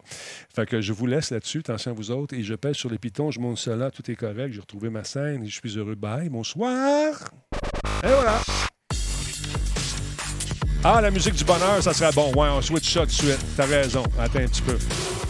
[0.55, 1.59] Fait que je vous laisse là-dessus.
[1.61, 2.35] Attention à vous autres.
[2.35, 3.31] Et je pèse sur les pitons.
[3.31, 3.91] Je monte cela.
[3.91, 4.53] Tout est correct.
[4.53, 5.95] J'ai retrouvé ma scène et je suis heureux.
[5.95, 6.29] Bye.
[6.29, 7.15] Bonsoir.
[8.05, 8.41] Et voilà.
[10.85, 12.33] Ah, la musique du bonheur, ça serait bon.
[12.35, 13.39] Ouais, on switch ça tout de suite.
[13.57, 14.05] T'as raison.
[14.19, 14.79] Attends un petit peu.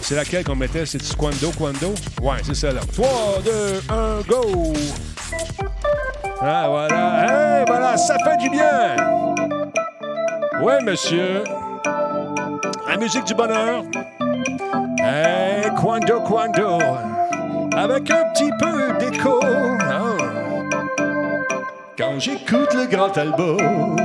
[0.03, 0.87] C'est laquelle qu'on mettait?
[0.87, 1.95] C'est Quando, Quando?
[2.23, 2.83] Ouais, c'est celle-là.
[2.95, 4.73] 3, 2, 1, go!
[6.41, 7.59] Ah, voilà.
[7.59, 9.28] Hey, voilà, ça fait du bien!
[10.61, 11.44] Ouais, monsieur.
[12.88, 13.84] La musique du bonheur.
[14.98, 16.78] Hey, Quando, Quando.
[17.76, 19.40] Avec un petit peu d'écho.
[19.42, 20.16] Ah.
[21.96, 23.96] Quand j'écoute le grand album.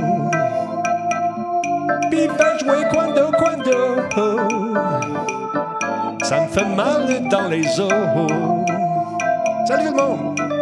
[2.10, 3.96] Puis fait jouer Quando, Quando.
[6.22, 7.92] Ça me fait mal dans les os.
[9.66, 10.53] Salut tout le monde!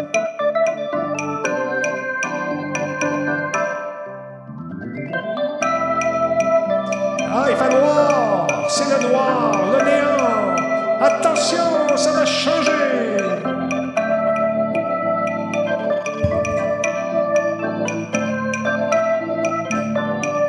[7.34, 8.46] Ah, il fait noir!
[8.68, 10.54] C'est le noir, le néant!
[11.00, 13.16] Attention, ça va changer!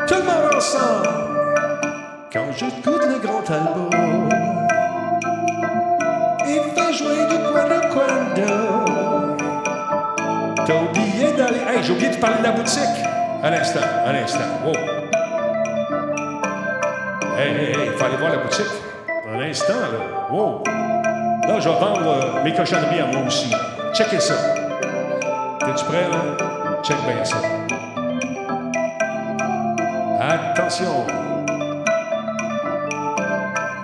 [0.05, 1.07] Tout le monde ensemble!
[2.33, 4.29] Quand j'écoute le grand album,
[6.45, 8.51] il fait jouer du Quando Quando.
[10.65, 11.61] T'as oublié d'aller.
[11.65, 12.99] Hey, j'ai oublié de parler de la boutique!
[13.41, 15.02] Un instant, un instant.
[18.03, 18.65] Faut aller voir la boutique.
[19.33, 20.29] Un instant, là.
[20.29, 20.63] Wow!
[21.47, 23.49] Là, je vais vendre euh, mes cochonneries à moi aussi.
[23.93, 24.33] Checkez ça.
[25.59, 26.81] T'es-tu prêt, là?
[26.83, 27.37] Check bien ça.
[30.19, 31.05] Attention!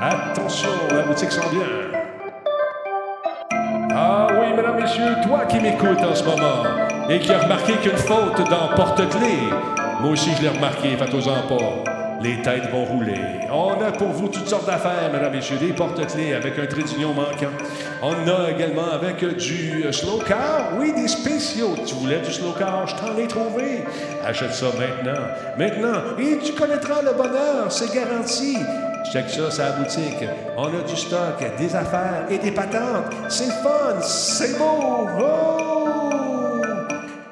[0.02, 2.00] Attention, la boutique sent bien.
[3.96, 6.64] Ah oui, mesdames, messieurs, toi qui m'écoutes en ce moment
[7.10, 9.50] et qui as remarqué qu'une faute dans porte-clés
[10.02, 11.99] Moi aussi, je l'ai remarqué, faites-en pas.
[12.22, 13.22] Les têtes vont rouler.
[13.50, 15.58] On a pour vous toutes sortes d'affaires, mesdames et messieurs.
[15.58, 17.54] Des porte-clés avec un trait d'union manquant.
[18.02, 20.72] On a également avec du slow car.
[20.78, 21.76] Oui, des spéciaux.
[21.86, 23.86] Tu voulais du slow car, je t'en ai trouvé.
[24.26, 25.22] Achète ça maintenant.
[25.58, 26.02] Maintenant.
[26.20, 28.58] Et tu connaîtras le bonheur, c'est garanti.
[29.14, 30.30] Check ça, c'est la boutique.
[30.58, 33.14] On a du stock, des affaires et des patentes.
[33.30, 35.08] C'est fun, c'est beau.
[35.22, 35.70] Oh!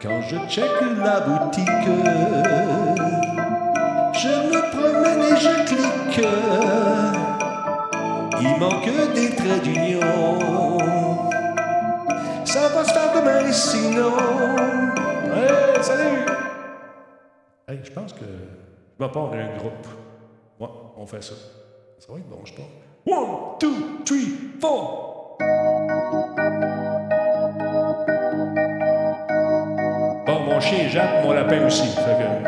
[0.02, 0.72] Quand je check
[1.04, 1.68] la boutique,
[5.08, 6.28] et je clique.
[8.40, 10.00] Il manque des traits d'union.
[12.46, 14.12] Ça va se faire demain sinon.
[15.34, 16.26] Hey, salut!
[17.68, 18.26] Hey, je pense que
[19.00, 19.88] je part un groupe.
[20.60, 21.36] Ouais, on fait ça.
[22.00, 22.66] Ça va être bon, je pense.
[23.06, 25.38] One, two, three, four!
[30.26, 31.88] Bon, mon chien jappe, mon lapin aussi.
[31.88, 32.47] Fait que...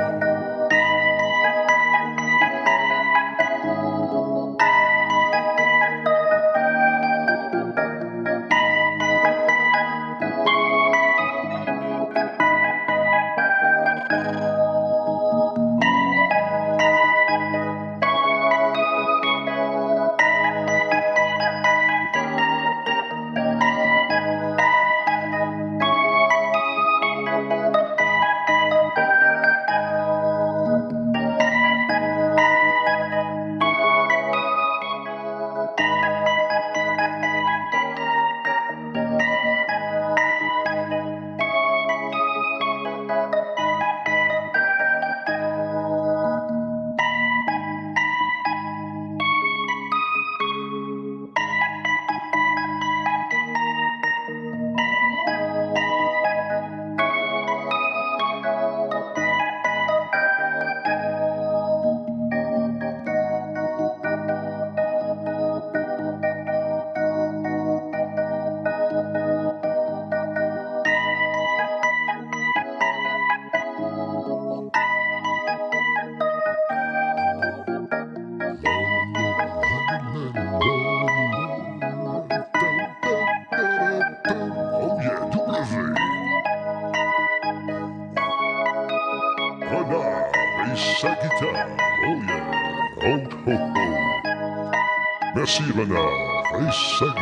[96.70, 97.19] Renard